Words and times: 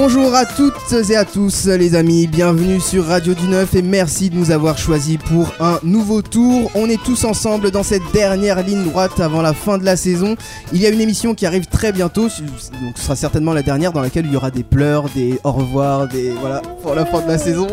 Bonjour 0.00 0.32
à 0.32 0.46
toutes 0.46 0.92
et 1.10 1.16
à 1.16 1.24
tous 1.24 1.66
les 1.66 1.96
amis, 1.96 2.28
bienvenue 2.28 2.78
sur 2.78 3.06
Radio 3.06 3.34
du 3.34 3.48
Neuf 3.48 3.74
et 3.74 3.82
merci 3.82 4.30
de 4.30 4.36
nous 4.36 4.52
avoir 4.52 4.78
choisis 4.78 5.16
pour 5.16 5.52
un 5.58 5.80
nouveau 5.82 6.22
tour. 6.22 6.70
On 6.76 6.88
est 6.88 7.02
tous 7.02 7.24
ensemble 7.24 7.72
dans 7.72 7.82
cette 7.82 8.04
dernière 8.12 8.62
ligne 8.62 8.84
droite 8.84 9.18
avant 9.18 9.42
la 9.42 9.52
fin 9.52 9.76
de 9.76 9.84
la 9.84 9.96
saison. 9.96 10.36
Il 10.72 10.80
y 10.80 10.86
a 10.86 10.90
une 10.90 11.00
émission 11.00 11.34
qui 11.34 11.46
arrive 11.46 11.66
très 11.66 11.90
bientôt, 11.90 12.28
donc 12.28 12.92
ce 12.94 13.02
sera 13.02 13.16
certainement 13.16 13.52
la 13.52 13.64
dernière 13.64 13.92
dans 13.92 14.00
laquelle 14.00 14.26
il 14.26 14.32
y 14.32 14.36
aura 14.36 14.52
des 14.52 14.62
pleurs, 14.62 15.06
des 15.16 15.40
au 15.42 15.50
revoir, 15.50 16.06
des 16.06 16.30
voilà 16.30 16.62
pour 16.80 16.94
la 16.94 17.04
fin 17.04 17.20
de 17.20 17.26
la 17.26 17.36
saison. 17.36 17.66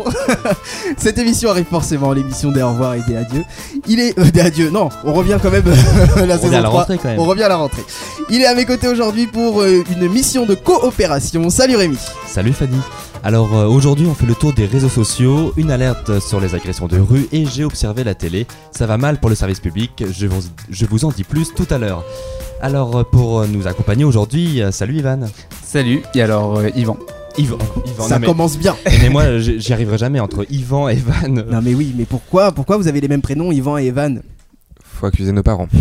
cette 0.96 1.18
émission 1.18 1.50
arrive 1.50 1.66
forcément, 1.66 2.12
l'émission 2.12 2.50
des 2.50 2.60
au 2.62 2.70
revoir 2.70 2.94
et 2.94 3.02
des 3.06 3.14
adieux. 3.16 3.44
Il 3.86 4.00
est 4.00 4.18
euh, 4.18 4.24
des 4.32 4.40
adieux, 4.40 4.70
non, 4.70 4.88
on 5.04 5.12
revient 5.12 5.38
quand 5.40 5.52
même 5.52 5.62
la 6.16 6.34
On 6.34 6.40
saison 6.40 6.56
à 6.56 6.60
la 6.60 6.62
3. 6.62 6.80
rentrée 6.80 6.98
quand 7.00 7.08
même. 7.08 7.20
On 7.20 7.24
revient 7.24 7.44
à 7.44 7.50
la 7.50 7.56
rentrée. 7.56 7.84
Il 8.30 8.42
est 8.42 8.46
à 8.46 8.56
mes 8.56 8.64
côtés 8.64 8.88
aujourd'hui 8.88 9.28
pour 9.28 9.62
euh, 9.62 9.84
une 9.92 10.08
mission 10.08 10.44
de 10.44 10.56
coopération. 10.56 11.48
Salut 11.50 11.76
Rémi. 11.76 11.98
Salut 12.26 12.52
Fanny. 12.52 12.76
Alors 13.22 13.54
euh, 13.56 13.66
aujourd'hui 13.66 14.06
on 14.06 14.14
fait 14.14 14.26
le 14.26 14.34
tour 14.34 14.52
des 14.52 14.66
réseaux 14.66 14.88
sociaux, 14.88 15.52
une 15.56 15.70
alerte 15.70 16.20
sur 16.20 16.38
les 16.40 16.54
agressions 16.54 16.86
de 16.86 16.98
rue 16.98 17.26
et 17.32 17.46
j'ai 17.46 17.64
observé 17.64 18.04
la 18.04 18.14
télé. 18.14 18.46
Ça 18.72 18.86
va 18.86 18.98
mal 18.98 19.18
pour 19.18 19.30
le 19.30 19.36
service 19.36 19.60
public, 19.60 20.04
je 20.10 20.26
vous, 20.26 20.42
je 20.70 20.84
vous 20.86 21.04
en 21.04 21.10
dis 21.10 21.24
plus 21.24 21.54
tout 21.54 21.66
à 21.70 21.78
l'heure. 21.78 22.04
Alors 22.60 22.96
euh, 22.96 23.02
pour 23.04 23.40
euh, 23.40 23.46
nous 23.46 23.66
accompagner 23.66 24.04
aujourd'hui, 24.04 24.60
euh, 24.62 24.70
salut 24.70 24.96
Ivan. 24.98 25.20
Salut, 25.64 26.02
et 26.14 26.22
alors 26.22 26.58
euh, 26.58 26.68
Yvan. 26.76 26.96
Yvan. 27.38 27.58
Yvan 27.86 28.04
Ça 28.04 28.14
non, 28.14 28.20
mais, 28.20 28.26
commence 28.26 28.58
bien. 28.58 28.76
mais 29.02 29.08
moi 29.08 29.38
j'y 29.38 29.72
arriverai 29.72 29.96
jamais 29.98 30.20
entre 30.20 30.46
Yvan 30.50 30.88
et 30.88 30.92
Evan. 30.94 31.44
Non 31.50 31.60
mais 31.62 31.74
oui, 31.74 31.94
mais 31.96 32.04
pourquoi 32.04 32.52
Pourquoi 32.52 32.76
vous 32.76 32.88
avez 32.88 33.00
les 33.00 33.08
mêmes 33.08 33.22
prénoms, 33.22 33.50
Yvan 33.50 33.78
et 33.78 33.86
Evan 33.86 34.20
Faut 34.82 35.06
accuser 35.06 35.32
nos 35.32 35.42
parents. 35.42 35.68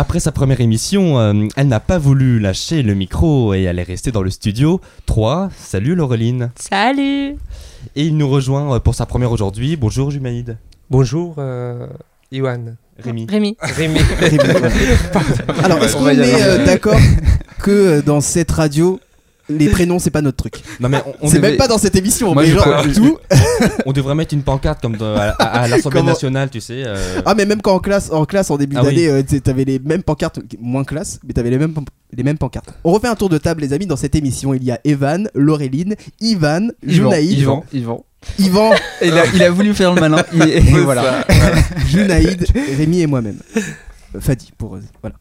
Après 0.00 0.20
sa 0.20 0.30
première 0.30 0.60
émission, 0.60 1.18
euh, 1.18 1.48
elle 1.56 1.66
n'a 1.66 1.80
pas 1.80 1.98
voulu 1.98 2.38
lâcher 2.38 2.84
le 2.84 2.94
micro 2.94 3.52
et 3.52 3.64
elle 3.64 3.80
est 3.80 3.82
restée 3.82 4.12
dans 4.12 4.22
le 4.22 4.30
studio. 4.30 4.80
3, 5.06 5.50
salut 5.56 5.96
Laureline. 5.96 6.52
Salut 6.54 7.34
Et 7.96 8.04
il 8.04 8.16
nous 8.16 8.30
rejoint 8.30 8.76
euh, 8.76 8.78
pour 8.78 8.94
sa 8.94 9.06
première 9.06 9.32
aujourd'hui. 9.32 9.74
Bonjour 9.74 10.12
Jumaïd. 10.12 10.56
Bonjour, 10.88 11.34
euh, 11.38 11.88
Iwan. 12.30 12.76
Rémi. 13.00 13.26
Rémi. 13.28 13.56
Rémi. 13.60 13.98
Alors, 15.64 15.82
est-ce 15.82 15.96
On 15.96 16.00
qu'on 16.00 16.08
est 16.10 16.42
euh, 16.42 16.64
d'accord 16.64 17.00
que 17.60 18.00
dans 18.00 18.20
cette 18.20 18.52
radio, 18.52 19.00
les 19.48 19.68
prénoms 19.68 19.98
c'est 19.98 20.10
pas 20.10 20.20
notre 20.22 20.36
truc 20.36 20.62
Non 20.80 20.88
mais 20.88 20.98
on, 21.06 21.26
on 21.26 21.28
C'est 21.28 21.36
devait- 21.36 21.48
même 21.50 21.56
pas 21.58 21.68
dans 21.68 21.78
cette 21.78 21.96
émission, 21.96 22.34
Moi, 22.34 22.42
mais 22.44 22.50
genre 22.50 22.82
tout. 22.94 23.18
On 23.86 23.92
devrait 23.92 24.14
mettre 24.14 24.34
une 24.34 24.42
pancarte 24.42 24.80
comme 24.82 24.96
à, 25.00 25.30
à- 25.30 25.60
à 25.62 25.68
l'Assemblée 25.68 26.00
Comment- 26.00 26.10
nationale, 26.12 26.50
tu 26.50 26.60
sais. 26.60 26.82
euh, 26.86 27.20
Ah 27.26 27.34
mais 27.34 27.44
même 27.46 27.60
quand 27.62 27.74
en 27.74 27.80
classe, 27.80 28.10
en 28.12 28.24
classe 28.24 28.50
en 28.50 28.56
début 28.56 28.76
Ah 28.78 28.82
oui. 28.84 28.86
d'année, 28.94 29.08
euh, 29.08 29.22
t'avais 29.42 29.64
les 29.64 29.78
mêmes 29.78 30.02
pancartes, 30.02 30.38
moins 30.60 30.84
classe, 30.84 31.18
mais 31.26 31.32
t'avais 31.32 31.50
les 31.50 31.58
mêmes, 31.58 31.74
les 32.16 32.22
mêmes 32.22 32.38
pancartes. 32.38 32.70
On 32.84 32.92
refait 32.92 33.08
un 33.08 33.14
tour 33.16 33.28
de 33.28 33.38
table 33.38 33.60
les 33.62 33.72
amis, 33.72 33.86
dans 33.86 33.96
cette 33.96 34.14
émission 34.14 34.54
il 34.54 34.62
y 34.64 34.70
a 34.70 34.78
Evan, 34.84 35.28
Laureline, 35.34 35.94
Ivan, 36.20 36.68
Junaïd, 36.86 37.38
Yvan. 37.38 37.64
Yvan. 37.72 38.04
Yvan, 38.38 38.70
il, 39.02 39.12
a, 39.16 39.26
il 39.32 39.42
a 39.42 39.50
voulu 39.50 39.74
faire 39.74 39.94
le 39.94 40.00
malin. 40.00 40.22
Et, 40.46 40.58
et 40.58 40.60
voilà. 40.80 41.24
Junaïd, 41.86 42.46
Rémi 42.76 43.00
et 43.00 43.06
moi-même. 43.06 43.38
Fadi 44.20 44.52
pour 44.58 44.76
euh, 44.76 44.80
voilà. 45.02 45.16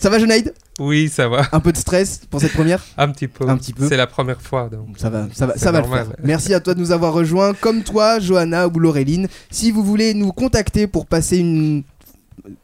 Ça 0.00 0.10
va 0.10 0.18
Junaïd? 0.18 0.54
Oui, 0.78 1.08
ça 1.08 1.28
va. 1.28 1.42
Un 1.50 1.60
peu 1.60 1.72
de 1.72 1.76
stress 1.76 2.20
pour 2.30 2.40
cette 2.40 2.52
première? 2.52 2.84
Un 2.96 3.08
petit 3.08 3.26
peu. 3.26 3.48
Un 3.48 3.56
petit 3.56 3.72
peu. 3.72 3.88
C'est 3.88 3.96
la 3.96 4.06
première 4.06 4.40
fois, 4.40 4.68
donc. 4.70 4.96
Ça 4.96 5.10
va, 5.10 5.26
ça 5.32 5.46
va, 5.46 5.56
ça 5.56 5.72
va 5.72 5.78
le 5.80 5.86
normal. 5.86 6.06
faire. 6.06 6.16
Merci 6.22 6.54
à 6.54 6.60
toi 6.60 6.74
de 6.74 6.78
nous 6.80 6.92
avoir 6.92 7.12
rejoints. 7.12 7.52
Comme 7.54 7.82
toi, 7.82 8.20
Johanna 8.20 8.68
ou 8.68 8.78
Laureline, 8.78 9.26
si 9.50 9.70
vous 9.72 9.82
voulez 9.82 10.14
nous 10.14 10.30
contacter 10.32 10.86
pour 10.86 11.06
passer 11.06 11.38
une. 11.38 11.82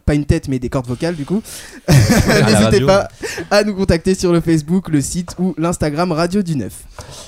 Pas 0.06 0.14
une 0.14 0.24
tête, 0.24 0.48
mais 0.48 0.58
des 0.58 0.68
cordes 0.70 0.86
vocales 0.86 1.16
du 1.16 1.24
coup. 1.26 1.42
N'hésitez 1.88 2.80
pas 2.86 3.08
à 3.50 3.64
nous 3.64 3.74
contacter 3.74 4.14
sur 4.14 4.32
le 4.32 4.40
Facebook, 4.40 4.88
le 4.88 5.00
site 5.00 5.34
ou 5.38 5.54
l'Instagram 5.58 6.12
Radio 6.12 6.40
du 6.42 6.56
Neuf. 6.56 6.84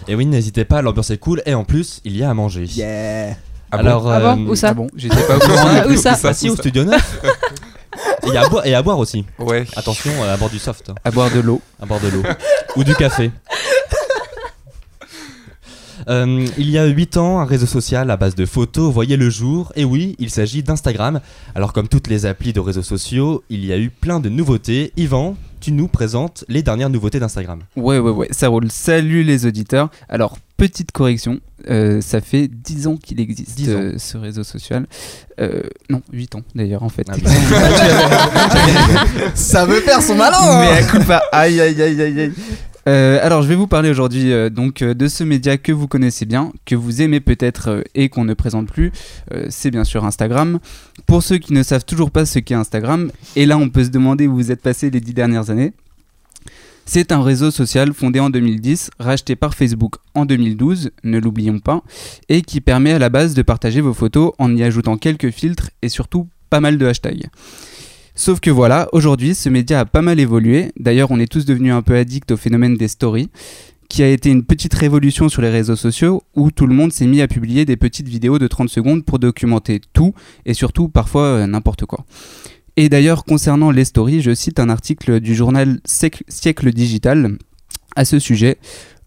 Et 0.09 0.15
oui, 0.15 0.25
n'hésitez 0.25 0.65
pas, 0.65 0.81
l'ambiance 0.81 1.11
est 1.11 1.19
cool 1.19 1.43
et 1.45 1.53
en 1.55 1.65
plus, 1.65 2.01
il 2.05 2.17
y 2.17 2.23
a 2.23 2.31
à 2.31 2.35
manger. 2.35 2.65
Yeah! 2.65 3.37
Ah 3.73 3.79
bon? 3.79 3.79
Alors, 3.79 4.11
Ah 4.11 4.37
bon? 4.37 4.47
Où 4.49 4.55
ça? 4.55 4.69
Ah 4.69 4.75
bon, 4.75 4.87
j'étais 4.97 5.21
pas 5.27 5.37
au 5.37 5.41
courant. 5.41 5.65
Ah, 5.67 5.89
Où 5.89 5.97
ça? 5.97 6.17
Bah 6.23 6.33
si, 6.33 6.49
au 6.49 6.57
studio 6.57 6.85
9. 6.85 7.21
et, 8.33 8.37
à 8.37 8.49
boire, 8.49 8.67
et 8.67 8.75
à 8.75 8.83
boire 8.83 8.99
aussi. 8.99 9.25
Ouais. 9.39 9.67
Attention, 9.77 10.11
euh, 10.23 10.35
à 10.35 10.37
boire 10.37 10.51
du 10.51 10.59
soft, 10.59 10.91
À 11.05 11.11
boire 11.11 11.31
de 11.31 11.41
l'eau. 11.41 11.61
à 11.81 11.87
boire 11.87 12.01
de 12.01 12.09
l'eau. 12.09 12.23
Ou 12.77 12.85
du 12.85 12.95
café. 12.95 13.31
Euh, 16.09 16.47
il 16.57 16.71
y 16.71 16.79
a 16.79 16.85
8 16.87 17.17
ans, 17.17 17.41
un 17.41 17.45
réseau 17.45 17.67
social 17.67 18.13
à 18.13 18.17
base 18.17 18.37
de 18.37 18.47
photos 18.47 18.93
voyait 18.93 19.17
le 19.17 19.29
jour, 19.29 19.73
et 19.75 19.85
oui, 19.85 20.15
il 20.21 20.31
s'agit 20.31 20.63
d'Instagram. 20.63 21.21
Alors 21.57 21.73
comme 21.73 21.89
toutes 21.89 22.07
les 22.07 22.27
applis 22.27 22.53
de 22.53 22.61
réseaux 22.61 22.83
sociaux, 22.85 23.43
il 23.49 23.65
y 23.65 23.73
a 23.73 23.79
eu 23.79 23.91
plein 23.91 24.21
de 24.21 24.29
nouveautés. 24.29 24.93
Yvan, 24.97 25.37
tu 25.67 25.73
nous 25.73 25.89
présentes 25.89 26.45
les 26.49 26.63
dernières 26.63 26.91
nouveautés 26.91 27.19
d'Instagram. 27.19 27.59
Ouais, 27.75 27.99
ouais, 27.99 28.13
ouais, 28.13 28.29
ça 28.31 28.47
roule. 28.47 28.71
Salut 28.71 29.25
les 29.25 29.47
auditeurs. 29.47 29.91
Alors, 30.09 30.39
petite 30.57 30.93
correction, 30.93 31.41
euh, 31.69 32.01
ça 32.01 32.21
fait 32.21 32.47
10 32.47 32.87
ans 32.87 32.97
qu'il 32.97 33.19
existe 33.19 33.57
10 33.57 33.71
ans. 33.71 33.79
euh, 33.81 33.95
ce 33.99 34.17
réseau 34.17 34.45
social. 34.45 34.87
Euh, 35.41 35.63
non, 35.91 36.03
8 36.13 36.37
ans 36.37 36.43
d'ailleurs 36.55 36.85
en 36.85 36.89
fait. 36.89 37.05
Ah, 37.11 37.15
mais- 37.25 37.31
Ça 39.35 39.67
veut 39.67 39.81
faire 39.81 40.01
son 40.03 40.15
malin! 40.15 40.61
Mais 40.61 40.69
à 40.79 40.83
coup 40.85 41.01
pas. 41.05 41.25
Aïe, 41.33 41.61
aïe, 41.61 41.83
aïe, 41.83 42.01
aïe, 42.01 42.21
aïe. 42.21 42.33
Euh, 42.89 43.19
alors, 43.21 43.43
je 43.43 43.49
vais 43.49 43.57
vous 43.57 43.67
parler 43.67 43.91
aujourd'hui 43.91 44.33
euh, 44.33 44.49
donc 44.49 44.83
euh, 44.83 44.95
de 44.95 45.09
ce 45.09 45.25
média 45.25 45.59
que 45.59 45.73
vous 45.73 45.89
connaissez 45.89 46.25
bien, 46.25 46.53
que 46.65 46.77
vous 46.77 47.03
aimez 47.03 47.21
peut-être 47.21 47.83
et 47.95 48.09
qu'on 48.09 48.25
ne 48.25 48.35
présente 48.35 48.71
plus. 48.71 48.93
C'est 49.49 49.71
bien 49.71 49.85
sûr 49.85 50.05
Instagram. 50.05 50.61
Pour 51.07 51.23
ceux 51.23 51.39
qui 51.39 51.53
ne 51.53 51.63
savent 51.63 51.85
toujours 51.85 52.11
pas 52.11 52.27
ce 52.27 52.39
qu'est 52.39 52.55
Instagram, 52.55 53.11
et 53.35 53.47
là 53.47 53.59
on 53.59 53.69
peut 53.69 53.85
se 53.85 53.91
demander 53.91 54.27
où 54.27 54.35
vous 54.35 54.53
êtes 54.53 54.63
passé 54.63 54.91
les 54.91 55.01
dix 55.01 55.15
dernières 55.15 55.51
années. 55.51 55.73
C'est 56.85 57.11
un 57.11 57.23
réseau 57.23 57.51
social 57.51 57.93
fondé 57.93 58.21
en 58.21 58.31
2010, 58.31 58.91
racheté 59.01 59.35
par 59.35 59.55
Facebook 59.55 59.97
en 60.15 60.25
2012, 60.25 60.93
ne 61.03 61.19
l'oublions 61.19 61.59
pas, 61.59 61.83
et 62.29 62.43
qui 62.43 62.61
permet 62.61 62.93
à 62.93 63.01
la 63.01 63.09
base 63.09 63.35
de 63.35 63.43
partager 63.43 63.81
vos 63.81 63.93
photos 63.93 64.33
en 64.39 64.55
y 64.55 64.63
ajoutant 64.63 64.97
quelques 64.97 65.31
filtres 65.31 65.71
et 65.83 65.89
surtout 65.89 66.29
pas 66.49 66.61
mal 66.61 66.79
de 66.79 66.87
hashtags. 66.87 67.27
Sauf 68.19 68.41
que 68.41 68.51
voilà, 68.51 68.89
aujourd'hui, 68.93 69.35
ce 69.35 69.51
média 69.51 69.81
a 69.81 69.85
pas 69.85 70.01
mal 70.01 70.19
évolué. 70.19 70.73
D'ailleurs, 70.81 71.11
on 71.11 71.21
est 71.21 71.31
tous 71.31 71.45
devenus 71.45 71.75
un 71.75 71.83
peu 71.83 71.97
addicts 71.97 72.31
au 72.31 72.39
phénomène 72.39 72.75
des 72.75 72.89
stories, 72.89 73.29
qui 73.91 74.03
a 74.03 74.09
été 74.09 74.31
une 74.31 74.43
petite 74.43 74.73
révolution 74.73 75.29
sur 75.29 75.43
les 75.43 75.51
réseaux 75.51 75.77
sociaux 75.77 76.23
où 76.35 76.51
tout 76.51 76.67
le 76.67 76.75
monde 76.75 76.95
s'est 76.95 77.07
mis 77.07 77.21
à 77.21 77.29
publier 77.29 77.67
des 77.67 77.77
petites 77.77 78.09
vidéos 78.09 78.39
de 78.39 78.49
30 78.49 78.71
secondes 78.71 79.05
pour 79.05 79.19
documenter 79.19 79.83
tout 79.93 80.15
et 80.47 80.55
surtout 80.55 80.89
parfois 80.89 81.25
euh, 81.25 81.47
n'importe 81.47 81.85
quoi. 81.85 82.07
Et 82.79 82.89
d'ailleurs, 82.89 83.25
concernant 83.25 83.71
les 83.71 83.85
stories, 83.85 84.23
je 84.23 84.35
cite 84.35 84.61
un 84.61 84.71
article 84.71 85.21
du 85.21 85.35
journal 85.35 85.79
Siècle 85.85 86.73
Digital 86.73 87.37
à 87.97 88.07
ce 88.07 88.19
sujet. 88.19 88.57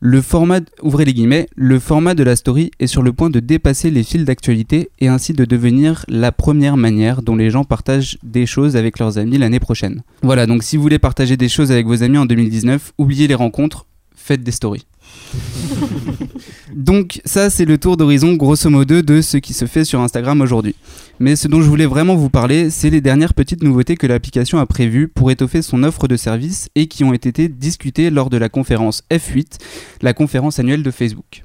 Le 0.01 0.21
format, 0.21 0.61
ouvrez 0.81 1.03
les 1.03 1.13
guillemets, 1.13 1.49
le 1.57 1.77
format 1.77 2.13
de 2.13 2.23
la 2.23 2.37
story 2.37 2.71
est 2.79 2.87
sur 2.87 3.03
le 3.03 3.11
point 3.11 3.29
de 3.29 3.41
dépasser 3.41 3.91
les 3.91 4.03
fils 4.03 4.23
d'actualité 4.23 4.91
et 4.99 5.09
ainsi 5.09 5.33
de 5.33 5.43
devenir 5.43 6.05
la 6.07 6.31
première 6.31 6.77
manière 6.77 7.21
dont 7.21 7.35
les 7.35 7.49
gens 7.49 7.65
partagent 7.65 8.17
des 8.23 8.45
choses 8.45 8.77
avec 8.77 8.97
leurs 8.97 9.17
amis 9.17 9.37
l'année 9.37 9.59
prochaine. 9.59 10.03
Voilà, 10.23 10.45
donc 10.45 10.63
si 10.63 10.77
vous 10.77 10.83
voulez 10.83 10.99
partager 10.99 11.35
des 11.35 11.49
choses 11.49 11.69
avec 11.69 11.85
vos 11.85 12.01
amis 12.01 12.17
en 12.17 12.25
2019, 12.25 12.93
oubliez 12.97 13.27
les 13.27 13.35
rencontres, 13.35 13.87
faites 14.19 14.43
des 14.43 14.51
stories. 14.51 14.85
Donc 16.75 17.21
ça 17.25 17.49
c'est 17.49 17.65
le 17.65 17.77
tour 17.77 17.97
d'horizon 17.97 18.33
grosso 18.33 18.69
modo 18.69 19.01
de 19.01 19.21
ce 19.21 19.37
qui 19.37 19.53
se 19.53 19.65
fait 19.65 19.85
sur 19.85 20.01
Instagram 20.01 20.41
aujourd'hui. 20.41 20.75
Mais 21.19 21.35
ce 21.35 21.47
dont 21.47 21.61
je 21.61 21.67
voulais 21.67 21.85
vraiment 21.85 22.15
vous 22.15 22.29
parler, 22.29 22.69
c'est 22.69 22.89
les 22.89 23.01
dernières 23.01 23.33
petites 23.33 23.63
nouveautés 23.63 23.97
que 23.97 24.07
l'application 24.07 24.59
a 24.59 24.65
prévues 24.65 25.07
pour 25.07 25.31
étoffer 25.31 25.61
son 25.61 25.83
offre 25.83 26.07
de 26.07 26.15
services 26.15 26.69
et 26.75 26.87
qui 26.87 27.03
ont 27.03 27.13
été 27.13 27.47
discutées 27.49 28.09
lors 28.09 28.29
de 28.29 28.37
la 28.37 28.49
conférence 28.49 29.03
F8, 29.11 29.57
la 30.01 30.13
conférence 30.13 30.59
annuelle 30.59 30.83
de 30.83 30.91
Facebook. 30.91 31.43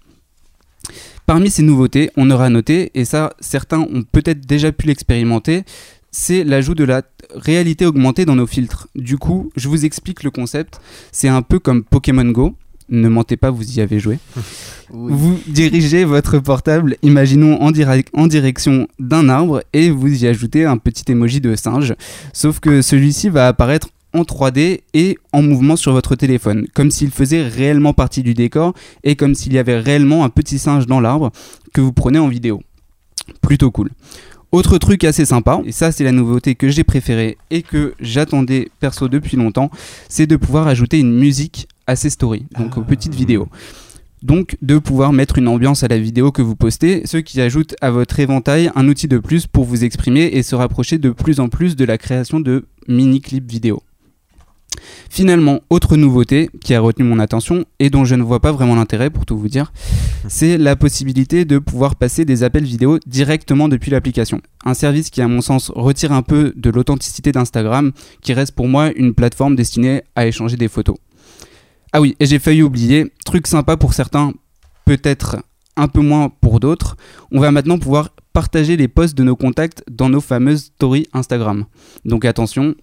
Parmi 1.26 1.50
ces 1.50 1.62
nouveautés, 1.62 2.10
on 2.16 2.30
aura 2.30 2.50
noté, 2.50 2.90
et 2.94 3.06
ça 3.06 3.32
certains 3.40 3.80
ont 3.80 4.02
peut-être 4.02 4.46
déjà 4.46 4.72
pu 4.72 4.86
l'expérimenter, 4.86 5.64
c'est 6.10 6.44
l'ajout 6.44 6.74
de 6.74 6.84
la 6.84 7.02
réalité 7.34 7.86
augmentée 7.86 8.26
dans 8.26 8.36
nos 8.36 8.46
filtres. 8.46 8.88
Du 8.94 9.16
coup, 9.16 9.50
je 9.56 9.68
vous 9.68 9.84
explique 9.84 10.22
le 10.22 10.30
concept, 10.30 10.80
c'est 11.10 11.28
un 11.28 11.42
peu 11.42 11.58
comme 11.58 11.82
Pokémon 11.82 12.26
Go. 12.26 12.54
Ne 12.90 13.08
mentez 13.08 13.36
pas, 13.36 13.50
vous 13.50 13.78
y 13.78 13.80
avez 13.80 13.98
joué. 13.98 14.18
Vous 14.90 15.38
dirigez 15.48 16.04
votre 16.04 16.38
portable, 16.38 16.96
imaginons 17.02 17.60
en, 17.62 17.70
direc- 17.72 18.08
en 18.12 18.26
direction 18.26 18.86
d'un 18.98 19.30
arbre, 19.30 19.62
et 19.72 19.88
vous 19.90 20.22
y 20.22 20.26
ajoutez 20.26 20.66
un 20.66 20.76
petit 20.76 21.10
emoji 21.10 21.40
de 21.40 21.56
singe. 21.56 21.94
Sauf 22.34 22.60
que 22.60 22.82
celui-ci 22.82 23.30
va 23.30 23.48
apparaître 23.48 23.88
en 24.12 24.22
3D 24.22 24.82
et 24.92 25.16
en 25.32 25.42
mouvement 25.42 25.76
sur 25.76 25.92
votre 25.92 26.14
téléphone, 26.16 26.66
comme 26.74 26.90
s'il 26.90 27.10
faisait 27.10 27.42
réellement 27.48 27.94
partie 27.94 28.22
du 28.22 28.34
décor 28.34 28.74
et 29.02 29.16
comme 29.16 29.34
s'il 29.34 29.54
y 29.54 29.58
avait 29.58 29.78
réellement 29.78 30.22
un 30.22 30.28
petit 30.28 30.58
singe 30.58 30.86
dans 30.86 31.00
l'arbre 31.00 31.32
que 31.72 31.80
vous 31.80 31.92
prenez 31.92 32.18
en 32.18 32.28
vidéo. 32.28 32.62
Plutôt 33.40 33.70
cool. 33.70 33.90
Autre 34.52 34.76
truc 34.78 35.02
assez 35.02 35.24
sympa, 35.24 35.60
et 35.64 35.72
ça 35.72 35.90
c'est 35.90 36.04
la 36.04 36.12
nouveauté 36.12 36.54
que 36.54 36.68
j'ai 36.68 36.84
préférée 36.84 37.38
et 37.50 37.62
que 37.62 37.94
j'attendais 37.98 38.68
perso 38.78 39.08
depuis 39.08 39.36
longtemps, 39.36 39.70
c'est 40.08 40.26
de 40.26 40.36
pouvoir 40.36 40.68
ajouter 40.68 41.00
une 41.00 41.18
musique 41.18 41.66
à 41.86 41.96
ces 41.96 42.10
stories, 42.10 42.46
donc 42.58 42.76
aux 42.76 42.82
petites 42.82 43.14
vidéos. 43.14 43.48
Donc 44.22 44.56
de 44.62 44.78
pouvoir 44.78 45.12
mettre 45.12 45.36
une 45.36 45.48
ambiance 45.48 45.82
à 45.82 45.88
la 45.88 45.98
vidéo 45.98 46.32
que 46.32 46.40
vous 46.40 46.56
postez, 46.56 47.02
ce 47.06 47.18
qui 47.18 47.42
ajoute 47.42 47.74
à 47.82 47.90
votre 47.90 48.18
éventail 48.20 48.70
un 48.74 48.88
outil 48.88 49.06
de 49.06 49.18
plus 49.18 49.46
pour 49.46 49.64
vous 49.64 49.84
exprimer 49.84 50.22
et 50.22 50.42
se 50.42 50.54
rapprocher 50.54 50.96
de 50.96 51.10
plus 51.10 51.40
en 51.40 51.48
plus 51.48 51.76
de 51.76 51.84
la 51.84 51.98
création 51.98 52.40
de 52.40 52.64
mini-clips 52.88 53.50
vidéo. 53.50 53.82
Finalement, 55.10 55.60
autre 55.70 55.96
nouveauté 55.96 56.48
qui 56.60 56.74
a 56.74 56.80
retenu 56.80 57.04
mon 57.04 57.18
attention 57.18 57.64
et 57.78 57.90
dont 57.90 58.04
je 58.04 58.14
ne 58.14 58.22
vois 58.22 58.40
pas 58.40 58.52
vraiment 58.52 58.74
l'intérêt 58.74 59.10
pour 59.10 59.26
tout 59.26 59.36
vous 59.36 59.48
dire, 59.48 59.72
c'est 60.28 60.58
la 60.58 60.74
possibilité 60.74 61.44
de 61.44 61.58
pouvoir 61.58 61.96
passer 61.96 62.24
des 62.24 62.42
appels 62.42 62.64
vidéo 62.64 62.98
directement 63.06 63.68
depuis 63.68 63.90
l'application. 63.90 64.40
Un 64.64 64.74
service 64.74 65.10
qui 65.10 65.22
à 65.22 65.28
mon 65.28 65.40
sens 65.40 65.70
retire 65.74 66.12
un 66.12 66.22
peu 66.22 66.52
de 66.56 66.70
l'authenticité 66.70 67.30
d'Instagram, 67.30 67.92
qui 68.22 68.32
reste 68.32 68.52
pour 68.52 68.68
moi 68.68 68.90
une 68.92 69.14
plateforme 69.14 69.54
destinée 69.54 70.02
à 70.16 70.26
échanger 70.26 70.56
des 70.56 70.68
photos. 70.68 70.96
Ah 71.96 72.00
oui, 72.00 72.16
et 72.18 72.26
j'ai 72.26 72.40
failli 72.40 72.60
oublier, 72.60 73.12
truc 73.24 73.46
sympa 73.46 73.76
pour 73.76 73.94
certains, 73.94 74.32
peut-être 74.84 75.36
un 75.76 75.86
peu 75.86 76.00
moins 76.00 76.28
pour 76.28 76.58
d'autres, 76.58 76.96
on 77.30 77.38
va 77.38 77.52
maintenant 77.52 77.78
pouvoir 77.78 78.10
partager 78.32 78.76
les 78.76 78.88
posts 78.88 79.16
de 79.16 79.22
nos 79.22 79.36
contacts 79.36 79.84
dans 79.88 80.08
nos 80.08 80.20
fameuses 80.20 80.72
stories 80.74 81.06
Instagram. 81.12 81.66
Donc 82.04 82.24
attention, 82.24 82.74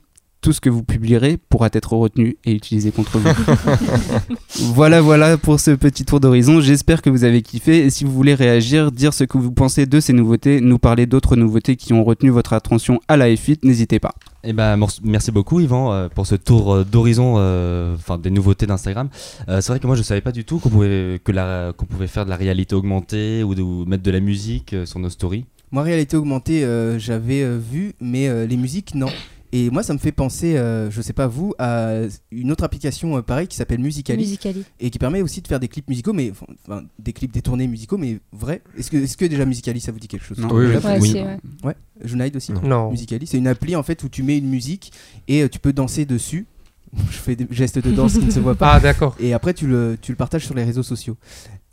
tout 0.41 0.53
ce 0.53 0.61
que 0.61 0.69
vous 0.69 0.83
publierez 0.83 1.38
pourra 1.38 1.69
être 1.71 1.93
retenu 1.93 2.38
et 2.45 2.53
utilisé 2.53 2.91
contre 2.91 3.19
vous. 3.19 3.29
voilà, 4.73 5.01
voilà 5.01 5.38
pour 5.38 5.59
ce 5.59 5.71
petit 5.71 6.03
tour 6.03 6.19
d'horizon. 6.19 6.59
J'espère 6.61 7.01
que 7.01 7.09
vous 7.09 7.23
avez 7.23 7.41
kiffé. 7.41 7.85
Et 7.85 7.89
si 7.89 8.03
vous 8.03 8.11
voulez 8.11 8.33
réagir, 8.33 8.91
dire 8.91 9.13
ce 9.13 9.23
que 9.23 9.38
vous 9.38 9.51
pensez 9.51 9.85
de 9.85 9.99
ces 9.99 10.13
nouveautés, 10.13 10.59
nous 10.59 10.79
parler 10.79 11.05
d'autres 11.05 11.35
nouveautés 11.35 11.75
qui 11.75 11.93
ont 11.93 12.03
retenu 12.03 12.29
votre 12.31 12.53
attention 12.53 12.99
à 13.07 13.17
la 13.17 13.29
F8, 13.29 13.59
n'hésitez 13.63 13.99
pas. 13.99 14.15
Eh 14.43 14.53
ben, 14.53 14.79
merci 15.03 15.31
beaucoup 15.31 15.59
Yvan 15.59 15.93
euh, 15.93 16.09
pour 16.09 16.25
ce 16.25 16.33
tour 16.33 16.73
euh, 16.73 16.83
d'horizon, 16.83 17.35
euh, 17.38 17.93
enfin 17.95 18.17
des 18.17 18.31
nouveautés 18.31 18.65
d'Instagram. 18.65 19.09
c'est 19.47 19.67
vrai 19.67 19.79
que 19.79 19.85
moi 19.85 19.95
je 19.95 20.01
savais 20.01 20.21
pas 20.21 20.31
du 20.31 20.45
tout 20.45 20.57
qu'on 20.57 20.69
pouvait, 20.69 21.21
que 21.23 21.71
qu'on 21.73 21.85
pouvait 21.85 22.07
faire 22.07 22.25
de 22.25 22.31
la 22.31 22.38
réalité 22.38 22.73
augmentée 22.73 23.43
ou 23.43 23.53
de 23.53 23.61
mettre 23.88 24.01
de 24.01 24.11
la 24.11 24.19
musique 24.19 24.75
sur 24.85 24.99
nos 24.99 25.09
stories. 25.09 25.45
Moi, 25.71 25.83
réalité 25.83 26.17
augmentée, 26.17 26.67
j'avais 26.97 27.45
vu, 27.57 27.93
mais 28.01 28.45
les 28.45 28.57
musiques, 28.57 28.93
non. 28.93 29.07
Et 29.53 29.69
moi, 29.69 29.83
ça 29.83 29.94
me 29.94 30.00
fait 30.00 30.12
penser, 30.13 30.57
euh, 30.57 30.89
je 30.89 31.01
sais 31.01 31.13
pas 31.13 31.27
vous, 31.27 31.53
à 31.59 32.01
une 32.31 32.51
autre 32.51 32.63
application 32.63 33.18
euh, 33.18 33.21
pareille 33.21 33.48
qui 33.48 33.57
s'appelle 33.57 33.80
Musicali, 33.80 34.39
Et 34.80 34.89
qui 34.89 34.98
permet 34.98 35.21
aussi 35.21 35.42
de 35.42 35.48
faire 35.48 35.59
des 35.59 35.68
clips 35.68 35.89
musicaux, 35.89 36.13
mais 36.13 36.31
enfin, 36.31 36.83
des 37.00 37.12
clips 37.12 37.33
détournés 37.33 37.68
musicaux, 37.68 37.98
mais 37.98 38.19
vrais. 38.31 38.62
Est-ce 38.77 38.89
que, 38.89 38.98
est 38.98 39.15
que 39.15 39.25
déjà 39.25 39.45
Musicali, 39.45 39.81
ça 39.81 39.92
vous 39.92 40.00
dit 40.00 40.07
quelque 40.07 40.25
chose? 40.25 40.38
Oui, 40.39 40.68
oui. 40.68 40.75
Ouais, 40.77 41.00
oui. 41.00 41.13
Ouais. 41.13 41.38
ouais. 41.63 41.75
Junaid 42.03 42.36
aussi? 42.36 42.53
Non. 42.63 42.92
Musicali, 42.92 43.27
c'est 43.27 43.38
une 43.38 43.48
appli 43.48 43.75
en 43.75 43.83
fait 43.83 44.01
où 44.03 44.09
tu 44.09 44.24
mets 44.24 44.38
une 44.38 44.50
musique 44.50 44.94
et 45.27 45.44
euh, 45.44 45.50
tu 45.50 45.59
peux 45.59 45.74
danser 45.74 46.06
dessus. 46.06 46.45
je 47.09 47.18
fais 47.18 47.36
des 47.36 47.48
gestes 47.51 47.80
de 47.80 47.92
danse 47.92 48.13
qui 48.13 48.25
ne 48.25 48.31
se 48.31 48.39
voient 48.39 48.56
pas. 48.56 48.74
Ah, 48.74 48.80
d'accord. 48.80 49.15
Et 49.19 49.33
après, 49.33 49.53
tu 49.53 49.68
le, 49.68 49.98
tu 50.01 50.12
le 50.12 50.18
partages 50.18 50.45
sur 50.45 50.56
les 50.56 50.63
réseaux 50.63 50.83
sociaux. 50.83 51.18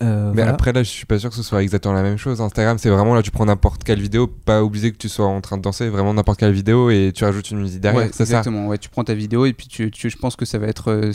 Euh, 0.00 0.33
mais 0.33 0.43
après 0.43 0.73
là, 0.73 0.83
je 0.83 0.91
suis 0.91 1.06
pas 1.06 1.19
sûr 1.19 1.31
que 1.31 1.37
ce 1.37 1.43
soit 1.43 1.62
exactement 1.62 1.95
la 1.95 2.03
même 2.03 2.19
chose. 2.19 2.41
Instagram, 2.41 2.79
c'est 2.79 2.91
vraiment 2.91 3.15
là, 3.15 3.23
tu 3.23 3.31
prends 3.31 3.47
n'importe 3.47 3.83
quelle 3.83 4.00
vidéo, 4.00 4.27
pas 4.29 4.62
obligé 4.62 4.93
que 4.93 4.97
tu 4.97 5.09
sois 5.09 5.27
en 5.27 5.41
train 5.41 5.56
de 5.56 5.62
danser, 5.62 5.89
vraiment 5.89 6.15
n'importe 6.15 6.39
quelle 6.39 6.53
vidéo 6.53 6.91
et 6.91 7.12
tu 7.15 7.25
rajoutes 7.25 7.50
une 7.50 7.61
musique 7.61 7.81
derrière. 7.81 8.03
Ouais, 8.03 8.06
exactement. 8.06 8.69
Ouais, 8.69 8.79
tu 8.79 8.89
prends 8.89 9.05
ta 9.05 9.15
vidéo 9.15 9.45
et 9.47 9.53
puis 9.53 9.67
tu, 9.67 9.91
tu 9.91 10.09
je 10.09 10.17
pense 10.17 10.37
que 10.37 10.45
ça 10.45 10.59
va 10.59 10.69
être 10.69 10.91
euh, 10.93 11.12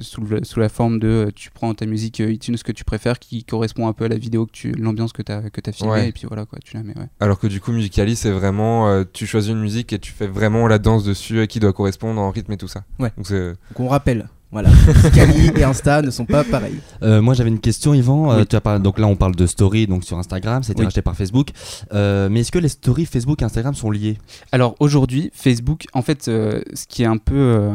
sous, 0.00 0.22
sous, 0.42 0.60
la 0.60 0.68
forme 0.68 1.00
de, 1.00 1.08
euh, 1.08 1.30
tu 1.34 1.50
prends 1.50 1.74
ta 1.74 1.86
musique 1.86 2.20
iTunes 2.20 2.56
que 2.56 2.72
tu 2.72 2.84
préfères, 2.84 3.18
qui 3.18 3.44
correspond 3.44 3.88
un 3.88 3.92
peu 3.92 4.04
à 4.04 4.08
la 4.08 4.16
vidéo 4.16 4.46
que 4.46 4.52
tu, 4.52 4.72
l'ambiance 4.72 5.12
que 5.12 5.22
tu 5.22 5.32
as 5.32 5.50
que 5.50 5.60
as 5.68 5.72
filmé 5.72 6.06
et 6.06 6.12
puis 6.12 6.26
voilà 6.28 6.46
quoi, 6.46 6.58
tu 6.64 6.76
la 6.76 6.82
mets. 6.82 6.94
Alors 7.18 7.38
que 7.38 7.48
du 7.48 7.60
coup, 7.60 7.72
Musicali, 7.72 8.14
c'est 8.14 8.30
vraiment, 8.30 9.04
tu 9.12 9.26
choisis 9.26 9.50
une 9.50 9.60
musique 9.60 9.92
et 9.92 9.98
tu 9.98 10.12
fais 10.12 10.28
vraiment 10.28 10.68
la 10.68 10.78
danse 10.78 11.04
dessus 11.04 11.46
qui 11.48 11.58
doit 11.58 11.72
correspondre 11.72 12.20
en 12.20 12.30
rythme 12.30 12.52
et 12.52 12.56
tout 12.56 12.68
ça. 12.68 12.84
Ouais. 12.98 13.10
Donc, 13.16 13.30
Donc 13.30 13.80
on 13.80 13.88
rappelle. 13.88 14.28
Voilà, 14.52 14.70
Scali 15.04 15.52
et 15.56 15.62
Insta 15.62 16.02
ne 16.02 16.10
sont 16.10 16.26
pas 16.26 16.42
pareils. 16.42 16.80
Euh, 17.04 17.22
moi 17.22 17.34
j'avais 17.34 17.50
une 17.50 17.60
question 17.60 17.94
Yvan, 17.94 18.32
euh, 18.32 18.42
tu 18.42 18.56
as 18.56 18.60
parlé, 18.60 18.82
donc 18.82 18.98
là 18.98 19.06
on 19.06 19.14
parle 19.14 19.36
de 19.36 19.46
story 19.46 19.86
donc 19.86 20.02
sur 20.02 20.18
Instagram, 20.18 20.64
c'était 20.64 20.82
racheté 20.82 21.02
par 21.02 21.14
Facebook, 21.14 21.50
euh, 21.92 22.28
mais 22.28 22.40
est-ce 22.40 22.50
que 22.50 22.58
les 22.58 22.68
stories 22.68 23.06
Facebook 23.06 23.42
et 23.42 23.44
Instagram 23.44 23.74
sont 23.74 23.92
liées? 23.92 24.18
Alors 24.50 24.74
aujourd'hui 24.80 25.30
Facebook, 25.32 25.86
en 25.92 26.02
fait 26.02 26.24
ce 26.24 26.86
qui 26.88 27.04
est 27.04 27.06
un 27.06 27.16
peu, 27.16 27.70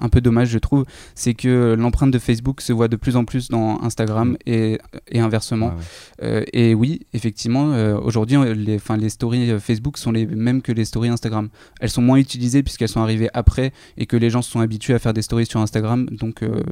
un 0.00 0.08
peu 0.08 0.20
dommage 0.20 0.48
je 0.48 0.58
trouve, 0.58 0.84
c'est 1.14 1.34
que 1.34 1.76
l'empreinte 1.78 2.10
de 2.10 2.18
Facebook 2.18 2.62
se 2.62 2.72
voit 2.72 2.88
de 2.88 2.96
plus 2.96 3.14
en 3.14 3.24
plus 3.24 3.48
dans 3.48 3.80
Instagram 3.82 4.36
et, 4.44 4.78
et 5.08 5.20
inversement. 5.20 5.72
Ah 6.20 6.40
et 6.52 6.74
oui, 6.74 7.02
effectivement, 7.12 7.74
aujourd'hui 8.02 8.38
les, 8.56 8.80
les 8.98 9.08
stories 9.08 9.60
Facebook 9.60 9.98
sont 9.98 10.10
les 10.10 10.26
mêmes 10.26 10.62
que 10.62 10.72
les 10.72 10.84
stories 10.84 11.10
Instagram. 11.10 11.48
Elles 11.80 11.90
sont 11.90 12.02
moins 12.02 12.16
utilisées 12.16 12.64
puisqu'elles 12.64 12.88
sont 12.88 13.02
arrivées 13.02 13.30
après 13.34 13.72
et 13.96 14.06
que 14.06 14.16
les 14.16 14.30
gens 14.30 14.42
se 14.42 14.50
sont 14.50 14.60
habitués 14.60 14.94
à 14.94 14.98
faire 14.98 15.14
des 15.14 15.22
stories 15.22 15.46
sur 15.46 15.60
Instagram 15.60 15.91
donc 15.96 16.42
euh, 16.42 16.62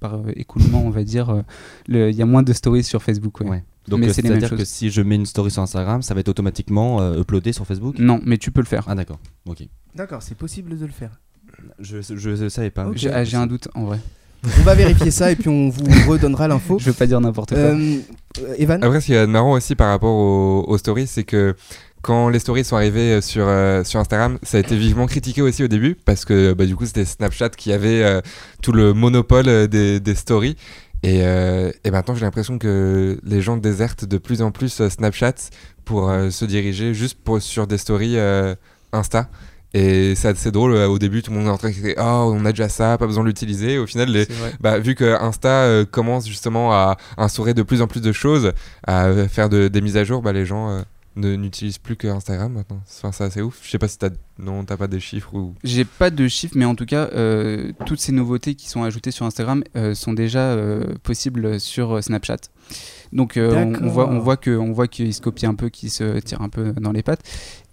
par 0.00 0.20
écoulement, 0.36 0.84
on 0.84 0.90
va 0.90 1.04
dire, 1.04 1.30
euh, 1.30 1.42
il 1.88 2.16
y 2.16 2.22
a 2.22 2.26
moins 2.26 2.42
de 2.42 2.52
stories 2.52 2.84
sur 2.84 3.02
Facebook. 3.02 3.42
Donc 3.88 4.04
c'est-à-dire 4.04 4.50
que 4.50 4.64
si 4.64 4.90
je 4.90 5.02
mets 5.02 5.16
une 5.16 5.26
story 5.26 5.50
sur 5.50 5.62
Instagram, 5.62 6.02
ça 6.02 6.14
va 6.14 6.20
être 6.20 6.28
automatiquement 6.28 7.00
euh, 7.00 7.20
uploadé 7.20 7.52
sur 7.52 7.66
Facebook? 7.66 7.98
Non, 7.98 8.20
mais 8.24 8.38
tu 8.38 8.50
peux 8.50 8.60
le 8.60 8.66
faire. 8.66 8.84
Ah 8.88 8.94
d'accord, 8.94 9.18
ok. 9.46 9.62
D'accord, 9.94 10.22
c'est 10.22 10.36
possible 10.36 10.78
de 10.78 10.86
le 10.86 10.92
faire. 10.92 11.20
Je, 11.78 11.98
je, 12.00 12.48
savais 12.48 12.70
pas. 12.70 12.90
J'ai 12.94 13.36
un 13.36 13.46
doute 13.46 13.68
en 13.74 13.84
vrai. 13.84 14.00
On 14.58 14.62
va 14.62 14.74
vérifier 14.74 15.10
ça 15.10 15.30
et 15.30 15.36
puis 15.36 15.48
on 15.48 15.70
vous 15.70 15.84
redonnera 16.10 16.48
l'info. 16.48 16.78
Je 16.78 16.86
veux 16.86 16.92
pas 16.92 17.06
dire 17.06 17.20
n'importe 17.20 17.54
quoi. 17.54 17.76
Evan? 18.58 18.82
Après, 18.82 19.00
ce 19.00 19.06
qui 19.06 19.14
est 19.14 19.26
marrant 19.26 19.52
aussi 19.52 19.74
par 19.74 19.88
rapport 19.88 20.68
aux 20.68 20.78
stories, 20.78 21.06
c'est 21.06 21.24
que 21.24 21.54
quand 22.04 22.28
les 22.28 22.38
stories 22.38 22.64
sont 22.64 22.76
arrivées 22.76 23.14
euh, 23.14 23.20
sur, 23.22 23.46
euh, 23.48 23.82
sur 23.82 23.98
Instagram, 23.98 24.38
ça 24.42 24.58
a 24.58 24.60
été 24.60 24.76
vivement 24.76 25.06
critiqué 25.06 25.40
aussi 25.40 25.64
au 25.64 25.68
début 25.68 25.96
parce 26.04 26.26
que 26.26 26.52
bah, 26.52 26.66
du 26.66 26.76
coup 26.76 26.84
c'était 26.84 27.06
Snapchat 27.06 27.48
qui 27.50 27.72
avait 27.72 28.02
euh, 28.02 28.20
tout 28.62 28.72
le 28.72 28.92
monopole 28.92 29.68
des, 29.68 30.00
des 30.00 30.14
stories. 30.14 30.56
Et, 31.02 31.18
et 31.18 31.90
maintenant 31.90 32.14
j'ai 32.14 32.24
l'impression 32.24 32.56
que 32.56 33.20
les 33.24 33.42
gens 33.42 33.58
désertent 33.58 34.06
de 34.06 34.16
plus 34.16 34.40
en 34.40 34.50
plus 34.50 34.88
Snapchat 34.88 35.34
pour 35.84 36.10
se 36.30 36.44
diriger 36.46 36.94
juste 36.94 37.18
pour, 37.22 37.42
sur 37.42 37.66
des 37.66 37.76
stories 37.76 38.16
Insta. 38.90 39.28
Et 39.74 40.14
c'est 40.14 40.28
assez 40.28 40.50
drôle, 40.50 40.72
au 40.72 40.98
début 40.98 41.20
tout 41.20 41.30
le 41.30 41.36
monde 41.36 41.48
est 41.48 41.50
en 41.50 41.58
train 41.58 41.68
de 41.68 41.74
dire 41.74 41.94
Oh, 41.98 42.32
on 42.34 42.46
a 42.46 42.52
déjà 42.52 42.70
ça, 42.70 42.96
pas 42.96 43.06
besoin 43.06 43.22
de 43.22 43.28
l'utiliser. 43.28 43.76
Au 43.76 43.86
final, 43.86 44.08
les, 44.08 44.26
bah, 44.60 44.78
vu 44.78 44.94
que 44.94 45.20
Insta 45.20 45.84
commence 45.90 46.26
justement 46.26 46.72
à 46.72 46.96
instaurer 47.18 47.52
de 47.52 47.62
plus 47.62 47.82
en 47.82 47.86
plus 47.86 48.00
de 48.00 48.12
choses, 48.12 48.52
à 48.86 49.12
faire 49.28 49.50
de, 49.50 49.68
des 49.68 49.82
mises 49.82 49.98
à 49.98 50.04
jour, 50.04 50.22
bah, 50.22 50.32
les 50.32 50.46
gens 50.46 50.84
n'utilise 51.16 51.78
plus 51.78 51.96
que 51.96 52.08
Instagram 52.08 52.52
maintenant. 52.52 52.80
Enfin, 52.86 53.12
c'est 53.12 53.24
assez 53.24 53.42
ouf. 53.42 53.60
Je 53.62 53.70
sais 53.70 53.78
pas 53.78 53.88
si 53.88 53.98
t'as 53.98 54.10
non, 54.38 54.64
t'as 54.64 54.76
pas 54.76 54.88
des 54.88 55.00
chiffres 55.00 55.34
ou. 55.34 55.54
J'ai 55.62 55.84
pas 55.84 56.10
de 56.10 56.26
chiffres, 56.26 56.54
mais 56.56 56.64
en 56.64 56.74
tout 56.74 56.86
cas, 56.86 57.08
euh, 57.12 57.72
toutes 57.86 58.00
ces 58.00 58.12
nouveautés 58.12 58.54
qui 58.54 58.68
sont 58.68 58.82
ajoutées 58.82 59.12
sur 59.12 59.24
Instagram 59.24 59.62
euh, 59.76 59.94
sont 59.94 60.12
déjà 60.12 60.40
euh, 60.40 60.94
possibles 61.02 61.60
sur 61.60 62.02
Snapchat. 62.02 62.38
Donc 63.12 63.34
on, 63.36 63.88
voit, 63.88 64.08
on 64.08 64.18
voit 64.18 64.36
que, 64.36 64.50
on 64.56 64.72
voit 64.72 64.88
qu'il 64.88 65.14
se 65.14 65.20
copie 65.20 65.46
un 65.46 65.54
peu, 65.54 65.68
qu'il 65.68 65.90
se 65.90 66.18
tire 66.18 66.42
un 66.42 66.48
peu 66.48 66.72
dans 66.72 66.92
les 66.92 67.02
pattes. 67.02 67.22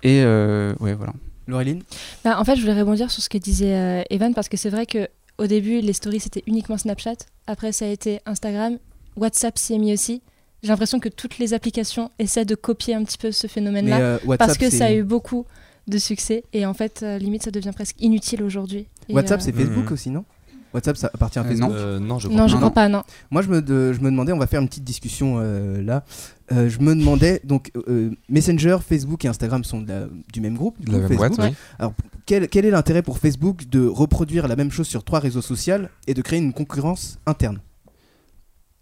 Et 0.04 0.24
ouais, 0.24 0.94
voilà. 0.94 1.14
Laureline 1.48 1.82
bah, 2.24 2.40
En 2.40 2.46
fait, 2.46 2.56
je 2.56 2.62
voulais 2.62 2.80
rebondir 2.80 3.10
sur 3.10 3.24
ce 3.24 3.30
que 3.30 3.40
disait 3.40 4.06
Evan 4.12 4.34
parce 4.36 4.50
que 4.50 4.58
c'est 4.58 4.70
vrai 4.70 4.86
que 4.86 5.08
au 5.40 5.48
début, 5.48 5.82
les 5.82 5.94
stories 5.94 6.20
c'était 6.20 6.44
uniquement 6.46 6.78
Snapchat. 6.78 7.16
Après, 7.48 7.72
ça 7.72 7.86
a 7.86 7.88
été 7.88 8.20
Instagram, 8.28 8.78
WhatsApp 9.16 9.58
s'y 9.58 9.74
est 9.74 9.80
mis 9.80 9.94
aussi. 9.94 10.22
J'ai 10.64 10.70
l'impression 10.70 11.00
que 11.00 11.10
toutes 11.10 11.40
les 11.40 11.54
applications 11.54 12.12
essaient 12.20 12.46
de 12.46 12.56
copier 12.56 12.94
un 12.94 13.04
petit 13.04 13.18
peu 13.18 13.32
ce 13.32 13.48
phénomène-là 13.48 14.00
euh, 14.00 14.38
parce 14.38 14.58
que 14.58 14.70
ça 14.70 14.86
a 14.86 14.94
eu 14.94 15.04
beaucoup 15.04 15.46
de 15.88 15.98
succès 15.98 16.44
et 16.54 16.66
en 16.66 16.74
fait, 16.74 17.02
euh, 17.02 17.18
limite, 17.18 17.44
ça 17.44 17.52
devient 17.52 17.72
presque 17.74 17.96
inutile 18.00 18.44
aujourd'hui. 18.44 18.86
WhatsApp, 19.10 19.40
euh, 19.40 19.44
c'est 19.44 19.52
Facebook 19.52 19.90
hmm. 19.90 19.94
aussi, 19.94 20.10
non? 20.12 20.24
WhatsApp, 20.74 20.96
ça 20.96 21.10
appartient 21.14 21.40
à 21.40 21.44
Facebook? 21.44 21.72
Non, 22.00 22.20
je 22.20 22.28
crois 22.28 22.38
non, 22.38 22.44
pas. 22.46 22.48
Je 22.48 22.56
crois 22.56 22.72
pas, 22.72 22.90
non. 22.90 23.04
Moi, 23.32 23.42
je 23.42 23.50
me, 23.50 23.66
je 23.66 24.00
me 24.00 24.10
demandais, 24.12 24.32
on 24.32 24.38
va 24.38 24.48
faire 24.48 24.62
une 24.62 24.70
petite 24.70 24.86
discussion 24.86 25.40
là. 25.40 26.06
je 26.50 26.80
me 26.80 26.96
demandais, 26.96 27.42
donc, 27.44 27.72
Messenger, 28.30 28.78
Facebook 28.88 29.26
et 29.26 29.28
Instagram 29.28 29.64
sont 29.64 29.84
du 30.32 30.42
même 30.42 30.56
groupe, 30.56 30.78
la 30.88 31.00
même 31.00 31.18
boîte, 31.18 31.40
Alors, 31.80 31.94
quel, 32.28 32.48
quel 32.48 32.66
est 32.66 32.72
l'intérêt 32.72 33.02
pour 33.02 33.18
Facebook 33.18 33.68
de 33.68 33.86
reproduire 33.86 34.48
la 34.48 34.56
même 34.56 34.72
chose 34.72 34.88
sur 34.88 35.04
trois 35.04 35.20
réseaux 35.20 35.42
sociaux 35.42 35.88
et 36.08 36.14
de 36.14 36.22
créer 36.22 36.40
une 36.40 36.54
concurrence 36.54 37.20
interne? 37.26 37.60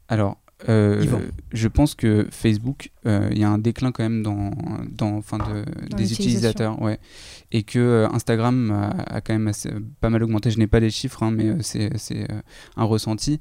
Alors, 0.09 0.37
euh, 0.67 1.05
je 1.53 1.67
pense 1.69 1.95
que 1.95 2.27
Facebook, 2.31 2.91
euh, 3.05 3.29
il 3.31 3.39
y 3.39 3.43
a 3.43 3.49
un 3.49 3.57
déclin 3.57 3.93
quand 3.93 4.03
même 4.03 4.23
dans, 4.23 4.51
dans, 4.91 5.15
enfin 5.15 5.37
de, 5.37 5.95
des 5.95 6.11
utilisateurs, 6.11 6.81
ouais, 6.81 6.99
et 7.51 7.63
que 7.63 7.79
euh, 7.79 8.09
Instagram 8.09 8.91
a, 9.07 9.21
quand 9.21 9.37
même 9.37 9.51
pas 10.01 10.09
mal 10.09 10.21
augmenté. 10.21 10.51
Je 10.51 10.59
n'ai 10.59 10.67
pas 10.67 10.81
les 10.81 10.89
chiffres, 10.89 11.23
hein, 11.23 11.31
mais 11.31 11.55
c'est 11.61 12.27
un 12.75 12.83
ressenti. 12.83 13.39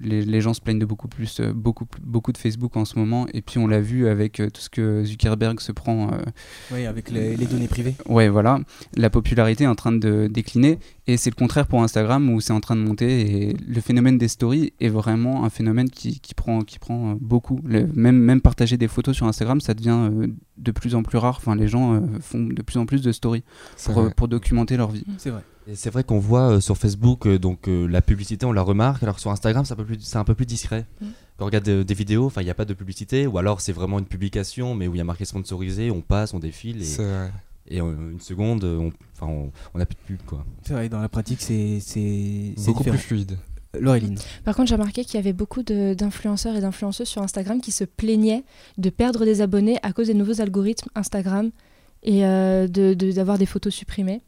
Les, 0.00 0.24
les, 0.24 0.40
gens 0.40 0.54
se 0.54 0.60
plaignent 0.60 0.78
de 0.78 0.86
beaucoup 0.86 1.08
plus, 1.08 1.40
beaucoup, 1.40 1.86
beaucoup 2.02 2.32
de 2.32 2.38
Facebook 2.38 2.76
en 2.76 2.84
ce 2.84 2.98
moment, 2.98 3.26
et 3.34 3.42
puis 3.42 3.58
on 3.58 3.66
l'a 3.66 3.80
vu 3.80 4.06
avec 4.06 4.34
tout 4.34 4.60
ce 4.60 4.70
que 4.70 5.04
Zuckerberg 5.04 5.58
se 5.60 5.72
prend. 5.72 6.10
oui, 6.72 6.86
avec 6.86 7.10
les, 7.10 7.36
les, 7.36 7.46
données 7.46 7.68
privées. 7.68 7.96
Ouais, 8.06 8.28
voilà, 8.28 8.60
la 8.96 9.10
popularité 9.10 9.64
est 9.64 9.68
en 9.68 9.74
train 9.74 9.92
de 9.92 10.28
décliner, 10.30 10.78
et 11.08 11.16
c'est 11.16 11.30
le 11.30 11.34
contraire 11.34 11.66
pour 11.66 11.82
Instagram 11.82 12.30
où 12.30 12.40
c'est 12.40 12.52
en 12.52 12.60
train 12.60 12.76
de 12.76 12.82
monter. 12.82 13.48
Et 13.48 13.56
le 13.66 13.80
phénomène 13.80 14.16
des 14.16 14.28
stories 14.28 14.72
est 14.78 14.88
vraiment 14.88 15.44
un 15.44 15.50
phénomène 15.50 15.90
qui, 15.90 16.20
qui 16.20 16.34
prend, 16.34 16.59
qui 16.64 16.78
prend 16.78 17.12
euh, 17.12 17.14
beaucoup. 17.20 17.60
même, 17.64 18.16
même 18.16 18.40
partager 18.40 18.76
des 18.76 18.88
photos 18.88 19.16
sur 19.16 19.26
Instagram, 19.26 19.60
ça 19.60 19.74
devient 19.74 20.10
euh, 20.10 20.28
de 20.58 20.70
plus 20.70 20.94
en 20.94 21.02
plus 21.02 21.18
rare. 21.18 21.36
Enfin, 21.38 21.54
les 21.54 21.68
gens 21.68 21.94
euh, 21.94 22.00
font 22.20 22.44
de 22.44 22.62
plus 22.62 22.78
en 22.78 22.86
plus 22.86 23.02
de 23.02 23.12
stories 23.12 23.44
pour, 23.84 24.12
pour, 24.14 24.28
documenter 24.28 24.76
leur 24.76 24.90
vie. 24.90 25.04
C'est 25.18 25.30
vrai. 25.30 25.42
c'est 25.74 25.90
vrai 25.90 26.04
qu'on 26.04 26.18
voit 26.18 26.60
sur 26.60 26.76
Facebook 26.76 27.28
donc 27.28 27.68
la 27.68 28.02
publicité, 28.02 28.46
on 28.46 28.52
la 28.52 28.62
remarque, 28.62 29.02
alors 29.02 29.18
sur 29.18 29.30
Instagram 29.30 29.64
c'est 29.64 29.74
un 29.74 29.76
peu 29.76 29.84
plus, 29.84 30.16
un 30.16 30.24
peu 30.24 30.34
plus 30.34 30.46
discret. 30.46 30.86
Mm. 31.00 31.06
Quand 31.36 31.44
on 31.44 31.46
regarde 31.46 31.68
des, 31.68 31.94
vidéos, 31.94 32.26
enfin 32.26 32.42
il 32.42 32.44
n'y 32.44 32.50
a 32.50 32.54
pas 32.54 32.64
de 32.64 32.74
publicité, 32.74 33.26
ou 33.26 33.38
alors 33.38 33.60
c'est 33.60 33.72
vraiment 33.72 33.98
une 33.98 34.04
publication, 34.04 34.74
mais 34.74 34.88
où 34.88 34.94
il 34.94 34.98
y 34.98 35.00
a 35.00 35.04
marqué 35.04 35.24
sponsorisé, 35.24 35.90
on 35.90 36.02
passe, 36.02 36.34
on 36.34 36.38
défile. 36.38 36.82
Et 36.82 37.76
Et 37.76 37.80
en 37.80 37.90
une 37.92 38.20
seconde, 38.20 38.64
on, 38.64 38.92
enfin, 39.16 39.32
on, 39.32 39.52
on 39.74 39.80
a 39.80 39.86
plus 39.86 39.96
de 39.96 40.18
pub 40.18 40.26
quoi. 40.26 40.44
C'est 40.62 40.72
vrai, 40.72 40.88
dans 40.88 41.00
la 41.00 41.08
pratique, 41.08 41.40
c'est 41.40 41.80
Beaucoup 42.66 42.78
différent. 42.78 42.96
plus 42.96 42.98
fluide. 42.98 43.38
Laureline. 43.78 44.18
Par 44.44 44.56
contre, 44.56 44.68
j'ai 44.68 44.74
remarqué 44.74 45.04
qu'il 45.04 45.14
y 45.14 45.18
avait 45.18 45.32
beaucoup 45.32 45.62
d'influenceurs 45.62 46.56
et 46.56 46.60
d'influenceuses 46.60 47.06
sur 47.08 47.22
Instagram 47.22 47.60
qui 47.60 47.70
se 47.72 47.84
plaignaient 47.84 48.42
de 48.78 48.90
perdre 48.90 49.24
des 49.24 49.42
abonnés 49.42 49.78
à 49.82 49.92
cause 49.92 50.08
des 50.08 50.14
nouveaux 50.14 50.40
algorithmes 50.40 50.88
Instagram 50.96 51.50
et 52.02 52.24
euh, 52.24 52.66
de- 52.66 52.94
de- 52.94 53.12
d'avoir 53.12 53.38
des 53.38 53.46
photos 53.46 53.72
supprimées. 53.72 54.22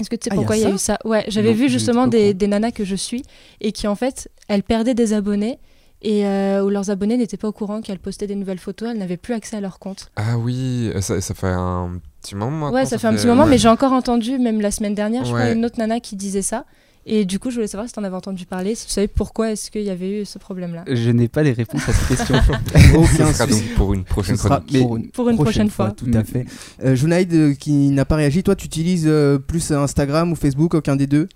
Est-ce 0.00 0.08
que 0.08 0.16
tu 0.16 0.24
sais 0.24 0.30
Ah, 0.32 0.36
pourquoi 0.36 0.56
il 0.56 0.62
y 0.62 0.66
a 0.66 0.70
eu 0.70 0.78
ça? 0.78 0.98
Ouais, 1.04 1.24
j'avais 1.28 1.52
vu 1.52 1.68
justement 1.68 2.06
des, 2.06 2.32
des 2.32 2.46
nanas 2.46 2.70
que 2.70 2.84
je 2.84 2.94
suis 2.94 3.22
et 3.60 3.72
qui 3.72 3.86
en 3.86 3.96
fait, 3.96 4.30
elles 4.48 4.62
perdaient 4.62 4.94
des 4.94 5.12
abonnés 5.12 5.58
et 6.00 6.24
euh, 6.24 6.64
où 6.64 6.70
leurs 6.70 6.88
abonnés 6.88 7.18
n'étaient 7.18 7.36
pas 7.36 7.48
au 7.48 7.52
courant 7.52 7.82
qu'elles 7.82 7.98
postaient 7.98 8.26
des 8.28 8.34
nouvelles 8.36 8.58
photos, 8.60 8.88
elles 8.90 8.96
n'avaient 8.98 9.18
plus 9.18 9.34
accès 9.34 9.56
à 9.58 9.60
leur 9.60 9.78
compte. 9.78 10.10
Ah 10.16 10.38
oui, 10.38 10.90
ça, 11.02 11.20
ça 11.20 11.34
fait 11.34 11.48
un 11.48 12.00
petit 12.22 12.34
moment 12.34 12.70
ouais, 12.70 12.86
ça, 12.86 12.96
fait 12.96 13.08
un 13.08 13.14
petit 13.14 13.26
moment, 13.26 13.44
ouais. 13.44 13.50
mais 13.50 13.58
j'ai 13.58 13.68
encore 13.68 13.92
entendu, 13.92 14.38
même 14.38 14.62
la 14.62 14.70
semaine 14.70 14.94
dernière, 14.94 15.24
je 15.26 15.32
crois, 15.34 15.50
une 15.50 15.66
autre 15.66 15.78
nana 15.78 16.00
qui 16.00 16.16
disait 16.16 16.40
ça. 16.40 16.64
Et 17.06 17.24
du 17.24 17.38
coup, 17.38 17.50
je 17.50 17.56
voulais 17.56 17.66
savoir 17.66 17.88
si 17.88 17.94
tu 17.94 17.98
en 18.00 18.04
avais 18.04 18.14
entendu 18.14 18.44
parler, 18.44 18.74
si 18.74 18.86
tu 18.86 18.92
savais 18.92 19.08
pourquoi 19.08 19.50
est-ce 19.52 19.70
qu'il 19.70 19.82
y 19.82 19.90
avait 19.90 20.20
eu 20.20 20.24
ce 20.26 20.38
problème-là. 20.38 20.84
Je 20.86 21.10
n'ai 21.10 21.28
pas 21.28 21.42
les 21.42 21.52
réponses 21.52 21.88
à 21.88 21.92
cette 21.92 22.08
question. 22.18 22.34
Aucun 22.94 23.32
Ça 23.32 23.32
sera 23.32 23.46
donc 23.46 23.62
pour 23.74 23.94
une 23.94 24.04
prochaine 24.04 24.36
Ce 24.36 24.42
sera 24.42 24.56
chronique. 24.60 24.72
Mais 24.74 24.80
pour 24.82 24.96
une, 24.96 25.10
pour 25.10 25.28
une 25.30 25.36
prochaine 25.36 25.70
fois. 25.70 25.90
Tout 25.92 26.10
à 26.12 26.22
fait. 26.24 26.44
Euh, 26.84 26.94
Junaïd, 26.94 27.32
euh, 27.32 27.54
qui 27.54 27.72
n'a 27.90 28.04
pas 28.04 28.16
réagi, 28.16 28.42
toi, 28.42 28.54
tu 28.54 28.66
utilises 28.66 29.06
euh, 29.08 29.38
plus 29.38 29.72
Instagram 29.72 30.30
ou 30.30 30.36
Facebook, 30.36 30.74
aucun 30.74 30.94
des 30.96 31.06
deux? 31.06 31.26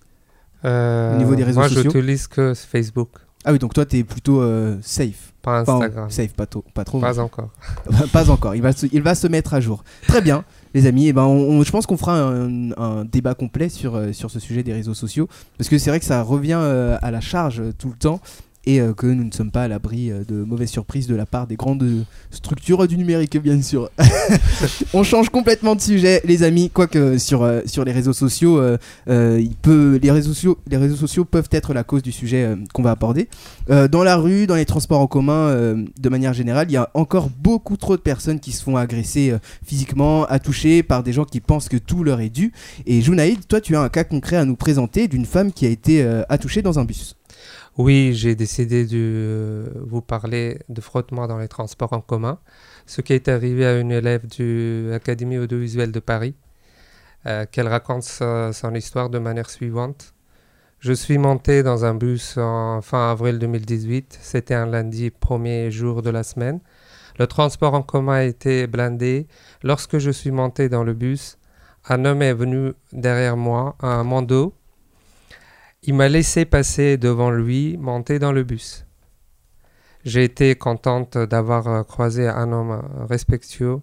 Euh, 0.65 1.15
Au 1.15 1.19
niveau 1.19 1.35
des 1.35 1.45
réseaux 1.45 1.61
moi, 1.61 1.69
sociaux? 1.69 1.91
j'utilise 1.93 2.27
que 2.27 2.55
Facebook, 2.55 3.09
Ah 3.45 3.53
oui, 3.53 3.59
donc 3.59 3.75
toi, 3.75 3.85
t'es 3.85 4.05
plutôt 4.05 4.41
euh, 4.43 4.77
safe. 4.83 5.33
pas 5.43 5.63
Enfin, 5.63 5.75
Instagram. 5.77 6.11
safe, 6.11 6.33
pas, 6.35 6.47
tôt- 6.47 6.65
pas 6.75 6.85
trop. 6.85 7.01
Pas 7.01 7.19
encore. 7.19 7.51
Pas 8.13 8.31
encore, 8.31 8.55
il 8.55 8.63
va, 8.63 8.73
se, 8.73 8.87
il 8.93 9.03
va 9.03 9.15
se 9.15 9.27
mettre 9.27 9.53
à 9.55 9.61
jour. 9.61 9.83
Très 10.09 10.21
bien, 10.23 10.45
les 10.75 10.87
amis. 10.87 11.07
Et 11.07 11.13
ben, 11.13 11.23
on- 11.23 11.59
on- 11.61 11.63
je 11.63 11.71
pense 11.71 11.87
qu'on 11.87 11.97
fera 11.97 12.19
un, 12.21 12.73
un 12.73 13.05
débat 13.05 13.35
complet 13.35 13.69
sur, 13.69 13.95
euh, 13.95 14.13
sur 14.13 14.31
ce 14.31 14.41
sujet 14.41 14.63
des 14.63 14.73
réseaux 14.73 14.95
sociaux. 14.95 15.29
Parce 15.57 15.69
que 15.71 15.79
c'est 15.79 15.91
vrai 15.91 16.01
que 16.01 16.07
ça 16.07 16.23
revient 16.23 16.59
euh, 16.61 16.97
à 17.01 17.11
la 17.11 17.21
charge 17.21 17.61
euh, 17.61 17.73
tout 17.77 17.89
le 17.89 17.97
temps. 17.97 18.21
Et 18.67 18.81
euh, 18.81 18.95
que 18.95 19.07
nous 19.07 19.25
ne 19.25 19.33
sommes 19.33 19.51
pas 19.51 19.65
à 19.65 19.69
l'abri 19.69 20.11
euh, 20.11 20.25
de 20.25 20.37
mauvaises 20.37 20.71
surprises 20.71 21.07
de 21.07 21.15
la 21.15 21.27
part 21.27 21.47
des 21.47 21.57
grandes 21.57 22.05
structures 22.31 22.87
du 22.89 22.97
numérique, 22.97 23.37
bien 23.37 23.61
sûr. 23.61 23.91
on 24.95 25.03
change 25.03 25.29
complètement 25.29 25.75
de 25.75 25.81
sujet, 25.81 26.23
les 26.25 26.43
amis. 26.43 26.71
Quoique 26.71 27.19
sur, 27.19 27.43
euh, 27.43 27.61
sur 27.67 27.85
les 27.85 27.93
réseaux 27.93 28.13
sociaux, 28.13 28.63
il 29.07 29.55
peut, 29.61 29.99
les, 30.03 30.11
réseaux 30.11 30.33
sociaux, 30.33 30.59
les 30.69 30.77
réseaux 30.77 30.97
sociaux 30.97 31.25
peuvent 31.25 31.49
être 31.51 31.75
la 31.75 31.85
cause 31.85 32.03
du 32.03 32.13
sujet 32.13 32.55
qu'on 32.73 32.83
va 32.83 32.93
aborder. 32.93 33.29
Dans 33.69 34.03
la 34.03 34.17
rue, 34.17 34.47
dans 34.47 34.55
les 34.55 34.65
transports 34.65 35.01
en 35.01 35.07
commun, 35.07 35.55
de 35.55 36.09
manière 36.09 36.33
générale, 36.33 36.67
il 36.69 36.73
y 36.73 36.77
a 36.77 36.91
encore 36.95 37.31
beaucoup 37.31 37.77
trop 37.77 37.97
de 37.97 38.03
personnes 38.03 38.41
qui 38.41 38.53
se 38.53 38.63
font 38.63 38.77
agresser 38.77 39.35
physiquement, 39.65 40.25
à 40.27 40.39
toucher 40.39 40.83
par 40.83 41.03
des 41.03 41.13
gens 41.13 41.25
qui 41.25 41.41
pensent 41.41 41.69
que 41.69 41.77
tout 41.77 42.05
leur 42.05 42.21
est 42.21 42.31
dû. 42.31 42.53
Et 42.87 43.01
Junaïd, 43.01 43.47
toi, 43.47 43.61
tu 43.61 43.77
as 43.77 43.81
un 43.81 43.89
cas 43.89 44.05
concret 44.05 44.37
à 44.37 44.45
nous 44.45 44.57
présenter 44.57 45.09
d'une 45.09 45.27
femme 45.27 45.53
qui 45.53 45.67
a 45.67 45.71
été 45.71 46.03
attouchée 46.29 46.63
dans 46.63 46.79
un 46.79 46.85
bus. 46.85 47.17
Oui, 47.77 48.13
j'ai 48.15 48.37
décidé 48.37 48.87
de 48.87 48.97
euh, 48.97 49.69
vous 49.85 50.01
parler 50.01 50.61
de 50.69 50.81
frottement 50.81 51.27
dans 51.27 51.39
les 51.39 51.49
transports 51.49 51.93
en 51.93 52.01
commun, 52.01 52.39
ce 52.87 53.01
qui 53.01 53.15
est 53.15 53.27
arrivé 53.27 53.67
à 53.67 53.81
une 53.81 53.91
élève 53.91 54.29
de 54.39 54.91
l'Académie 54.91 55.39
audiovisuelle 55.39 55.91
de 55.91 55.99
Paris, 55.99 56.37
euh, 57.27 57.47
qu'elle 57.51 57.67
raconte 57.67 58.05
son 58.05 58.75
histoire 58.77 59.11
de 59.11 59.19
manière 59.19 59.51
suivante. 59.51 60.15
Je 60.79 60.93
suis 60.93 61.19
monté 61.19 61.65
dans 61.65 61.85
un 61.85 61.95
bus 61.95 62.39
en 62.39 62.81
fin 62.81 63.11
avril 63.11 63.41
2018, 63.41 64.21
c'était 64.23 64.55
un 64.55 64.67
lundi 64.67 65.11
premier 65.11 65.73
jour 65.73 66.01
de 66.03 66.11
la 66.11 66.23
semaine. 66.23 66.61
Le 67.19 67.27
transport 67.27 67.75
en 67.75 67.83
commun 67.83 68.21
était 68.21 68.69
blindé. 68.69 69.27
Lorsque 69.65 69.99
je 69.99 70.13
suis 70.13 70.31
monté 70.31 70.69
dans 70.69 70.85
le 70.85 70.95
bus, 70.95 71.39
un 71.89 72.05
homme 72.05 72.23
est 72.23 72.35
venu 72.35 72.73
derrière 72.93 73.37
moi, 73.37 73.77
mon 73.83 74.23
dos, 74.23 74.55
il 75.87 75.95
m'a 75.95 76.09
laissé 76.09 76.47
passer 76.47 76.97
devant 76.97 77.31
lui, 77.31 77.77
monter 77.77 78.19
dans 78.19 78.33
le 78.33 78.43
bus. 78.43 78.87
J'ai 80.05 80.25
été 80.25 80.55
contente 80.55 81.19
d'avoir 81.19 81.69
euh, 81.69 81.83
croisé 81.83 82.27
un 82.27 82.53
homme 82.53 82.71
euh, 82.71 83.05
respectueux, 83.05 83.81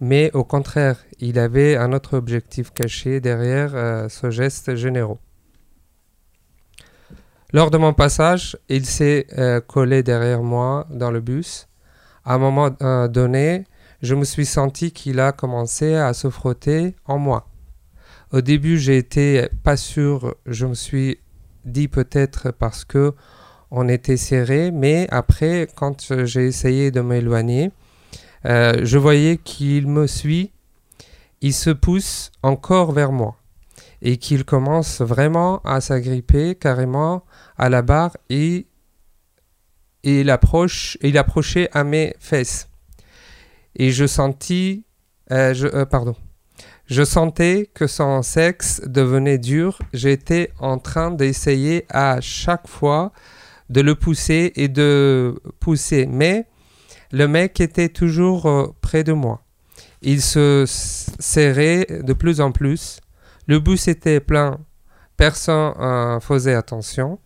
mais 0.00 0.30
au 0.34 0.42
contraire, 0.42 1.04
il 1.20 1.38
avait 1.38 1.76
un 1.76 1.92
autre 1.92 2.16
objectif 2.16 2.72
caché 2.72 3.20
derrière 3.20 3.72
euh, 3.74 4.08
ce 4.08 4.30
geste 4.30 4.74
généreux. 4.74 5.18
Lors 7.52 7.70
de 7.70 7.78
mon 7.78 7.94
passage, 7.94 8.58
il 8.68 8.84
s'est 8.84 9.26
collé 9.68 10.02
derrière 10.02 10.42
moi 10.42 10.86
dans 10.90 11.10
le 11.10 11.20
bus. 11.20 11.66
À 12.22 12.34
un 12.34 12.38
moment 12.38 12.68
donné, 13.08 13.64
je 14.02 14.14
me 14.14 14.24
suis 14.24 14.44
senti 14.44 14.92
qu'il 14.92 15.18
a 15.18 15.32
commencé 15.32 15.94
à 15.94 16.12
se 16.12 16.28
frotter 16.28 16.94
en 17.06 17.16
moi. 17.16 17.48
Au 18.32 18.42
début, 18.42 18.76
j'ai 18.76 18.98
été 18.98 19.48
pas 19.64 19.78
sûr, 19.78 20.34
je 20.44 20.66
me 20.66 20.74
suis 20.74 21.20
dit 21.68 21.88
peut-être 21.88 22.50
parce 22.50 22.84
que 22.84 23.14
on 23.70 23.88
était 23.88 24.16
serré, 24.16 24.70
mais 24.70 25.06
après, 25.10 25.68
quand 25.74 26.24
j'ai 26.24 26.46
essayé 26.46 26.90
de 26.90 27.00
m'éloigner, 27.00 27.70
euh, 28.46 28.80
je 28.82 28.98
voyais 28.98 29.36
qu'il 29.36 29.86
me 29.86 30.06
suit, 30.06 30.52
il 31.40 31.52
se 31.52 31.70
pousse 31.70 32.30
encore 32.42 32.92
vers 32.92 33.12
moi 33.12 33.36
et 34.00 34.16
qu'il 34.16 34.44
commence 34.44 35.00
vraiment 35.00 35.60
à 35.64 35.80
s'agripper 35.80 36.54
carrément 36.54 37.24
à 37.56 37.68
la 37.68 37.82
barre 37.82 38.16
et, 38.30 38.66
il, 40.02 40.30
approche, 40.30 40.96
il 41.02 41.18
approchait 41.18 41.68
à 41.72 41.84
mes 41.84 42.14
fesses. 42.20 42.68
Et 43.74 43.90
je 43.90 44.06
sentis, 44.06 44.84
euh, 45.30 45.54
euh, 45.74 45.84
pardon, 45.84 46.14
je 46.86 47.04
sentais 47.04 47.70
que 47.74 47.86
son 47.86 48.22
sexe 48.22 48.80
devenait 48.86 49.38
dur. 49.38 49.78
J'étais 49.92 50.50
en 50.58 50.78
train 50.78 51.10
d'essayer 51.10 51.86
à 51.90 52.20
chaque 52.20 52.66
fois 52.66 53.12
de 53.68 53.80
le 53.80 53.94
pousser 53.94 54.52
et 54.56 54.68
de 54.68 55.38
pousser. 55.60 56.06
Mais 56.06 56.46
le 57.12 57.28
mec 57.28 57.60
était 57.60 57.90
toujours 57.90 58.46
euh, 58.46 58.74
près 58.80 59.04
de 59.04 59.12
moi. 59.12 59.42
Il 60.00 60.22
se 60.22 60.64
serrait 60.66 61.86
de 62.02 62.12
plus 62.12 62.40
en 62.40 62.52
plus. 62.52 63.00
Le 63.46 63.58
bus 63.58 63.88
était 63.88 64.20
plein. 64.20 64.58
Personne 65.16 65.74
euh, 65.80 66.20
faisait 66.20 66.54
attention. 66.54 67.18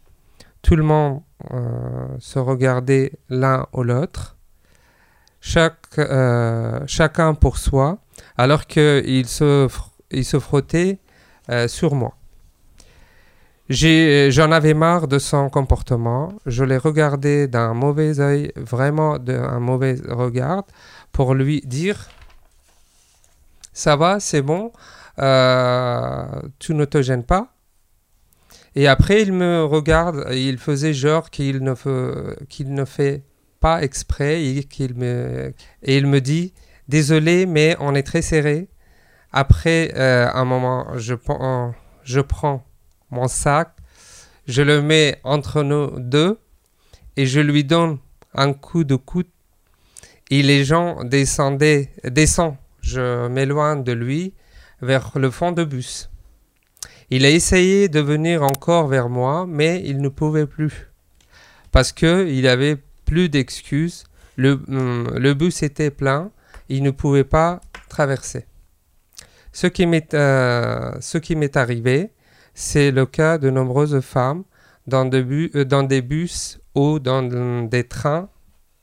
Tout 0.63 0.77
le 0.77 0.83
monde 0.83 1.23
euh, 1.53 2.07
se 2.19 2.39
regardait 2.39 3.13
l'un 3.29 3.67
ou 3.73 3.83
l'autre. 3.83 4.37
Chaque, 5.41 5.99
euh, 5.99 6.81
chacun 6.87 7.35
pour 7.35 7.59
soi 7.59 7.99
alors 8.37 8.67
qu'il 8.67 9.27
se, 9.27 9.69
il 10.11 10.25
se 10.25 10.39
frottait 10.39 10.99
euh, 11.51 11.69
sur 11.69 11.95
moi. 11.95 12.15
J'en 13.69 14.53
avais 14.53 14.75
marre 14.75 15.09
de 15.09 15.19
son 15.19 15.49
comportement. 15.49 16.33
Je 16.47 16.65
l'ai 16.65 16.77
regardé 16.77 17.49
d'un 17.49 17.73
mauvais 17.73 18.21
œil, 18.21 18.53
vraiment 18.57 19.19
d'un 19.19 19.61
mauvais 19.61 19.97
regard, 20.09 20.65
pour 21.11 21.35
lui 21.35 21.63
dire 21.63 22.09
Ça 23.73 23.97
va, 23.97 24.21
c'est 24.21 24.43
bon, 24.43 24.73
euh, 25.19 26.43
tu 26.59 26.75
ne 26.75 26.85
te 26.85 27.01
gênes 27.01 27.25
pas. 27.25 27.55
Et 28.75 28.89
après, 28.89 29.23
il 29.23 29.33
me 29.33 29.65
regarde, 29.65 30.27
il 30.33 30.59
faisait 30.59 30.95
genre 30.95 31.31
qu'il 31.31 31.63
ne, 31.63 31.75
ne 32.65 32.85
fait 32.85 33.23
pas 33.61 33.83
exprès 33.83 34.43
et 34.43 34.67
me, 34.95 35.55
et 35.83 35.97
il 35.97 36.07
me 36.07 36.21
dit 36.21 36.53
Désolé, 36.93 37.47
mais 37.47 37.75
on 37.81 37.95
est 37.95 38.03
très 38.03 38.21
serré. 38.21 38.69
Après 39.33 39.93
euh, 39.97 40.29
un 40.31 40.45
moment, 40.45 40.89
je, 40.99 41.15
prends- 41.15 41.73
mon 43.11 43.29
sac, 43.29 43.71
je 44.47 44.61
le 44.61 44.83
mets 44.83 45.19
entre 45.25 45.63
nous 45.63 45.99
deux 45.99 46.39
et 47.17 47.25
je 47.25 47.41
lui 47.41 47.65
donne 47.65 47.97
un 48.35 48.53
coup 48.53 48.85
de 48.85 48.97
coude. 48.97 49.29
Et 50.29 50.43
les 50.43 50.67
gens 50.67 51.03
descendent. 51.05 51.65
Je 52.83 53.27
m'éloigne 53.29 53.85
de 53.85 53.93
lui 53.93 54.35
vers 54.83 55.13
le 55.15 55.31
fond 55.31 55.53
de 55.53 55.65
bus. 55.65 56.11
Il 57.09 57.25
a 57.25 57.31
essayé 57.31 57.89
de 57.89 58.01
venir 58.01 58.43
encore 58.43 58.87
vers 58.89 59.09
moi, 59.09 59.47
mais 59.49 59.83
il 59.83 60.03
ne 60.03 60.11
pouvait 60.11 60.47
plus. 60.47 60.91
Parce 61.71 61.91
que 61.93 62.29
il 62.29 62.47
avait 62.47 62.77
plus 63.07 63.31
d'excuses. 63.31 64.05
Le, 64.37 64.61
hum, 64.69 65.09
le 65.17 65.33
bus 65.33 65.63
était 65.63 65.91
plein. 65.91 66.31
Il 66.69 66.83
ne 66.83 66.91
pouvait 66.91 67.25
pas 67.25 67.61
traverser. 67.89 68.47
Ce 69.53 69.67
qui 69.67 69.87
m'est 69.87 70.15
euh, 70.15 70.93
ce 71.01 71.19
qui 71.19 71.37
m'est 71.37 71.57
arrivé, 71.57 72.13
c'est 72.55 72.91
le 72.91 73.07
cas 73.07 73.39
de 73.39 73.51
nombreuses 73.51 74.01
femmes 74.01 74.45
dans, 74.87 75.09
euh, 75.13 75.83
des 75.85 76.03
bus 76.03 76.61
ou 76.75 76.99
dans 76.99 77.23
des 77.69 77.85
trains 77.85 78.29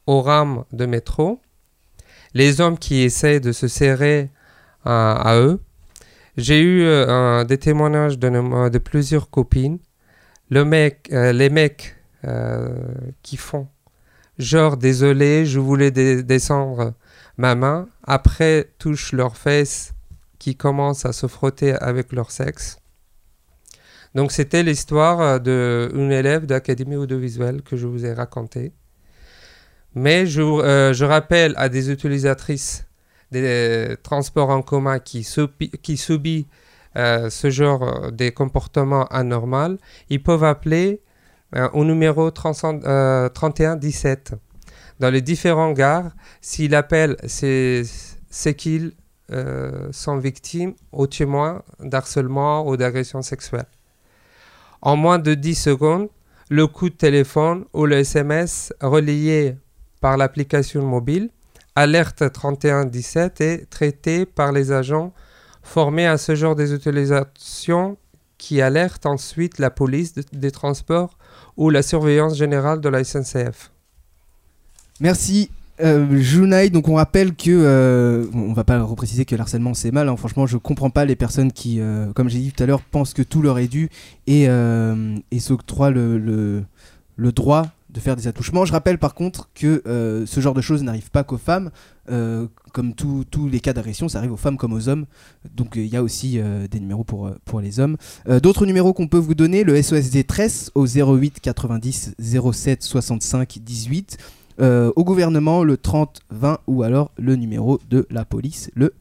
aux 0.06 0.22
rames 0.22 0.64
de 0.72 0.86
métro. 0.86 1.42
Les 2.34 2.62
hommes 2.62 2.78
qui 2.78 3.02
essaient 3.02 3.40
de 3.40 3.52
se 3.52 3.68
serrer 3.68 4.30
à, 4.86 5.14
à 5.14 5.40
eux. 5.40 5.60
J'ai 6.40 6.62
eu 6.62 6.84
euh, 6.84 7.44
des 7.44 7.58
témoignages 7.58 8.18
de, 8.18 8.78
plusieurs 8.78 9.30
copines. 9.30 9.80
Le 10.50 10.64
mec, 10.64 11.10
euh, 11.12 11.34
les 11.34 11.50
mecs 11.50 11.96
euh, 12.26 12.70
qui 13.24 13.36
font 13.36 13.68
genre 14.38 14.78
désolé, 14.78 15.46
je 15.46 15.60
voulais 15.60 15.92
descendre 15.92 16.94
ma 17.39 17.55
main. 17.55 17.89
Après, 18.03 18.69
touchent 18.77 19.13
leurs 19.13 19.36
fesses 19.36 19.93
qui 20.38 20.55
commencent 20.55 21.05
à 21.05 21.13
se 21.13 21.25
frotter 21.25 21.74
avec 21.74 22.13
leur 22.13 22.29
sexe. 22.29 22.77
Donc 24.13 24.31
c'était 24.31 24.62
l'histoire 24.62 25.39
d'une 25.39 26.12
élève 26.12 26.46
d'Académie 26.46 26.98
audiovisuelle 26.98 27.63
que 27.63 27.77
je 27.77 27.88
vous 27.88 28.05
ai 28.05 28.13
racontée. 28.13 28.74
Mais 29.96 30.27
je, 30.27 30.41
euh, 30.41 30.93
je 30.93 31.05
rappelle 31.05 31.55
à 31.58 31.67
des 31.67 31.89
utilisatrices 31.89 32.86
des 33.31 33.96
transports 34.03 34.50
en 34.50 34.62
commun 34.62 35.00
qui, 35.00 35.24
subi, 35.24 35.69
qui 35.69 35.98
subit 35.98 36.48
euh, 36.98 37.29
ce 37.29 37.50
genre 37.50 37.84
euh, 37.84 38.12
de 38.12 38.29
comportements 38.29 39.05
anormaux, 39.08 39.77
ils 40.10 40.22
peuvent 40.22 40.43
appeler 40.43 41.01
euh, 41.55 41.69
au 41.74 41.86
numéro 41.86 42.29
3117 42.31 44.34
dans 45.00 45.10
les 45.10 45.22
différents 45.22 45.72
gares. 45.72 46.12
S'ils 46.41 46.75
appellent, 46.75 47.18
c'est 47.24 47.84
qu'ils 48.58 48.94
sont 49.91 50.18
victimes 50.18 50.74
ou 50.91 51.08
témoins 51.08 51.62
d'harcèlement 51.79 52.68
ou 52.68 52.77
d'agression 52.77 53.22
sexuelle. 53.22 53.68
En 54.82 54.96
moins 54.96 55.20
de 55.20 55.34
10 55.34 55.56
secondes, 55.56 56.10
le 56.50 56.65
coup 56.68 56.89
de 56.89 56.96
téléphone 56.96 57.65
ou 57.74 57.86
le 57.86 57.98
SMS 57.98 58.74
relié 58.82 59.56
par 60.01 60.18
l'application 60.18 60.82
mobile 60.82 61.29
Alerte 61.82 62.29
3117 62.34 63.39
est 63.39 63.70
traité 63.70 64.25
par 64.25 64.51
les 64.51 64.74
agents 64.74 65.13
formés 65.63 66.08
à 66.08 66.18
ce 66.18 66.36
genre 66.36 66.53
des 66.53 66.74
utilisations 66.74 67.98
qui 68.38 68.62
alertent 68.62 69.06
ensuite 69.06 69.60
la 69.60 69.70
police 69.70 70.13
de, 70.13 70.24
des 70.34 70.51
transports 70.51 71.18
ou 71.56 71.70
la 71.70 71.82
surveillance 71.82 72.36
générale 72.36 72.82
de 72.82 72.89
la 72.89 73.06
SNCF. 73.06 73.72
Merci. 75.01 75.50
Euh, 75.82 76.18
Junaid, 76.18 76.74
donc 76.74 76.89
on 76.89 76.96
rappelle 76.96 77.34
que 77.34 77.50
euh, 77.51 78.25
on 78.34 78.51
va 78.51 78.65
pas 78.65 78.82
repréciser 78.84 79.24
que 79.24 79.36
l'harcèlement 79.36 79.74
c'est 79.74 79.91
mal. 79.91 80.10
hein. 80.10 80.18
Franchement, 80.18 80.46
je 80.46 80.58
comprends 80.58 80.89
pas 80.89 81.06
les 81.06 81.15
personnes 81.15 81.53
qui, 81.53 81.79
euh, 81.79 82.12
comme 82.13 82.29
j'ai 82.29 82.39
dit 82.39 82.51
tout 82.51 82.62
à 82.63 82.65
l'heure, 82.65 82.82
pensent 82.82 83.13
que 83.13 83.22
tout 83.22 83.41
leur 83.41 83.60
est 83.60 83.68
dû 83.68 83.89
et, 84.27 84.50
euh, 84.50 85.15
s'octroient 85.39 85.91
le, 85.91 86.65
droit 87.18 87.68
de 87.91 88.00
faire 88.01 88.18
des 88.18 88.27
attouchements. 88.27 88.65
Je 88.65 88.74
rappelle 88.74 88.98
par 88.98 89.13
contre 89.13 89.50
que 89.56 89.82
euh, 89.88 90.25
ce 90.25 90.41
genre 90.41 90.53
de 90.53 90.62
choses 90.62 90.84
n'arrive 90.84 91.12
pas 91.12 91.24
qu'aux 91.24 91.38
femmes. 91.38 91.72
Comme 92.74 92.94
tous 92.96 93.48
les 93.51 93.60
cas 93.60 93.72
d'agression, 93.72 94.10
ça 94.10 94.18
arrive 94.18 94.34
aux 94.34 94.38
femmes 94.38 94.58
comme 94.58 94.74
aux 94.74 94.89
hommes. 94.89 95.06
Donc 95.56 95.74
il 95.75 95.86
y 95.86 95.96
a 95.96 96.01
aussi 96.01 96.39
des 96.72 96.79
numéros 96.79 97.03
pour, 97.03 97.62
les 97.62 97.79
hommes. 97.79 97.98
D'autres 98.41 98.65
numéros 98.65 98.94
qu'on 98.94 99.08
peut 99.08 99.20
vous 99.20 99.36
donner, 99.36 99.63
le 99.63 99.79
SOS 99.79 100.10
détresse 100.10 100.72
au 100.74 100.88
08 100.88 101.39
90 101.39 102.15
07 102.20 102.82
65 102.82 103.60
18. 103.62 104.18
Euh, 104.62 104.92
au 104.96 105.04
gouvernement, 105.04 105.63
le 105.63 105.78
30 105.78 106.20
20 106.32 106.60
ou 106.68 106.84
alors 106.84 107.12
le 107.18 107.36
numéro 107.36 107.80
de 107.89 108.06
la 108.10 108.25
police, 108.25 108.70
le 108.75 108.94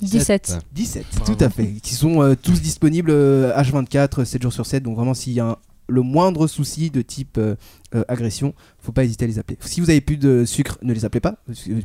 17. 0.00 0.58
17, 0.72 1.04
tout 1.26 1.36
à 1.40 1.50
fait. 1.50 1.66
Qui 1.82 1.94
sont 1.94 2.22
euh, 2.22 2.34
tous 2.40 2.62
disponibles 2.62 3.10
euh, 3.10 3.52
H24, 3.56 4.24
7 4.24 4.42
jours 4.42 4.52
sur 4.52 4.64
7. 4.66 4.82
Donc 4.82 4.96
vraiment, 4.96 5.14
s'il 5.14 5.32
y 5.32 5.40
a 5.40 5.46
un- 5.50 5.56
le 5.90 6.02
moindre 6.02 6.46
souci 6.46 6.90
de 6.90 7.00
type 7.02 7.38
euh, 7.38 7.54
euh, 7.94 8.04
agression, 8.08 8.52
faut 8.78 8.92
pas 8.92 9.04
hésiter 9.04 9.24
à 9.24 9.28
les 9.28 9.38
appeler. 9.38 9.56
Si 9.60 9.80
vous 9.80 9.88
avez 9.90 10.02
plus 10.02 10.18
de 10.18 10.44
sucre, 10.44 10.78
ne 10.82 10.92
les 10.92 11.04
appelez 11.06 11.20
pas. 11.20 11.36
Ils 11.66 11.82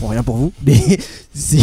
font 0.00 0.08
rien 0.08 0.22
pour 0.22 0.36
vous. 0.36 0.52
Mais 0.66 0.80
si, 1.34 1.60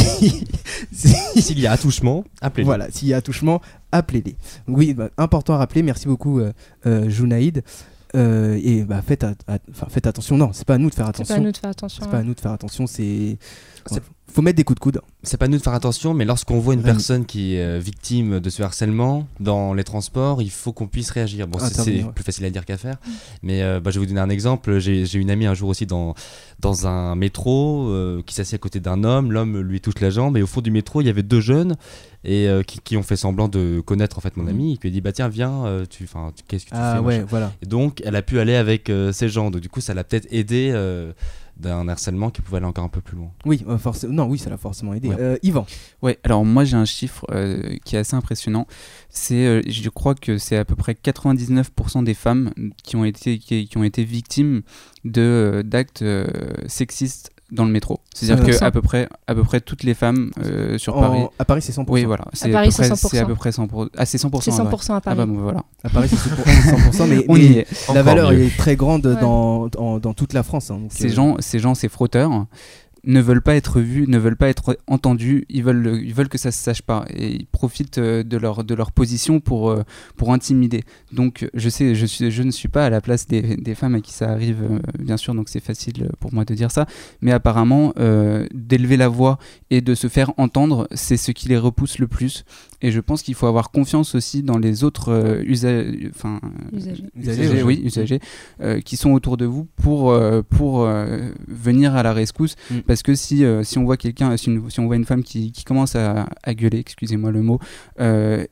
si- 0.92 1.16
S'il 1.42 1.60
y 1.60 1.66
a 1.68 1.72
attouchement, 1.72 2.24
appelez 2.42 2.64
voilà, 2.64 2.88
s'il 2.92 3.08
y 3.08 3.14
a 3.14 3.18
attouchement, 3.18 3.60
appelez-les. 3.92 4.36
Donc 4.68 4.78
oui, 4.78 4.94
bah, 4.94 5.10
important 5.18 5.56
à 5.56 5.58
rappeler. 5.58 5.82
Merci 5.84 6.08
beaucoup, 6.08 6.40
euh, 6.40 6.54
euh, 8.16 8.60
et 8.64 8.84
bah, 8.84 9.02
faites, 9.02 9.24
at- 9.24 9.36
enfin, 9.72 9.88
faites 9.90 10.08
attention. 10.08 10.38
Non, 10.38 10.52
c'est 10.54 10.66
pas 10.66 10.76
à 10.76 10.78
nous 10.78 10.90
de 10.90 10.96
faire 10.96 11.06
C'est 11.06 11.10
attention. 11.22 11.36
pas 11.36 11.40
à 11.40 11.44
nous 11.44 11.52
de 11.52 11.58
faire 11.58 11.70
attention. 11.70 12.04
C'est 12.04 12.12
pas 12.12 12.18
à 12.20 12.24
nous 12.24 12.34
de 12.34 12.40
faire 12.40 12.52
attention. 12.52 12.88
C'est 12.88 13.38
C'est- 13.88 14.02
faut 14.32 14.42
mettre 14.42 14.58
des 14.58 14.64
coups 14.64 14.76
de 14.76 14.80
coude. 14.80 15.02
C'est 15.24 15.38
pas 15.38 15.48
nous 15.48 15.58
de 15.58 15.62
faire 15.62 15.74
attention, 15.74 16.14
mais 16.14 16.24
lorsqu'on 16.26 16.60
voit 16.60 16.74
une 16.74 16.80
Rémi. 16.82 16.94
personne 16.94 17.26
qui 17.26 17.56
est 17.56 17.62
euh, 17.64 17.80
victime 17.80 18.40
de 18.40 18.50
ce 18.50 18.62
harcèlement 18.64 19.28
dans 19.40 19.74
les 19.74 19.84
transports, 19.84 20.42
il 20.42 20.50
faut 20.52 20.72
qu'on 20.72 20.88
puisse 20.88 21.10
réagir. 21.12 21.48
Bon, 21.48 21.60
c'est- 21.60 22.04
ouais. 22.04 22.12
plus 22.16 22.24
facile 22.24 22.46
à 22.46 22.50
dire 22.50 22.64
qu'à 22.66 22.78
faire, 22.78 22.98
mais 23.44 23.62
euh, 23.64 23.80
bah, 23.80 23.92
je 23.92 24.00
vais 24.00 24.06
vous 24.06 24.10
donner 24.10 24.22
un 24.22 24.30
exemple. 24.30 24.80
J'ai 24.80 25.14
une 25.16 25.32
amie 25.32 25.46
un 25.46 25.54
jour 25.54 25.70
aussi 25.70 25.86
dans, 25.86 26.14
dans 26.60 26.88
un 26.88 27.16
métro 27.16 27.88
euh, 27.90 28.22
qui 28.26 28.34
s'assied 28.36 28.56
à 28.56 28.60
côté 28.60 28.80
d'un 28.80 29.04
homme. 29.04 29.32
L'homme 29.32 29.60
lui 29.60 29.82
touche 29.82 30.00
la 30.00 30.10
jambe 30.10 30.38
et 30.38 30.42
au 30.42 30.48
fond 30.48 30.62
du 30.62 30.72
métro, 30.72 31.02
il 31.02 31.08
y 31.08 31.10
avait 31.10 31.24
deux 31.24 31.42
jeunes 31.42 31.76
et 32.24 32.48
euh, 32.48 32.64
qui, 32.64 32.80
qui 32.80 32.98
ont 32.98 33.04
fait 33.04 33.16
semblant 33.16 33.48
de 33.48 33.82
connaître 33.86 34.18
en 34.18 34.22
fait 34.22 34.36
mon 34.38 34.44
Mhm. 34.44 34.50
ami. 34.50 34.74
Et 34.74 34.78
puis 34.78 34.90
il 34.90 34.92
dit 34.94 35.02
bah 35.02 35.12
tiens 35.12 35.28
viens, 35.30 35.84
tu, 35.90 36.04
enfin 36.06 36.32
qu'est-ce 36.48 36.66
que 36.66 36.70
tu 36.72 36.76
Ah 36.78 36.96
fais 36.98 37.04
ouais, 37.06 37.24
voilà. 37.28 37.52
Et 37.62 37.66
donc 37.66 38.02
elle 38.06 38.16
a 38.16 38.22
pu 38.22 38.40
aller 38.40 38.56
avec 38.56 38.92
ces 39.12 39.28
gens. 39.30 39.52
Donc 39.52 39.62
du 39.62 39.70
coup 39.70 39.82
ça 39.82 39.94
l'a 39.94 40.04
peut-être 40.04 40.28
aidé 40.32 40.72
d'un 41.60 41.88
harcèlement 41.88 42.30
qui 42.30 42.42
pouvait 42.42 42.58
aller 42.58 42.66
encore 42.66 42.86
un 42.86 42.90
peu 42.90 43.02
plus 43.02 43.18
loin. 43.18 43.32
Oui, 43.46 43.64
euh, 43.68 43.78
forcément. 43.78 44.14
Non, 44.14 44.26
oui, 44.26 44.38
ça 44.38 44.50
l'a 44.50 44.58
forcément 44.58 44.94
aidé. 44.94 45.10
Ouais. 45.10 45.16
Euh, 45.20 45.38
Yvan. 45.44 45.66
Ouais, 46.02 46.18
alors 46.24 46.46
moi 46.46 46.64
j'ai 46.64 46.78
un 46.78 46.86
chiffre 46.86 47.26
euh, 47.32 47.78
qui 47.86 47.96
est 47.96 48.00
assez 48.00 48.16
impressionnant. 48.16 48.66
C'est, 49.10 49.46
euh, 49.46 49.62
je 49.68 49.90
crois 49.90 50.16
que 50.16 50.38
c'est 50.38 50.58
à 50.58 50.66
peu 50.66 50.76
près 50.76 50.94
99% 50.94 52.04
des 52.04 52.14
femmes 52.14 52.52
qui 52.84 52.96
ont 52.96 53.06
été, 53.06 53.40
qui, 53.40 53.68
qui 53.68 53.78
ont 53.78 53.84
été 53.84 54.04
victimes 54.04 54.62
de, 55.06 55.62
d'actes 55.66 56.02
euh, 56.02 56.28
sexistes 56.68 57.32
dans 57.52 57.66
le 57.66 57.72
métro. 57.72 58.00
C'est-à-dire 58.14 58.44
Euh, 58.46 58.48
que 58.58 58.64
à 58.64 58.72
peu 58.72 58.82
près, 58.82 59.08
à 59.28 59.34
peu 59.36 59.44
près 59.44 59.60
toutes 59.62 59.84
les 59.84 59.94
femmes 59.94 60.32
euh, 60.44 60.78
sur 60.78 60.96
En- 60.98 61.02
Paris. 61.02 61.22
À 61.40 61.46
Paris, 61.46 61.62
c'est 61.62 61.72
100%. 61.74 61.86
Oui, 61.90 62.04
voilà. 62.06 62.26
C'est 62.34 62.50
Paris, 62.50 62.68
à 62.68 62.70
peu 62.70 62.72
c'est 62.72 62.82
près, 62.84 62.90
100%. 62.96 63.08
c'est 63.10 63.18
à 63.20 63.26
peu 63.26 63.36
près 63.36 63.50
100%. 63.52 63.90
Ah, 63.98 64.06
c'est 64.06 64.18
100%. 64.18 64.42
C'est 64.42 64.52
ah 64.52 64.64
ouais. 64.64 64.70
100% 64.72 64.94
à 64.94 64.96
Ah 64.98 65.02
Paris. 65.02 65.18
bah 65.18 65.26
bon, 65.26 65.40
voilà. 65.40 65.64
À 65.84 65.90
Paris, 65.90 66.10
c'est 66.10 66.18
100%, 66.18 67.08
mais, 67.08 67.26
On 67.28 67.34
mais 67.36 67.40
y 67.40 67.58
est. 67.60 67.68
la 67.94 68.04
valeur 68.04 68.32
mieux. 68.32 68.44
est 68.44 68.58
très 68.58 68.76
grande 68.76 69.06
Ouais. 69.06 69.20
dans, 69.20 69.68
dans 70.00 70.14
toute 70.14 70.34
la 70.34 70.44
France. 70.44 70.70
hein, 70.72 70.78
donc, 70.78 70.92
Ces 70.94 71.12
euh, 71.12 71.16
gens, 71.16 71.36
ces 71.40 71.60
gens, 71.60 71.74
ces 71.76 71.90
frotteurs 71.90 72.46
ne 73.06 73.22
veulent 73.22 73.42
pas 73.42 73.56
être 73.56 73.80
vus, 73.80 74.06
ne 74.08 74.18
veulent 74.18 74.36
pas 74.36 74.50
être 74.50 74.78
entendus, 74.88 75.46
ils 75.50 75.64
veulent, 75.64 75.82
le- 75.82 76.02
ils 76.04 76.14
veulent 76.14 76.28
que 76.30 76.38
ça 76.38 76.52
se 76.52 76.62
sache 76.62 76.82
pas 76.82 77.06
et 77.14 77.30
ils 77.32 77.46
profitent 77.46 77.98
euh, 77.98 78.24
de 78.24 78.38
leur, 78.38 78.64
de 78.64 78.74
leur 78.76 78.92
position 78.92 79.40
pour, 79.40 79.70
euh, 79.70 79.84
pour 80.18 80.34
intimider. 80.34 80.84
Donc 81.14 81.48
je 81.54 81.70
sais, 81.70 81.96
je, 81.96 82.06
suis, 82.06 82.30
je 82.32 82.44
ne 82.44 82.52
suis 82.52 82.68
pas 82.68 82.86
à 82.86 82.90
la 82.90 83.02
place 83.02 83.26
des, 83.28 83.56
des 83.58 83.76
femmes 83.76 83.96
à 83.96 84.02
qui 84.02 84.12
ça 84.14 84.30
arrive, 84.30 84.64
euh, 84.64 84.80
bien 85.00 85.18
sûr, 85.18 85.34
donc 85.34 85.50
c'est 85.50 85.60
facile 85.64 86.10
pour 86.20 86.34
moi 86.34 86.46
de 86.46 86.54
dire 86.54 86.72
ça, 86.72 86.88
mais 87.22 87.32
apparemment 87.32 87.94
euh, 88.00 88.46
d'élever 88.54 88.98
la 88.98 89.08
voix 89.08 89.38
et 89.70 89.82
de 89.82 89.96
se 89.96 90.08
faire 90.08 90.32
entendre, 90.38 90.88
c'est 90.94 91.18
ce 91.18 91.32
qui 91.32 91.48
les 91.48 91.58
repousse 91.58 92.00
le 92.00 92.08
plus. 92.08 92.44
Et 92.82 92.92
je 92.92 93.00
pense 93.02 93.24
qu'il 93.24 93.36
faut 93.36 93.48
avoir 93.48 93.72
confiance 93.72 94.16
aussi 94.16 94.42
dans 94.44 94.58
les 94.58 94.84
autres 94.86 95.10
euh, 95.12 95.44
usa- 95.44 95.84
enfin, 96.10 96.40
Usagers. 96.74 97.04
Usagers, 97.16 97.42
usagers, 97.44 97.58
ouais. 97.58 97.64
oui, 97.64 97.82
usagers, 97.84 98.20
euh, 98.62 98.80
qui 98.80 98.96
sont 98.98 99.12
autour 99.12 99.36
de 99.38 99.46
vous 99.46 99.68
pour, 99.82 100.12
euh, 100.12 100.42
pour 100.48 100.84
euh, 100.86 101.30
venir 101.48 101.96
à 101.96 102.04
la 102.04 102.14
rescousse. 102.14 102.56
Mm. 102.72 102.76
Parce 102.90 103.04
que 103.04 103.14
si, 103.14 103.46
euh, 103.46 103.62
si 103.64 103.78
on 103.78 103.84
voit 103.84 103.98
quelqu'un, 103.98 104.36
si, 104.36 104.50
on 104.80 104.86
voit 104.88 104.96
une 104.96 105.06
femme 105.06 105.22
qui, 105.22 105.52
qui 105.52 105.64
commence 105.64 105.96
à, 105.96 106.26
à 106.42 106.54
gueuler, 106.56 106.80
excusez-moi 106.80 107.30
le 107.30 107.44
mot, 107.44 107.60
euh, 108.00 108.44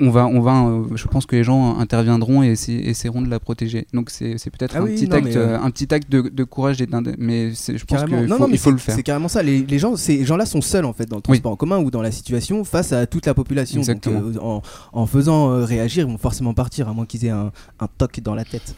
on 0.00 0.08
va, 0.08 0.26
on 0.26 0.40
va, 0.40 0.64
euh, 0.66 0.84
je 0.96 1.06
pense 1.06 1.26
que 1.26 1.36
les 1.36 1.44
gens 1.44 1.78
interviendront 1.78 2.42
et 2.42 2.52
essa- 2.52 2.72
essaieront 2.72 3.20
de 3.20 3.28
la 3.28 3.38
protéger. 3.40 3.86
Donc 3.92 4.08
c'est 4.08 4.36
peut-être 4.50 4.74
Ah 4.74 4.80
un, 4.80 4.84
oui, 4.84 4.94
petit 4.94 5.12
acte, 5.12 5.36
euh, 5.36 5.58
un 5.60 5.70
petit 5.70 5.92
acte 5.92 6.10
de, 6.10 6.22
de 6.22 6.44
courage 6.44 6.80
et 6.80 6.88
mais 7.18 7.50
je 7.52 7.84
pense 7.84 8.04
qu'il 8.04 8.14
Non, 8.16 8.36
faut, 8.36 8.42
non, 8.44 8.48
mais 8.48 8.54
il 8.54 8.58
faut 8.58 8.70
c'est- 8.70 8.70
le 8.72 8.78
faire. 8.78 8.94
C'est 8.96 9.02
carrément 9.02 9.28
ça. 9.28 9.42
Les, 9.42 9.60
les 9.66 9.78
gens, 9.78 9.96
ces 9.96 10.24
gens-là 10.24 10.46
sont 10.46 10.62
seuls 10.62 10.86
en 10.86 10.94
fait 10.94 11.04
dans 11.04 11.16
le 11.16 11.20
Oui. 11.28 11.34
transport 11.38 11.52
en 11.52 11.56
commun 11.56 11.78
ou 11.78 11.90
dans 11.90 12.00
la 12.02 12.10
situation 12.10 12.64
face 12.64 12.92
à 12.94 13.06
toute 13.06 13.26
la 13.26 13.34
population. 13.34 13.82
Donc, 13.82 14.06
euh, 14.06 14.32
en, 14.40 14.62
en 14.94 15.06
faisant 15.06 15.62
réagir, 15.64 16.06
ils 16.06 16.10
vont 16.10 16.16
forcément 16.18 16.54
partir, 16.54 16.88
à 16.88 16.94
moins 16.94 17.04
qu'ils 17.04 17.26
aient 17.26 17.30
un, 17.30 17.52
un 17.80 17.86
toc 17.98 18.18
dans 18.20 18.34
la 18.34 18.44
tête. 18.46 18.74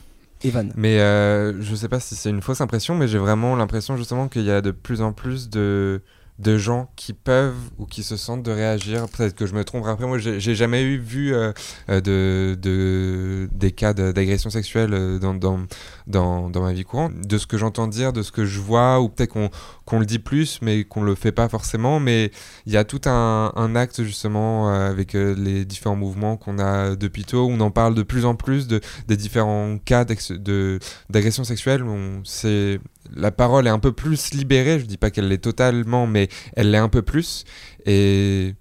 Mais 0.76 1.00
euh, 1.00 1.60
je 1.60 1.74
sais 1.74 1.88
pas 1.88 2.00
si 2.00 2.14
c'est 2.14 2.30
une 2.30 2.42
fausse 2.42 2.60
impression, 2.60 2.94
mais 2.94 3.08
j'ai 3.08 3.18
vraiment 3.18 3.56
l'impression 3.56 3.96
justement 3.96 4.28
qu'il 4.28 4.42
y 4.42 4.50
a 4.50 4.60
de 4.60 4.70
plus 4.70 5.00
en 5.02 5.12
plus 5.12 5.48
de, 5.50 6.02
de 6.38 6.58
gens 6.58 6.90
qui 6.96 7.14
peuvent 7.14 7.70
ou 7.78 7.86
qui 7.86 8.02
se 8.02 8.16
sentent 8.16 8.42
de 8.42 8.50
réagir. 8.50 9.08
Peut-être 9.08 9.34
que 9.34 9.46
je 9.46 9.54
me 9.54 9.64
trompe. 9.64 9.86
Après, 9.86 10.06
moi, 10.06 10.18
j'ai 10.18 10.54
jamais 10.54 10.82
eu 10.82 10.98
vu 10.98 11.34
euh, 11.34 11.52
euh, 11.88 12.00
de, 12.00 12.58
de, 12.60 13.48
des 13.52 13.72
cas 13.72 13.94
d'agression 13.94 14.50
sexuelle 14.50 14.92
euh, 14.92 15.18
dans, 15.18 15.34
dans, 15.34 15.60
dans, 16.06 16.50
dans 16.50 16.62
ma 16.62 16.72
vie 16.72 16.84
courante. 16.84 17.14
De 17.26 17.38
ce 17.38 17.46
que 17.46 17.56
j'entends 17.56 17.86
dire, 17.86 18.12
de 18.12 18.22
ce 18.22 18.32
que 18.32 18.44
je 18.44 18.60
vois, 18.60 19.00
ou 19.00 19.08
peut-être 19.08 19.32
qu'on 19.32 19.50
qu'on 19.86 20.00
le 20.00 20.06
dit 20.06 20.18
plus, 20.18 20.58
mais 20.62 20.82
qu'on 20.82 21.02
le 21.02 21.14
fait 21.14 21.30
pas 21.30 21.48
forcément. 21.48 22.00
Mais 22.00 22.32
il 22.66 22.72
y 22.72 22.76
a 22.76 22.84
tout 22.84 23.00
un, 23.06 23.76
acte 23.76 24.02
justement 24.02 24.68
avec 24.68 25.12
les 25.12 25.64
différents 25.64 25.94
mouvements 25.94 26.36
qu'on 26.36 26.58
a 26.58 26.96
depuis 26.96 27.24
tôt. 27.24 27.46
On 27.48 27.60
en 27.60 27.70
parle 27.70 27.94
de 27.94 28.02
plus 28.02 28.24
en 28.24 28.34
plus 28.34 28.66
de, 28.66 28.80
des 29.06 29.16
différents 29.16 29.78
cas 29.78 30.04
d'agression 30.04 31.44
sexuelle. 31.44 31.84
On, 31.84 32.22
c'est, 32.24 32.80
la 33.14 33.30
parole 33.30 33.66
est 33.66 33.70
un 33.70 33.78
peu 33.78 33.92
plus 33.92 34.32
libérée. 34.34 34.78
Je 34.80 34.86
dis 34.86 34.96
pas 34.96 35.10
qu'elle 35.10 35.28
l'est 35.28 35.38
totalement, 35.38 36.06
mais 36.06 36.28
elle 36.54 36.70
l'est 36.70 36.78
un 36.78 36.88
peu 36.88 37.02
plus. 37.02 37.44
Et 37.84 38.54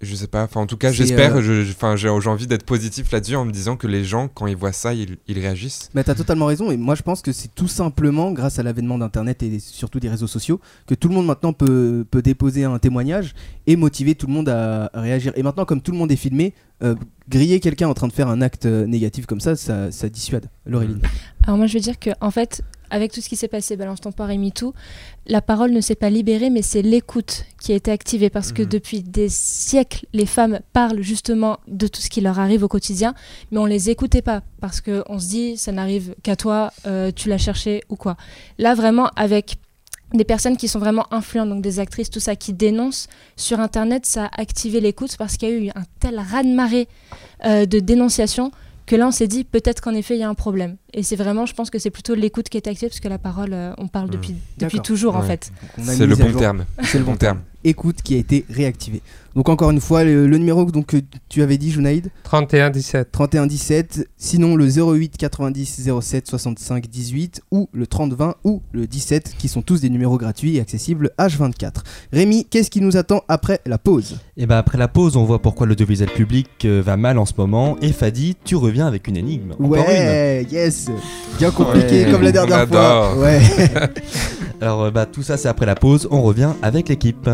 je 0.00 0.16
sais 0.16 0.26
pas. 0.26 0.42
Enfin, 0.42 0.60
en 0.60 0.66
tout 0.66 0.76
cas, 0.76 0.90
j'espère. 0.90 1.36
euh, 1.36 1.64
Enfin, 1.70 1.94
j'ai, 1.94 2.08
envie 2.08 2.46
d'être 2.48 2.64
positif 2.64 3.12
là-dessus 3.12 3.36
en 3.36 3.44
me 3.44 3.52
disant 3.52 3.76
que 3.76 3.86
les 3.86 4.02
gens, 4.04 4.26
quand 4.28 4.48
ils 4.48 4.56
voient 4.56 4.72
ça, 4.72 4.94
ils, 4.94 5.16
ils 5.28 5.38
réagissent. 5.38 5.90
Mais 5.94 6.02
t'as 6.02 6.16
totalement 6.16 6.46
raison, 6.46 6.72
et 6.72 6.76
moi 6.76 6.96
je 6.96 7.02
pense 7.02 7.22
que 7.22 7.30
c'est 7.30 7.54
tout 7.54 7.68
simplement 7.68 8.32
grâce 8.32 8.58
à 8.58 8.64
l'avènement 8.64 8.98
d'internet 8.98 9.42
et 9.44 9.60
surtout 9.60 10.00
des 10.00 10.08
réseaux 10.08 10.26
sociaux 10.26 10.60
que 10.88 10.94
tout 10.96 11.08
le 11.08 11.14
monde 11.14 11.26
maintenant 11.26 11.52
peut, 11.52 12.04
peut 12.10 12.20
déposer 12.22 12.64
un 12.64 12.78
témoignage 12.80 13.34
et 13.68 13.76
motiver 13.76 14.16
tout 14.16 14.26
le 14.26 14.32
monde 14.32 14.48
à, 14.48 14.90
à 14.92 15.00
réagir. 15.00 15.32
Et 15.36 15.42
maintenant, 15.44 15.64
comme 15.64 15.80
tout 15.80 15.92
le 15.92 15.98
monde 15.98 16.10
est 16.10 16.16
filmé, 16.16 16.52
euh, 16.82 16.96
griller 17.28 17.60
quelqu'un 17.60 17.86
en 17.86 17.94
train 17.94 18.08
de 18.08 18.12
faire 18.12 18.26
un 18.28 18.42
acte 18.42 18.66
euh, 18.66 18.86
négatif 18.86 19.26
comme 19.26 19.40
ça, 19.40 19.54
ça, 19.54 19.92
ça 19.92 20.08
dissuade. 20.08 20.46
Laureline. 20.66 21.00
Alors 21.44 21.56
moi 21.56 21.66
je 21.68 21.74
veux 21.74 21.80
dire 21.80 21.98
que 22.00 22.10
en 22.20 22.32
fait 22.32 22.62
avec 22.92 23.10
tout 23.10 23.20
ce 23.22 23.28
qui 23.28 23.36
s'est 23.36 23.48
passé, 23.48 23.76
balance 23.76 24.00
ton 24.00 24.12
et 24.28 24.38
MeToo, 24.38 24.74
la 25.26 25.40
parole 25.40 25.72
ne 25.72 25.80
s'est 25.80 25.94
pas 25.94 26.10
libérée, 26.10 26.50
mais 26.50 26.62
c'est 26.62 26.82
l'écoute 26.82 27.44
qui 27.60 27.72
a 27.72 27.74
été 27.74 27.90
activée 27.90 28.28
parce 28.30 28.52
que 28.52 28.62
Mhm. 28.62 28.68
depuis 28.68 29.02
des 29.02 29.28
siècles, 29.30 30.06
les 30.12 30.26
femmes 30.26 30.60
parlent 30.74 31.00
justement 31.00 31.58
de 31.66 31.86
tout 31.86 32.02
ce 32.02 32.10
qui 32.10 32.20
leur 32.20 32.38
arrive 32.38 32.62
au 32.62 32.68
quotidien, 32.68 33.14
mais 33.50 33.58
on 33.58 33.64
les 33.64 33.88
écoutait 33.88 34.20
pas 34.22 34.42
parce 34.60 34.80
qu'on 34.82 35.18
se 35.18 35.28
dit 35.28 35.56
ça 35.56 35.72
n'arrive 35.72 36.14
qu'à 36.22 36.36
toi, 36.36 36.70
euh, 36.86 37.10
tu 37.14 37.30
l'as 37.30 37.38
cherché 37.38 37.82
ou 37.88 37.96
quoi. 37.96 38.16
Là, 38.58 38.74
vraiment, 38.74 39.08
avec 39.16 39.56
des 40.12 40.24
personnes 40.24 40.58
qui 40.58 40.68
sont 40.68 40.78
vraiment 40.78 41.06
influentes, 41.10 41.48
donc 41.48 41.62
des 41.62 41.80
actrices, 41.80 42.10
tout 42.10 42.20
ça, 42.20 42.36
qui 42.36 42.52
dénoncent 42.52 43.08
sur 43.36 43.58
Internet, 43.58 44.04
ça 44.04 44.26
a 44.26 44.40
activé 44.42 44.80
l'écoute 44.82 45.16
parce 45.16 45.38
qu'il 45.38 45.48
y 45.48 45.52
a 45.52 45.54
eu 45.54 45.68
un 45.70 45.84
tel 45.98 46.18
raz-de-marée 46.18 46.86
euh, 47.46 47.64
de 47.64 47.78
dénonciation 47.80 48.50
que 48.92 48.96
là, 48.98 49.06
on 49.08 49.10
s'est 49.10 49.26
dit 49.26 49.44
peut-être 49.44 49.80
qu'en 49.80 49.94
effet, 49.94 50.16
il 50.16 50.20
y 50.20 50.22
a 50.22 50.28
un 50.28 50.34
problème. 50.34 50.76
Et 50.92 51.02
c'est 51.02 51.16
vraiment, 51.16 51.46
je 51.46 51.54
pense 51.54 51.70
que 51.70 51.78
c'est 51.78 51.88
plutôt 51.88 52.14
l'écoute 52.14 52.50
qui 52.50 52.58
est 52.58 52.66
activée 52.66 52.88
parce 52.90 53.00
que 53.00 53.08
la 53.08 53.16
parole, 53.16 53.54
euh, 53.54 53.72
on 53.78 53.88
parle 53.88 54.08
Mm. 54.08 54.10
depuis, 54.10 54.34
depuis 54.58 54.80
toujours 54.80 55.16
en 55.16 55.22
fait. 55.22 55.50
C'est 55.82 56.06
le 56.06 56.12
à 56.12 56.24
bon 56.26 56.38
terme. 56.38 56.66
C'est 56.82 56.98
le 56.98 57.04
Bon 57.04 57.16
terme. 57.16 57.40
Écoute 57.64 58.02
qui 58.02 58.14
a 58.14 58.18
été 58.18 58.44
réactivé. 58.50 59.02
Donc 59.34 59.48
encore 59.48 59.70
une 59.70 59.80
fois, 59.80 60.04
le, 60.04 60.26
le 60.26 60.38
numéro 60.38 60.64
donc, 60.66 60.86
que 60.86 60.98
tu 61.28 61.42
avais 61.42 61.56
dit, 61.56 61.70
Junaïd 61.70 62.10
31 62.24 62.70
17. 62.70 63.10
31 63.10 63.46
17, 63.46 64.08
sinon 64.16 64.56
le 64.56 64.66
08 64.66 65.16
90 65.16 65.88
07 66.00 66.26
65 66.28 66.86
18 66.86 67.40
ou 67.50 67.68
le 67.72 67.86
30 67.86 68.12
20 68.12 68.34
ou 68.44 68.60
le 68.72 68.86
17 68.86 69.34
qui 69.38 69.48
sont 69.48 69.62
tous 69.62 69.80
des 69.80 69.88
numéros 69.90 70.18
gratuits 70.18 70.56
et 70.56 70.60
accessibles 70.60 71.12
H24. 71.18 71.76
Rémi, 72.12 72.44
qu'est-ce 72.44 72.70
qui 72.70 72.82
nous 72.82 72.96
attend 72.96 73.22
après 73.28 73.60
la 73.64 73.78
pause? 73.78 74.18
Et 74.36 74.46
bah 74.46 74.58
après 74.58 74.76
la 74.76 74.88
pause, 74.88 75.16
on 75.16 75.24
voit 75.24 75.40
pourquoi 75.40 75.66
l'audiovisuel 75.66 76.10
public 76.10 76.48
euh, 76.64 76.82
va 76.84 76.96
mal 76.98 77.16
en 77.18 77.24
ce 77.24 77.32
moment. 77.38 77.78
Et 77.80 77.92
Fadi, 77.92 78.36
tu 78.44 78.56
reviens 78.56 78.86
avec 78.86 79.08
une 79.08 79.16
énigme. 79.16 79.52
Encore 79.52 79.78
une. 79.78 79.86
Ouais, 79.86 80.46
yes 80.50 80.90
Bien 81.38 81.50
compliqué 81.50 82.04
Ouais, 82.04 82.10
comme 82.12 82.22
la 82.22 82.32
dernière 82.32 82.68
fois. 82.68 83.16
Ouais. 83.16 83.40
Alors 84.60 84.82
euh, 84.82 84.90
bah 84.90 85.06
tout 85.06 85.22
ça 85.22 85.36
c'est 85.36 85.48
après 85.48 85.66
la 85.66 85.74
pause, 85.74 86.06
on 86.10 86.22
revient 86.22 86.50
avec 86.62 86.88
l'équipe. 86.88 87.28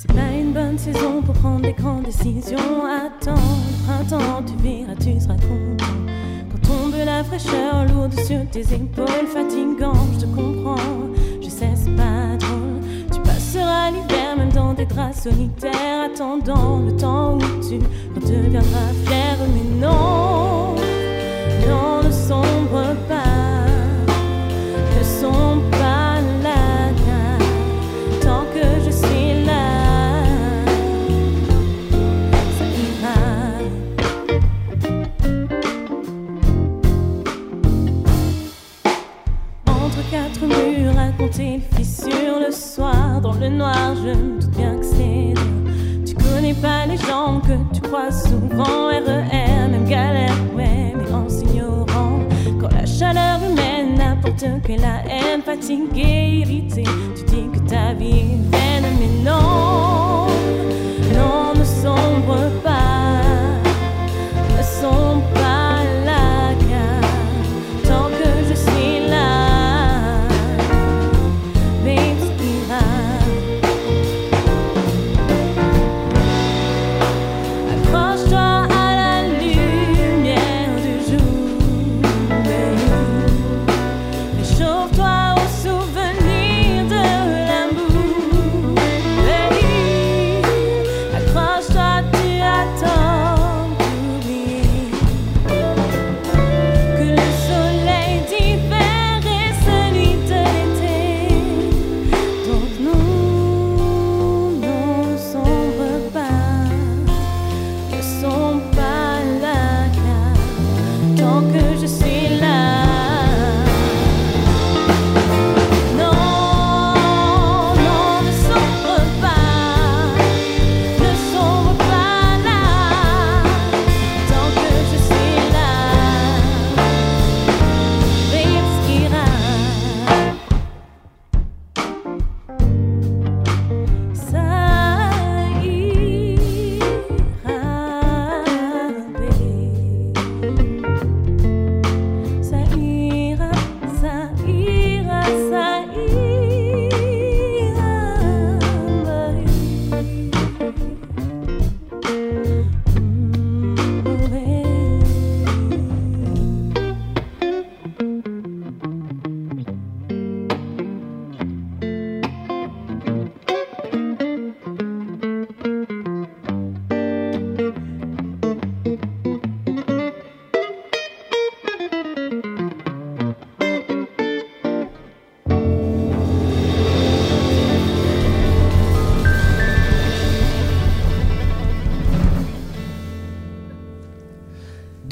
C'est 0.00 0.12
pas 0.12 0.30
une 0.32 0.52
bonne 0.52 0.78
saison 0.78 1.20
pour 1.22 1.34
prendre 1.34 1.62
des 1.62 1.72
grandes 1.72 2.04
décisions. 2.04 2.86
Attends, 2.86 3.34
le 3.34 3.84
printemps, 3.84 4.44
tu 4.46 4.54
verras, 4.62 4.94
tu 4.94 5.20
seras 5.20 5.34
content. 5.34 5.92
Quand 6.52 6.68
tombe 6.68 6.94
la 7.04 7.24
fraîcheur 7.24 7.84
lourde 7.92 8.14
sur 8.20 8.48
tes 8.48 8.60
épaules, 8.60 9.26
fatigant, 9.26 9.98
je 10.14 10.20
te 10.20 10.26
comprends. 10.26 10.76
Je 11.42 11.48
sais, 11.48 11.70
c'est 11.74 11.96
pas 11.96 12.36
drôle. 12.38 12.78
Tu 13.12 13.20
passeras 13.22 13.90
l'hiver 13.90 14.36
même 14.36 14.52
dans 14.52 14.72
des 14.72 14.86
draps 14.86 15.20
solitaires, 15.20 16.04
attendant 16.04 16.78
le 16.78 16.96
temps 16.96 17.34
où 17.34 17.40
tu 17.68 17.80
redeviendras 18.14 18.92
fier. 19.04 19.36
Mais 19.52 19.80
non, 19.84 20.76
non, 21.66 22.04
ne 22.04 22.12
sombre 22.12 22.87
le 43.40 43.48
noir, 43.48 43.94
je 43.96 44.08
me 44.08 44.40
doute 44.40 44.50
bien 44.56 44.76
que 44.76 44.84
c'est 44.84 45.34
dur. 45.34 45.42
Tu 46.06 46.14
connais 46.14 46.54
pas 46.54 46.86
les 46.86 46.96
gens 46.96 47.40
que 47.40 47.54
tu 47.74 47.80
crois 47.80 48.10
souvent, 48.10 48.88
RER, 48.88 49.68
même 49.70 49.84
galère, 49.86 50.34
ouais, 50.56 50.94
mais 50.96 51.12
en 51.12 51.28
s'ignorant. 51.28 52.20
Quand 52.60 52.72
la 52.72 52.86
chaleur 52.86 53.38
humaine 53.48 53.94
n'apporte 53.96 54.44
que 54.64 54.72
la 54.72 55.04
haine, 55.08 55.42
fatiguée, 55.44 56.44
tu 56.74 56.82
dis 56.82 57.48
que 57.52 57.58
ta 57.68 57.94
vie 57.94 58.20
est 58.20 58.50
vaine, 58.50 58.86
mais 58.98 59.30
non, 59.30 59.87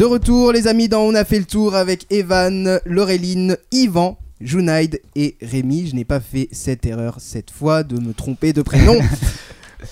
retour, 0.07 0.53
les 0.53 0.67
amis, 0.69 0.89
dans 0.89 1.03
On 1.03 1.15
a 1.15 1.25
fait 1.25 1.39
le 1.39 1.45
tour 1.45 1.75
avec 1.75 2.07
Evan, 2.11 2.81
Laureline, 2.87 3.57
Yvan, 3.73 4.19
Junaid 4.41 5.01
et 5.15 5.37
Rémi. 5.43 5.89
Je 5.89 5.95
n'ai 5.95 6.05
pas 6.05 6.21
fait 6.21 6.49
cette 6.53 6.87
erreur 6.87 7.17
cette 7.19 7.51
fois 7.51 7.83
de 7.83 8.01
me 8.01 8.13
tromper 8.15 8.53
de 8.53 8.63
prénom. 8.63 8.99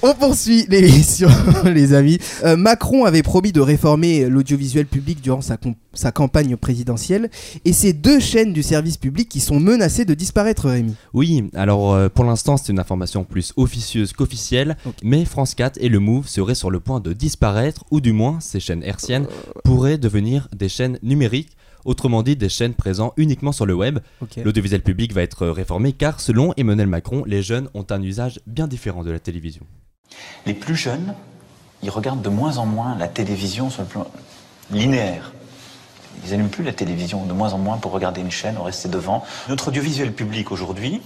On 0.03 0.15
poursuit 0.15 0.67
l'émission, 0.69 1.29
les 1.65 1.93
amis. 1.95 2.19
Euh, 2.45 2.57
Macron 2.57 3.05
avait 3.05 3.23
promis 3.23 3.53
de 3.53 3.61
réformer 3.61 4.29
l'audiovisuel 4.29 4.87
public 4.87 5.21
durant 5.21 5.41
sa, 5.43 6.13
campagne 6.13 6.57
présidentielle. 6.57 7.31
Et 7.65 7.73
c'est 7.73 7.93
deux 7.93 8.21
chaînes 8.21 8.53
du 8.53 8.63
service 8.63 8.97
public 8.97 9.29
qui 9.29 9.41
sont 9.41 9.61
menacées 9.61 10.05
de 10.05 10.15
disparaître, 10.15 10.69
Rémi. 10.69 10.95
Oui, 11.13 11.51
alors 11.55 11.93
euh, 11.93 12.09
pour 12.09 12.25
l'instant 12.25 12.57
c'est 12.57 12.73
une 12.73 12.79
information 12.79 13.25
plus 13.25 13.53
officieuse 13.57 14.13
qu'officielle, 14.13 14.77
mais 15.03 15.25
France 15.25 15.55
4 15.55 15.79
et 15.81 15.89
le 15.89 15.99
Move 16.01 16.29
seraient 16.29 16.55
sur 16.55 16.71
le 16.71 16.81
point 16.81 17.01
de 17.01 17.13
disparaître, 17.13 17.85
ou 17.91 18.01
du 18.01 18.13
moins 18.13 18.39
ces 18.41 18.61
chaînes 18.61 18.83
hertziennes 18.83 19.27
pourraient 19.65 19.99
devenir 19.99 20.49
des 20.57 20.69
chaînes 20.69 20.99
numériques, 21.03 21.57
autrement 21.85 22.23
dit 22.23 22.37
des 22.37 22.49
chaînes 22.49 22.75
présentes 22.75 23.13
uniquement 23.17 23.53
sur 23.53 23.67
le 23.67 23.75
web. 23.75 23.99
L'audiovisuel 24.45 24.83
public 24.83 25.13
va 25.13 25.23
être 25.23 25.47
réformé 25.47 25.93
car 25.93 26.21
selon 26.21 26.53
Emmanuel 26.57 26.87
Macron, 26.87 27.25
les 27.27 27.43
jeunes 27.43 27.69
ont 27.75 27.87
un 27.91 28.03
usage 28.03 28.41
bien 28.47 28.67
différent 28.67 29.05
de 29.05 29.11
la 29.11 29.19
télévision. 29.19 29.67
Les 30.47 30.55
plus 30.55 30.77
jeunes, 30.77 31.15
ils 31.83 31.91
regardent 31.91 32.23
de 32.23 32.29
moins 32.29 32.59
en 32.59 32.67
moins 32.67 32.97
la 32.97 33.09
télévision 33.09 33.71
sur 33.71 33.83
le 33.83 33.89
plan 33.89 34.07
linéaire. 34.71 35.33
Ils 36.25 36.31
n'allument 36.31 36.49
plus 36.49 36.65
la 36.65 36.73
télévision, 36.73 37.27
de 37.27 37.33
moins 37.33 37.53
en 37.53 37.59
moins 37.59 37.77
pour 37.77 37.93
regarder 37.93 38.21
une 38.21 38.31
chaîne, 38.31 38.57
on 38.59 38.63
restait 38.63 38.89
devant. 38.89 39.25
Notre 39.49 39.69
audiovisuel 39.69 40.13
public 40.13 40.53
aujourd'hui, 40.53 41.03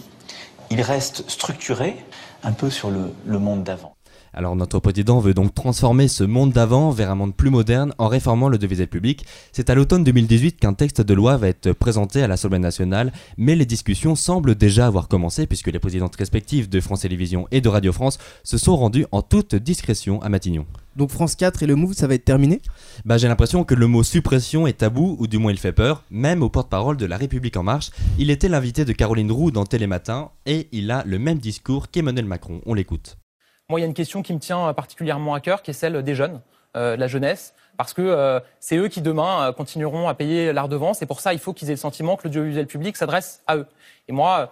il 0.70 0.80
reste 0.82 1.28
structuré 1.28 1.96
un 2.42 2.52
peu 2.52 2.70
sur 2.70 2.90
le, 2.90 3.12
le 3.26 3.38
monde 3.38 3.64
d'avant. 3.64 3.94
Alors 4.32 4.56
notre 4.56 4.78
président 4.78 5.18
veut 5.18 5.34
donc 5.34 5.54
transformer 5.54 6.08
ce 6.08 6.24
monde 6.24 6.52
d'avant 6.52 6.90
vers 6.90 7.10
un 7.10 7.14
monde 7.14 7.34
plus 7.34 7.50
moderne 7.50 7.94
en 7.98 8.08
réformant 8.08 8.48
l'audiovisuel 8.48 8.88
public. 8.88 9.24
C'est 9.52 9.70
à 9.70 9.74
l'automne 9.74 10.04
2018 10.04 10.60
qu'un 10.60 10.74
texte 10.74 11.00
de 11.00 11.14
loi 11.14 11.36
va 11.36 11.48
être 11.48 11.72
présenté 11.72 12.22
à 12.22 12.28
l'Assemblée 12.28 12.58
nationale, 12.58 13.12
mais 13.36 13.56
les 13.56 13.66
discussions 13.66 14.14
semblent 14.14 14.54
déjà 14.54 14.86
avoir 14.86 15.08
commencé 15.08 15.46
puisque 15.46 15.68
les 15.68 15.78
présidentes 15.78 16.16
respectives 16.16 16.68
de 16.68 16.80
France 16.80 17.00
Télévisions 17.00 17.48
et 17.50 17.60
de 17.60 17.68
Radio 17.68 17.92
France 17.92 18.18
se 18.44 18.58
sont 18.58 18.76
rendues 18.76 19.06
en 19.12 19.22
toute 19.22 19.54
discrétion 19.54 20.22
à 20.22 20.28
Matignon. 20.28 20.66
Donc 20.96 21.10
France 21.10 21.36
4 21.36 21.62
et 21.62 21.66
le 21.66 21.76
Move, 21.76 21.92
ça 21.92 22.08
va 22.08 22.14
être 22.14 22.24
terminé? 22.24 22.60
Bah, 23.04 23.18
j'ai 23.18 23.28
l'impression 23.28 23.62
que 23.62 23.74
le 23.74 23.86
mot 23.86 24.02
suppression 24.02 24.66
est 24.66 24.78
tabou, 24.78 25.16
ou 25.20 25.28
du 25.28 25.38
moins 25.38 25.52
il 25.52 25.58
fait 25.58 25.72
peur, 25.72 26.02
même 26.10 26.42
au 26.42 26.48
porte-parole 26.48 26.96
de 26.96 27.06
La 27.06 27.16
République 27.16 27.56
En 27.56 27.62
Marche. 27.62 27.90
Il 28.18 28.30
était 28.30 28.48
l'invité 28.48 28.84
de 28.84 28.92
Caroline 28.92 29.30
Roux 29.30 29.52
dans 29.52 29.64
Télématin, 29.64 30.30
et 30.44 30.66
il 30.72 30.90
a 30.90 31.04
le 31.06 31.20
même 31.20 31.38
discours 31.38 31.90
qu'Emmanuel 31.90 32.24
Macron. 32.24 32.60
On 32.66 32.74
l'écoute. 32.74 33.16
Moi, 33.70 33.80
il 33.80 33.82
y 33.82 33.84
a 33.84 33.86
une 33.86 33.92
question 33.92 34.22
qui 34.22 34.32
me 34.32 34.38
tient 34.38 34.72
particulièrement 34.72 35.34
à 35.34 35.40
cœur, 35.40 35.60
qui 35.60 35.72
est 35.72 35.74
celle 35.74 36.02
des 36.02 36.14
jeunes, 36.14 36.40
euh, 36.74 36.96
de 36.96 37.00
la 37.00 37.06
jeunesse, 37.06 37.52
parce 37.76 37.92
que 37.92 38.00
euh, 38.00 38.40
c'est 38.60 38.78
eux 38.78 38.88
qui 38.88 39.02
demain 39.02 39.48
euh, 39.48 39.52
continueront 39.52 40.08
à 40.08 40.14
payer 40.14 40.54
la 40.54 40.62
redevance, 40.62 41.02
et 41.02 41.06
pour 41.06 41.20
ça, 41.20 41.34
il 41.34 41.38
faut 41.38 41.52
qu'ils 41.52 41.68
aient 41.68 41.74
le 41.74 41.76
sentiment 41.76 42.16
que 42.16 42.24
l'audiovisuel 42.24 42.66
public 42.66 42.96
s'adresse 42.96 43.42
à 43.46 43.56
eux. 43.56 43.66
Et 44.08 44.12
moi, 44.12 44.38
euh, 44.38 44.46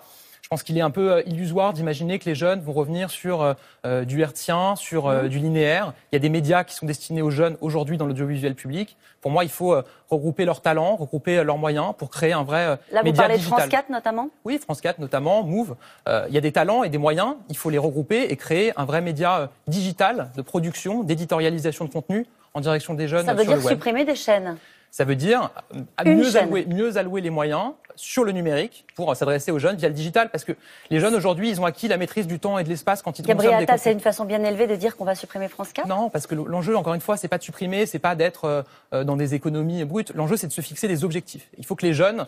je 0.47 0.49
pense 0.49 0.63
qu'il 0.63 0.79
est 0.79 0.81
un 0.81 0.93
peu 0.93 1.11
euh, 1.15 1.23
illusoire 1.27 1.73
d'imaginer 1.73 2.21
que 2.21 2.25
les 2.27 2.37
jeunes 2.37 2.61
vont 2.61 2.73
revenir 2.73 3.11
sur 3.11 3.43
euh, 3.43 3.55
euh, 3.85 4.05
du 4.05 4.21
hertzien, 4.21 4.77
sur 4.77 5.09
euh, 5.09 5.27
du 5.27 5.41
linéaire. 5.41 5.93
Il 6.13 6.15
y 6.15 6.19
a 6.19 6.21
des 6.21 6.29
médias 6.29 6.63
qui 6.63 6.77
sont 6.77 6.87
destinés 6.87 7.21
aux 7.21 7.33
jeunes 7.33 7.57
aujourd'hui 7.61 7.97
dans 7.97 8.07
l'audiovisuel 8.07 8.55
public. 8.55 8.97
Pour 9.21 9.33
moi, 9.33 9.43
il 9.43 9.51
faut 9.51 9.75
euh, 9.75 9.83
regrouper 10.09 10.45
leurs 10.45 10.61
talents, 10.61 10.95
regrouper 10.95 11.43
leurs 11.43 11.59
moyens 11.59 11.95
pour 11.99 12.11
créer 12.11 12.33
un 12.33 12.45
vrai 12.45 12.61
euh, 12.61 12.77
Là, 12.93 13.01
vous 13.01 13.07
média 13.07 13.25
parlez 13.25 13.39
de. 13.39 13.43
France 13.43 13.67
4 13.67 13.91
notamment? 13.91 14.31
Oui, 14.45 14.59
France 14.59 14.81
4 14.81 15.01
notamment, 15.01 15.43
Move. 15.43 15.75
Euh, 16.07 16.27
il 16.29 16.35
y 16.37 16.39
a 16.39 16.41
des 16.41 16.53
talents 16.53 16.85
et 16.85 16.91
des 16.91 16.99
moyens. 16.99 17.35
Il 17.49 17.57
faut 17.57 17.71
les 17.71 17.79
regrouper 17.79 18.31
et 18.31 18.37
créer 18.37 18.73
un 18.77 18.85
vrai 18.85 19.01
média 19.01 19.51
digital 19.67 20.31
de 20.37 20.43
production, 20.43 21.03
d'éditorialisation 21.03 21.87
de 21.87 21.91
contenu 21.91 22.25
en 22.55 22.61
direction 22.61 22.95
des 22.95 23.09
jeunes 23.09 23.27
Ça 23.27 23.35
veut 23.35 23.43
sur 23.43 23.49
dire 23.49 23.57
le 23.59 23.65
web. 23.65 23.73
supprimer 23.75 24.05
des 24.05 24.15
chaînes? 24.15 24.57
Ça 24.97 25.05
veut 25.05 25.15
dire 25.15 25.51
mieux 26.07 26.37
allouer, 26.39 26.65
mieux 26.65 26.97
allouer 26.97 27.21
les 27.21 27.29
moyens 27.29 27.75
sur 27.97 28.25
le 28.25 28.33
numérique 28.33 28.87
pour 28.95 29.11
euh, 29.11 29.15
s'adresser 29.15 29.51
aux 29.51 29.59
jeunes 29.59 29.77
via 29.77 29.91
le 29.91 29.95
digital. 29.95 30.31
Parce 30.31 30.43
que 30.43 30.53
les 30.89 31.01
jeunes 31.01 31.15
aujourd'hui, 31.15 31.51
ils 31.51 31.61
ont 31.61 31.67
acquis 31.67 31.87
la 31.87 31.99
maîtrise 31.99 32.27
du 32.27 32.39
temps 32.39 32.57
et 32.57 32.65
de 32.65 32.71
l'espace 32.71 33.03
quand 33.03 33.19
ils 33.19 33.27
Gabriel 33.27 33.53
Attal, 33.53 33.79
c'est 33.79 33.93
une 33.93 34.01
façon 34.01 34.25
bien 34.25 34.43
élevée 34.43 34.67
de 34.67 34.75
dire 34.75 34.97
qu'on 34.97 35.05
va 35.05 35.15
supprimer 35.15 35.49
France 35.49 35.75
4 35.75 35.87
Non, 35.87 36.09
parce 36.09 36.27
que 36.27 36.35
l'enjeu, 36.35 36.79
encore 36.79 36.95
une 36.95 37.03
fois, 37.03 37.19
c'est 37.19 37.29
pas 37.29 37.37
de 37.37 37.43
supprimer, 37.43 37.85
c'est 37.85 37.99
pas 37.99 38.15
d'être 38.15 38.47
euh, 38.47 38.63
euh, 38.95 39.05
dans 39.05 39.17
des 39.17 39.35
économies 39.35 39.85
brutes. 39.85 40.15
L'enjeu, 40.15 40.39
c'est 40.39 40.47
de 40.47 40.53
se 40.53 40.63
fixer 40.63 40.89
des 40.89 41.05
objectifs. 41.05 41.51
Il 41.59 41.67
faut 41.67 41.77
que 41.77 41.85
les 41.85 41.93
jeunes 41.93 42.27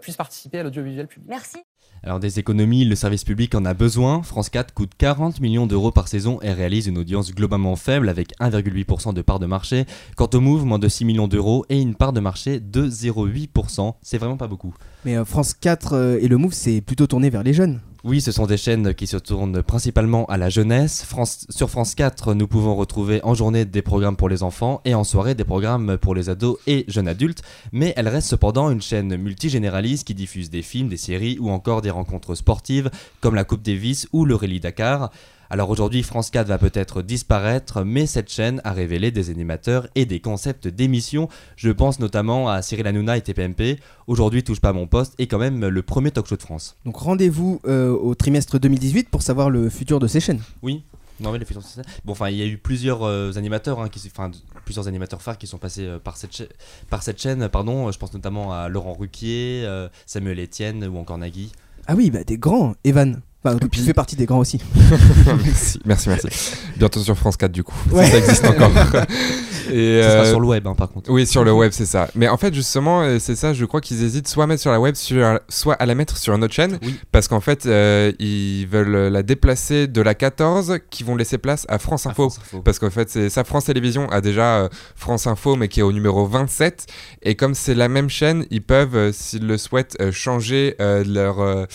puissent 0.00 0.16
participer 0.16 0.58
à 0.58 0.64
l'audiovisuel 0.64 1.06
public. 1.06 1.28
Merci. 1.28 1.58
Alors 2.04 2.20
des 2.20 2.38
économies, 2.38 2.84
le 2.84 2.94
service 2.94 3.24
public 3.24 3.54
en 3.54 3.64
a 3.64 3.74
besoin. 3.74 4.22
France 4.22 4.50
4 4.50 4.72
coûte 4.72 4.92
40 4.96 5.40
millions 5.40 5.66
d'euros 5.66 5.90
par 5.90 6.08
saison 6.08 6.38
et 6.42 6.52
réalise 6.52 6.86
une 6.86 6.98
audience 6.98 7.34
globalement 7.34 7.76
faible 7.76 8.08
avec 8.08 8.32
1,8% 8.40 9.14
de 9.14 9.22
part 9.22 9.38
de 9.38 9.46
marché. 9.46 9.84
Quant 10.16 10.30
au 10.32 10.40
Move, 10.40 10.64
moins 10.64 10.78
de 10.78 10.88
6 10.88 11.04
millions 11.04 11.28
d'euros 11.28 11.64
et 11.68 11.80
une 11.80 11.94
part 11.94 12.12
de 12.12 12.20
marché 12.20 12.60
de 12.60 12.88
0,8%. 12.88 13.94
C'est 14.02 14.18
vraiment 14.18 14.36
pas 14.36 14.48
beaucoup. 14.48 14.74
Mais 15.04 15.16
euh, 15.16 15.24
France 15.24 15.54
4 15.54 15.92
euh, 15.92 16.18
et 16.20 16.28
le 16.28 16.36
Move, 16.36 16.52
c'est 16.52 16.80
plutôt 16.80 17.06
tourné 17.06 17.30
vers 17.30 17.42
les 17.42 17.52
jeunes. 17.52 17.80
Oui, 18.04 18.20
ce 18.20 18.30
sont 18.30 18.46
des 18.46 18.56
chaînes 18.56 18.94
qui 18.94 19.08
se 19.08 19.16
tournent 19.16 19.60
principalement 19.60 20.24
à 20.26 20.36
la 20.36 20.50
jeunesse. 20.50 21.04
Sur 21.50 21.68
France 21.68 21.96
4, 21.96 22.32
nous 22.34 22.46
pouvons 22.46 22.76
retrouver 22.76 23.20
en 23.24 23.34
journée 23.34 23.64
des 23.64 23.82
programmes 23.82 24.16
pour 24.16 24.28
les 24.28 24.44
enfants 24.44 24.80
et 24.84 24.94
en 24.94 25.02
soirée 25.02 25.34
des 25.34 25.42
programmes 25.42 25.98
pour 25.98 26.14
les 26.14 26.30
ados 26.30 26.58
et 26.68 26.84
jeunes 26.86 27.08
adultes. 27.08 27.42
Mais 27.72 27.92
elle 27.96 28.06
reste 28.06 28.28
cependant 28.28 28.70
une 28.70 28.80
chaîne 28.80 29.16
multigénéraliste 29.16 30.06
qui 30.06 30.14
diffuse 30.14 30.48
des 30.48 30.62
films, 30.62 30.88
des 30.88 30.96
séries 30.96 31.38
ou 31.40 31.50
encore 31.50 31.82
des 31.82 31.90
rencontres 31.90 32.36
sportives 32.36 32.88
comme 33.20 33.34
la 33.34 33.42
Coupe 33.42 33.62
Davis 33.62 34.06
ou 34.12 34.24
le 34.24 34.36
Rallye 34.36 34.60
Dakar. 34.60 35.10
Alors 35.50 35.70
aujourd'hui, 35.70 36.02
France 36.02 36.30
4 36.30 36.46
va 36.46 36.58
peut-être 36.58 37.00
disparaître, 37.02 37.82
mais 37.82 38.06
cette 38.06 38.30
chaîne 38.30 38.60
a 38.64 38.72
révélé 38.72 39.10
des 39.10 39.30
animateurs 39.30 39.88
et 39.94 40.04
des 40.04 40.20
concepts 40.20 40.68
d'émissions. 40.68 41.28
Je 41.56 41.70
pense 41.70 42.00
notamment 42.00 42.48
à 42.50 42.60
Cyril 42.60 42.86
Hanouna 42.86 43.16
et 43.16 43.22
TPMP. 43.22 43.78
Aujourd'hui, 44.06 44.42
Touche 44.44 44.60
pas 44.60 44.68
à 44.70 44.72
mon 44.74 44.86
poste 44.86 45.14
est 45.18 45.26
quand 45.26 45.38
même 45.38 45.66
le 45.66 45.82
premier 45.82 46.10
talk 46.10 46.26
show 46.26 46.36
de 46.36 46.42
France. 46.42 46.76
Donc 46.84 46.96
rendez-vous 46.96 47.60
euh, 47.66 47.90
au 47.90 48.14
trimestre 48.14 48.58
2018 48.58 49.08
pour 49.08 49.22
savoir 49.22 49.48
le 49.50 49.70
futur 49.70 50.00
de 50.00 50.06
ces 50.06 50.20
chaînes. 50.20 50.40
Oui. 50.62 50.82
Non 51.20 51.32
mais 51.32 51.38
les 51.40 51.44
futurs 51.44 51.62
c'est 51.64 51.82
ça. 51.82 51.88
Bon 52.04 52.12
enfin 52.12 52.28
il 52.28 52.36
y 52.36 52.42
a 52.42 52.46
eu 52.46 52.58
plusieurs 52.58 53.02
euh, 53.02 53.32
animateurs 53.36 53.80
hein, 53.80 53.88
qui 53.88 53.98
s- 53.98 54.08
enfin 54.14 54.28
d- 54.28 54.38
plusieurs 54.64 54.86
animateurs 54.86 55.20
phares 55.20 55.36
qui 55.36 55.48
sont 55.48 55.58
passés 55.58 55.84
euh, 55.84 55.98
par 55.98 56.16
cette 56.16 56.54
par 56.90 57.02
cette 57.02 57.20
chaîne 57.20 57.48
pardon, 57.48 57.90
je 57.90 57.98
pense 57.98 58.14
notamment 58.14 58.52
à 58.52 58.68
Laurent 58.68 58.92
Ruquier, 58.94 59.64
euh, 59.66 59.88
Samuel 60.06 60.38
Etienne 60.38 60.84
ou 60.86 60.96
encore 60.96 61.18
Nagui. 61.18 61.50
Ah 61.88 61.94
oui, 61.96 62.10
bah 62.12 62.22
des 62.22 62.38
grands, 62.38 62.74
Evan. 62.84 63.20
Enfin, 63.44 63.56
tu 63.70 63.80
fais 63.80 63.94
partie 63.94 64.16
des 64.16 64.26
grands 64.26 64.40
aussi. 64.40 64.60
merci, 65.26 65.80
merci, 65.84 66.08
merci. 66.08 66.28
Bientôt 66.76 67.00
sur 67.00 67.16
France 67.16 67.36
4 67.36 67.52
du 67.52 67.62
coup. 67.62 67.76
Ouais. 67.92 68.10
Ça 68.10 68.18
existe 68.18 68.44
encore. 68.44 68.70
Et, 69.70 70.00
Ça 70.02 70.10
sera 70.10 70.22
euh, 70.22 70.30
sur 70.30 70.40
le 70.40 70.46
web 70.46 70.66
hein, 70.66 70.74
par 70.74 70.90
contre. 70.90 71.10
Oui, 71.10 71.26
sur 71.26 71.44
le 71.44 71.52
web, 71.52 71.72
c'est 71.72 71.86
ça. 71.86 72.08
Mais 72.14 72.26
en 72.26 72.38
fait, 72.38 72.54
justement, 72.54 73.02
euh, 73.02 73.18
c'est 73.20 73.36
ça, 73.36 73.52
je 73.52 73.64
crois 73.66 73.82
qu'ils 73.82 74.02
hésitent 74.02 74.26
soit 74.26 74.44
à 74.44 74.46
mettre 74.46 74.62
sur 74.62 74.70
la 74.72 74.80
web, 74.80 74.94
sur, 74.94 75.40
soit 75.48 75.74
à 75.74 75.84
la 75.84 75.94
mettre 75.94 76.16
sur 76.16 76.34
une 76.34 76.42
autre 76.42 76.54
chaîne. 76.54 76.78
Oui. 76.82 76.98
Parce 77.12 77.28
qu'en 77.28 77.40
fait, 77.40 77.66
euh, 77.66 78.12
ils 78.18 78.66
veulent 78.66 79.08
la 79.08 79.22
déplacer 79.22 79.86
de 79.86 80.00
la 80.00 80.14
14 80.14 80.78
qui 80.90 81.04
vont 81.04 81.16
laisser 81.16 81.36
place 81.38 81.66
à 81.68 81.78
France 81.78 82.06
À 82.06 82.10
Info. 82.10 82.30
France 82.30 82.40
Info. 82.42 82.62
Parce 82.62 82.78
qu'en 82.78 82.90
fait, 82.90 83.10
c'est 83.10 83.28
ça, 83.28 83.44
France 83.44 83.66
Télévisions 83.66 84.08
a 84.10 84.20
déjà 84.20 84.56
euh, 84.56 84.68
France 84.96 85.26
Info, 85.26 85.54
mais 85.54 85.68
qui 85.68 85.80
est 85.80 85.84
au 85.84 85.92
numéro 85.92 86.26
27. 86.26 86.86
Et 87.22 87.34
comme 87.34 87.54
c'est 87.54 87.74
la 87.74 87.88
même 87.88 88.08
chaîne, 88.08 88.46
ils 88.50 88.62
peuvent, 88.62 88.96
euh, 88.96 89.12
s'ils 89.12 89.46
le 89.46 89.58
souhaitent, 89.58 89.96
euh, 90.00 90.12
changer 90.12 90.76
euh, 90.80 91.04
leur. 91.06 91.66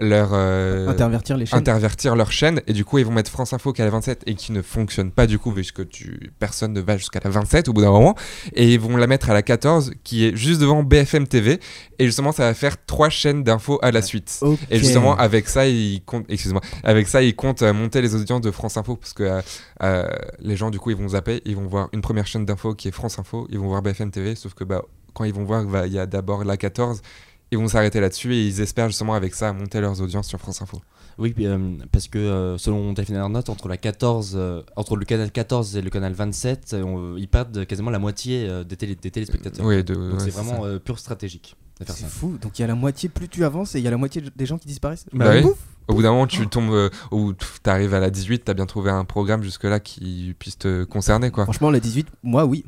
Euh, 0.00 0.08
leur 0.08 0.30
euh, 0.32 0.88
Intervertir 0.88 1.36
les 1.36 1.46
chaînes. 1.46 1.58
intervertir 1.58 2.16
leur 2.16 2.32
chaîne 2.32 2.60
et 2.66 2.72
du 2.72 2.84
coup 2.84 2.98
ils 2.98 3.04
vont 3.04 3.12
mettre 3.12 3.30
France 3.30 3.52
Info 3.52 3.72
qui 3.72 3.80
est 3.80 3.84
à 3.84 3.86
la 3.86 3.92
27 3.92 4.22
et 4.26 4.34
qui 4.34 4.52
ne 4.52 4.62
fonctionne 4.62 5.10
pas 5.10 5.26
du 5.26 5.38
coup 5.38 5.52
puisque 5.52 5.88
tu 5.88 6.32
personne 6.38 6.72
ne 6.72 6.80
va 6.80 6.96
jusqu'à 6.96 7.20
la 7.22 7.30
27 7.30 7.68
au 7.68 7.72
bout 7.72 7.82
d'un 7.82 7.90
moment. 7.90 8.14
Et 8.54 8.72
ils 8.74 8.80
vont 8.80 8.96
la 8.96 9.06
mettre 9.06 9.30
à 9.30 9.34
la 9.34 9.42
14 9.42 9.92
qui 10.04 10.24
est 10.24 10.36
juste 10.36 10.60
devant 10.60 10.82
BFM 10.82 11.26
TV 11.26 11.60
et 11.98 12.06
justement 12.06 12.32
ça 12.32 12.44
va 12.44 12.54
faire 12.54 12.76
trois 12.86 13.08
chaînes 13.08 13.44
d'infos 13.44 13.78
à 13.82 13.90
la 13.90 14.02
suite. 14.02 14.40
Et 14.70 14.78
justement 14.78 15.16
avec 15.16 15.48
ça 15.48 15.66
ils 15.66 16.02
comptent 16.04 16.26
excuse-moi 16.28 16.60
avec 16.82 17.08
ça 17.08 17.22
ils 17.22 17.34
comptent 17.34 17.62
euh, 17.62 17.72
monter 17.72 18.02
les 18.02 18.14
audiences 18.14 18.40
de 18.40 18.50
France 18.50 18.76
Info 18.76 18.96
parce 18.96 19.12
que 19.12 19.22
euh, 19.22 19.40
euh, 19.82 20.08
les 20.40 20.56
gens 20.56 20.70
du 20.70 20.78
coup 20.78 20.90
ils 20.90 20.96
vont 20.96 21.08
zapper 21.08 21.42
ils 21.44 21.56
vont 21.56 21.66
voir 21.66 21.88
une 21.92 22.00
première 22.00 22.26
chaîne 22.26 22.44
d'infos 22.44 22.74
qui 22.74 22.88
est 22.88 22.92
France 22.92 23.18
Info 23.18 23.46
ils 23.50 23.58
vont 23.58 23.68
voir 23.68 23.82
BFM 23.82 24.10
TV 24.10 24.34
sauf 24.34 24.54
que 24.54 24.64
bah 24.64 24.82
quand 25.14 25.24
ils 25.24 25.34
vont 25.34 25.44
voir 25.44 25.64
bah, 25.64 25.86
il 25.86 25.92
y 25.92 25.98
a 25.98 26.06
d'abord 26.06 26.44
la 26.44 26.56
14 26.56 27.02
ils 27.50 27.58
vont 27.58 27.68
s'arrêter 27.68 28.00
là-dessus 28.00 28.34
et 28.34 28.46
ils 28.46 28.60
espèrent 28.60 28.88
justement 28.88 29.14
avec 29.14 29.34
ça 29.34 29.52
monter 29.52 29.80
leurs 29.80 30.00
audiences 30.00 30.28
sur 30.28 30.38
France 30.38 30.60
Info. 30.62 30.80
Oui, 31.18 31.34
euh, 31.40 31.76
parce 31.90 32.06
que 32.06 32.18
euh, 32.18 32.58
selon 32.58 32.92
Delphine 32.92 33.16
Arnott, 33.16 33.48
entre 33.48 33.66
la 33.68 33.76
14, 33.76 34.34
euh, 34.36 34.62
entre 34.76 34.94
le 34.96 35.04
canal 35.04 35.32
14 35.32 35.76
et 35.76 35.82
le 35.82 35.90
canal 35.90 36.12
27, 36.12 36.74
euh, 36.74 36.82
on- 36.84 37.16
ils 37.16 37.26
perdent 37.26 37.66
quasiment 37.66 37.90
la 37.90 37.98
moitié 37.98 38.48
des, 38.64 38.76
télé- 38.76 38.94
des 38.94 39.10
téléspectateurs. 39.10 39.66
Oui, 39.66 39.82
de- 39.82 39.94
Donc 39.94 40.12
ouais, 40.12 40.18
c'est 40.20 40.30
vraiment 40.30 40.62
ça. 40.62 40.68
euh, 40.68 40.78
pur 40.78 40.98
stratégique 40.98 41.56
C'est 41.86 42.08
fou. 42.08 42.36
Donc 42.40 42.58
il 42.58 42.62
y 42.62 42.64
a 42.64 42.68
la 42.68 42.74
moitié, 42.74 43.08
plus 43.08 43.28
tu 43.28 43.44
avances, 43.44 43.74
et 43.74 43.78
il 43.78 43.84
y 43.84 43.88
a 43.88 43.90
la 43.90 43.96
moitié 43.96 44.22
des 44.34 44.46
gens 44.46 44.58
qui 44.58 44.66
disparaissent. 44.68 45.06
Bah 45.12 45.30
oui. 45.34 45.44
ouf. 45.44 45.56
Au 45.86 45.94
bout 45.94 46.02
d'un 46.02 46.10
moment, 46.10 46.26
tu 46.26 46.46
tombes 46.48 46.70
euh, 46.72 46.90
ou 47.10 47.32
tu 47.32 47.70
arrives 47.70 47.94
à 47.94 47.98
la 48.00 48.10
18, 48.10 48.44
tu 48.44 48.50
as 48.50 48.54
bien 48.54 48.66
trouvé 48.66 48.90
un 48.90 49.06
programme 49.06 49.42
jusque-là 49.42 49.80
qui 49.80 50.34
puisse 50.38 50.58
te 50.58 50.84
concerner. 50.84 51.30
quoi. 51.30 51.44
Franchement, 51.44 51.70
la 51.70 51.80
18, 51.80 52.06
moi 52.22 52.44
oui. 52.44 52.64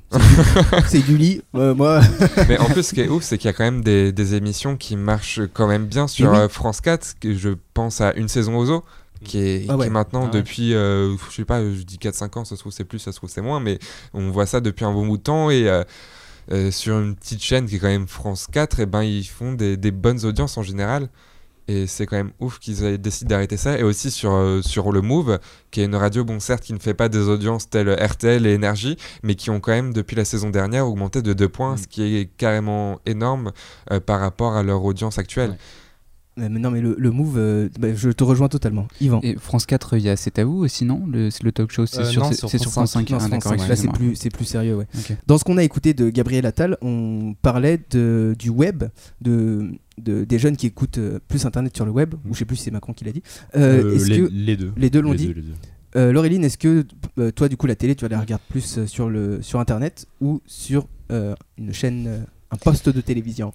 C'est 0.86 1.00
du- 1.04 1.18
lit. 1.18 1.42
Euh, 1.54 1.74
moi. 1.74 2.00
Mais 2.48 2.56
en 2.58 2.64
plus, 2.66 2.82
ce 2.84 2.94
qui 2.94 3.02
est 3.02 3.08
ouf, 3.08 3.22
c'est 3.22 3.36
qu'il 3.36 3.48
y 3.48 3.50
a 3.50 3.52
quand 3.52 3.64
même 3.64 3.82
des, 3.84 4.10
des 4.12 4.34
émissions 4.36 4.76
qui 4.78 4.96
marchent 4.96 5.40
quand 5.52 5.66
même 5.66 5.84
bien 5.86 6.06
sur 6.08 6.30
oui. 6.30 6.38
euh, 6.38 6.48
France 6.48 6.80
4. 6.80 7.16
que 7.20 7.34
Je 7.34 7.50
pense 7.74 8.00
à 8.00 8.14
Une 8.14 8.28
saison 8.28 8.56
aux 8.56 8.70
eaux. 8.70 8.84
Qui 9.22 9.36
est, 9.38 9.66
Ah 9.68 9.76
ouais. 9.76 9.82
qui 9.84 9.86
est 9.88 9.90
maintenant 9.92 10.22
Ah 10.22 10.26
ouais. 10.26 10.40
depuis, 10.40 10.72
euh, 10.72 11.14
je 11.28 11.34
sais 11.34 11.44
pas, 11.44 11.60
je 11.62 11.82
dis 11.82 11.98
4-5 11.98 12.38
ans, 12.38 12.44
ça 12.46 12.54
se 12.56 12.60
trouve 12.60 12.72
c'est 12.72 12.84
plus, 12.84 12.98
ça 13.00 13.12
se 13.12 13.18
trouve 13.18 13.28
c'est 13.28 13.42
moins, 13.42 13.60
mais 13.60 13.78
on 14.14 14.30
voit 14.30 14.46
ça 14.46 14.62
depuis 14.62 14.86
un 14.86 14.92
bon 14.94 15.06
bout 15.06 15.18
de 15.18 15.22
temps 15.22 15.50
et 15.50 15.68
euh, 15.68 15.84
euh, 16.52 16.70
sur 16.70 16.98
une 16.98 17.14
petite 17.16 17.42
chaîne 17.42 17.66
qui 17.66 17.76
est 17.76 17.78
quand 17.78 17.86
même 17.88 18.08
France 18.08 18.46
4, 18.50 18.80
et 18.80 18.86
ben 18.86 19.02
ils 19.02 19.24
font 19.24 19.52
des, 19.52 19.76
des 19.76 19.90
bonnes 19.90 20.24
audiences 20.24 20.56
en 20.58 20.62
général. 20.62 21.08
Et 21.68 21.86
c'est 21.86 22.04
quand 22.04 22.16
même 22.16 22.32
ouf 22.40 22.58
qu'ils 22.58 22.98
décidé 23.00 23.28
d'arrêter 23.28 23.56
ça. 23.56 23.78
Et 23.78 23.84
aussi 23.84 24.10
sur, 24.10 24.32
euh, 24.32 24.60
sur 24.60 24.90
le 24.90 25.02
Move, 25.02 25.38
qui 25.70 25.80
est 25.80 25.84
une 25.84 25.94
radio, 25.94 26.24
bon, 26.24 26.40
certes, 26.40 26.64
qui 26.64 26.72
ne 26.72 26.80
fait 26.80 26.94
pas 26.94 27.08
des 27.08 27.28
audiences 27.28 27.70
telles 27.70 27.92
RTL 27.92 28.44
et 28.44 28.54
Énergie, 28.54 28.96
mais 29.22 29.36
qui 29.36 29.50
ont 29.50 29.60
quand 29.60 29.70
même, 29.70 29.92
depuis 29.92 30.16
la 30.16 30.24
saison 30.24 30.50
dernière, 30.50 30.88
augmenté 30.88 31.22
de 31.22 31.32
2 31.32 31.48
points, 31.48 31.74
Mm. 31.74 31.78
ce 31.78 31.86
qui 31.86 32.16
est 32.16 32.28
carrément 32.36 32.98
énorme 33.06 33.52
euh, 33.92 34.00
par 34.00 34.18
rapport 34.18 34.56
à 34.56 34.64
leur 34.64 34.82
audience 34.82 35.18
actuelle. 35.18 35.50
Ouais. 35.50 35.56
Mais 36.36 36.48
non, 36.48 36.70
mais 36.70 36.80
le, 36.80 36.94
le 36.96 37.10
move, 37.10 37.34
euh, 37.36 37.68
bah, 37.78 37.88
je 37.94 38.08
te 38.10 38.24
rejoins 38.24 38.48
totalement. 38.48 38.86
Yvan. 39.00 39.20
Et 39.22 39.34
France 39.36 39.66
4, 39.66 39.96
il 39.98 40.04
y 40.04 40.08
a 40.08 40.16
C'est 40.16 40.38
à 40.38 40.44
vous 40.44 40.58
aussi, 40.58 40.84
non? 40.84 41.02
Le, 41.06 41.28
c'est 41.30 41.42
le 41.42 41.52
talk 41.52 41.70
show, 41.70 41.84
c'est 41.86 42.00
Euh, 42.00 42.04
sur, 42.04 42.22
France 42.24 42.36
France 42.70 42.92
5. 42.92 43.10
Non, 43.10 43.18
Ah, 43.20 43.28
d'accord. 43.28 43.54
Là, 43.56 43.76
c'est 43.76 43.88
plus, 43.92 44.14
c'est 44.14 44.30
plus 44.30 44.44
sérieux, 44.44 44.76
ouais. 44.76 44.86
Dans 45.26 45.36
ce 45.38 45.44
qu'on 45.44 45.58
a 45.58 45.64
écouté 45.64 45.92
de 45.92 46.08
Gabriel 46.08 46.46
Attal, 46.46 46.78
on 46.82 47.34
parlait 47.42 47.80
de, 47.90 48.34
du 48.38 48.48
web, 48.48 48.84
de, 49.20 49.72
de- 49.98 50.24
des 50.24 50.38
jeunes 50.38 50.56
qui 50.56 50.66
écoutent 50.66 50.98
euh, 50.98 51.18
plus 51.28 51.44
Internet 51.46 51.74
sur 51.76 51.84
le 51.84 51.90
web, 51.90 52.14
ou 52.26 52.32
je 52.32 52.38
sais 52.38 52.44
plus 52.44 52.56
si 52.56 52.64
c'est 52.64 52.70
Macron 52.70 52.92
qui 52.94 53.04
l'a 53.04 53.12
dit. 53.12 53.22
Euh, 53.56 53.82
Euh, 53.84 53.94
est-ce 53.96 54.06
les, 54.06 54.18
que, 54.20 54.28
les 54.32 54.56
deux. 54.56 54.72
les 54.76 54.88
deux 54.90 55.00
l'ont 55.02 55.14
dit 55.14 55.26
deux, 55.26 55.32
les 55.34 55.42
deux. 55.42 55.52
euh, 55.96 56.12
Laureline, 56.12 56.44
est-ce 56.44 56.58
que 56.58 56.86
euh, 57.18 57.30
toi, 57.32 57.48
du 57.48 57.56
coup, 57.56 57.66
la 57.66 57.74
télé, 57.76 57.94
tu 57.96 58.04
vas 58.04 58.08
la 58.08 58.20
regarder 58.20 58.44
plus 58.48 58.86
sur, 58.86 59.10
le, 59.10 59.42
sur 59.42 59.60
Internet 59.60 60.06
ou 60.20 60.40
sur 60.46 60.86
euh, 61.12 61.34
une 61.58 61.74
chaîne 61.74 62.24
un 62.52 62.56
poste 62.56 62.88
de 62.88 63.00
télévision? 63.00 63.52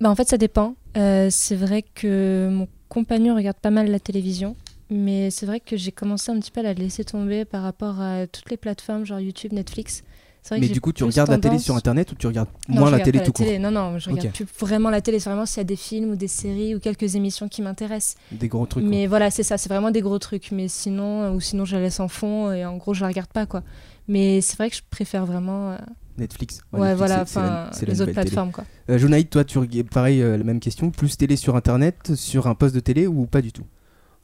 Bah, 0.00 0.10
en 0.10 0.14
fait, 0.14 0.28
ça 0.28 0.38
dépend. 0.38 0.74
Euh, 0.96 1.28
c'est 1.30 1.56
vrai 1.56 1.82
que 1.82 2.48
mon 2.50 2.68
compagnon 2.88 3.34
regarde 3.34 3.58
pas 3.58 3.70
mal 3.70 3.90
la 3.90 4.00
télévision, 4.00 4.56
mais 4.90 5.30
c'est 5.30 5.46
vrai 5.46 5.60
que 5.60 5.76
j'ai 5.76 5.92
commencé 5.92 6.30
un 6.30 6.38
petit 6.38 6.50
peu 6.50 6.60
à 6.60 6.64
la 6.64 6.74
laisser 6.74 7.04
tomber 7.04 7.44
par 7.44 7.62
rapport 7.62 8.00
à 8.00 8.26
toutes 8.26 8.50
les 8.50 8.56
plateformes, 8.56 9.04
genre 9.04 9.20
YouTube, 9.20 9.52
Netflix. 9.52 10.02
Vrai 10.48 10.60
Mais 10.60 10.68
du 10.68 10.80
coup, 10.80 10.92
tu 10.92 11.04
regardes 11.04 11.30
la 11.30 11.38
télé 11.38 11.58
sur 11.58 11.76
internet 11.76 12.10
ou 12.12 12.14
tu 12.14 12.26
regardes 12.26 12.48
Non, 12.68 12.80
moins 12.80 12.90
la 12.90 13.00
télé 13.00 13.22
tout 13.22 13.32
court? 13.32 13.46
Non, 13.60 13.70
non, 13.70 13.98
je 13.98 14.08
regarde 14.08 14.32
plus 14.32 14.46
vraiment 14.58 14.88
la 14.88 15.02
télé. 15.02 15.18
C'est 15.18 15.28
vraiment 15.28 15.44
s'il 15.44 15.58
y 15.58 15.60
a 15.60 15.64
des 15.64 15.76
films 15.76 16.12
ou 16.12 16.16
des 16.16 16.28
séries 16.28 16.74
ou 16.74 16.80
quelques 16.80 17.16
émissions 17.16 17.48
qui 17.48 17.60
m'intéressent. 17.60 18.16
Des 18.32 18.48
gros 18.48 18.64
trucs. 18.64 18.84
quoi. 18.84 18.90
Mais 18.90 19.06
voilà, 19.06 19.30
c'est 19.30 19.42
ça, 19.42 19.58
c'est 19.58 19.68
vraiment 19.68 19.90
des 19.90 20.00
gros 20.00 20.18
trucs. 20.18 20.50
Mais 20.52 20.68
sinon, 20.68 21.22
euh, 21.22 21.30
ou 21.32 21.40
sinon, 21.40 21.66
je 21.66 21.76
la 21.76 21.82
laisse 21.82 22.00
en 22.00 22.08
fond 22.08 22.50
et 22.50 22.64
en 22.64 22.76
gros, 22.76 22.94
je 22.94 23.02
la 23.02 23.08
regarde 23.08 23.30
pas, 23.30 23.44
quoi. 23.44 23.62
Mais 24.06 24.40
c'est 24.40 24.56
vrai 24.56 24.70
que 24.70 24.76
je 24.76 24.82
préfère 24.88 25.26
vraiment. 25.26 25.76
Netflix. 26.18 26.60
ouais, 26.72 26.80
Netflix, 26.80 26.98
voilà, 26.98 27.26
c'est- 27.26 27.38
la- 27.40 27.44
enfin, 27.62 27.70
c'est 27.72 27.86
la 27.86 27.92
les 27.92 28.00
autres 28.00 28.10
télé. 28.12 28.22
plateformes, 28.22 28.52
quoi. 28.52 28.64
Euh, 28.90 28.98
Jonaïd, 28.98 29.28
toi, 29.30 29.44
tu 29.44 29.58
pareil, 29.84 30.22
euh, 30.22 30.36
la 30.36 30.44
même 30.44 30.60
question. 30.60 30.90
Plus 30.90 31.16
télé 31.16 31.36
sur 31.36 31.56
internet, 31.56 32.14
sur 32.14 32.46
un 32.46 32.54
poste 32.54 32.74
de 32.74 32.80
télé 32.80 33.06
ou 33.06 33.26
pas 33.26 33.40
du 33.42 33.52
tout? 33.52 33.66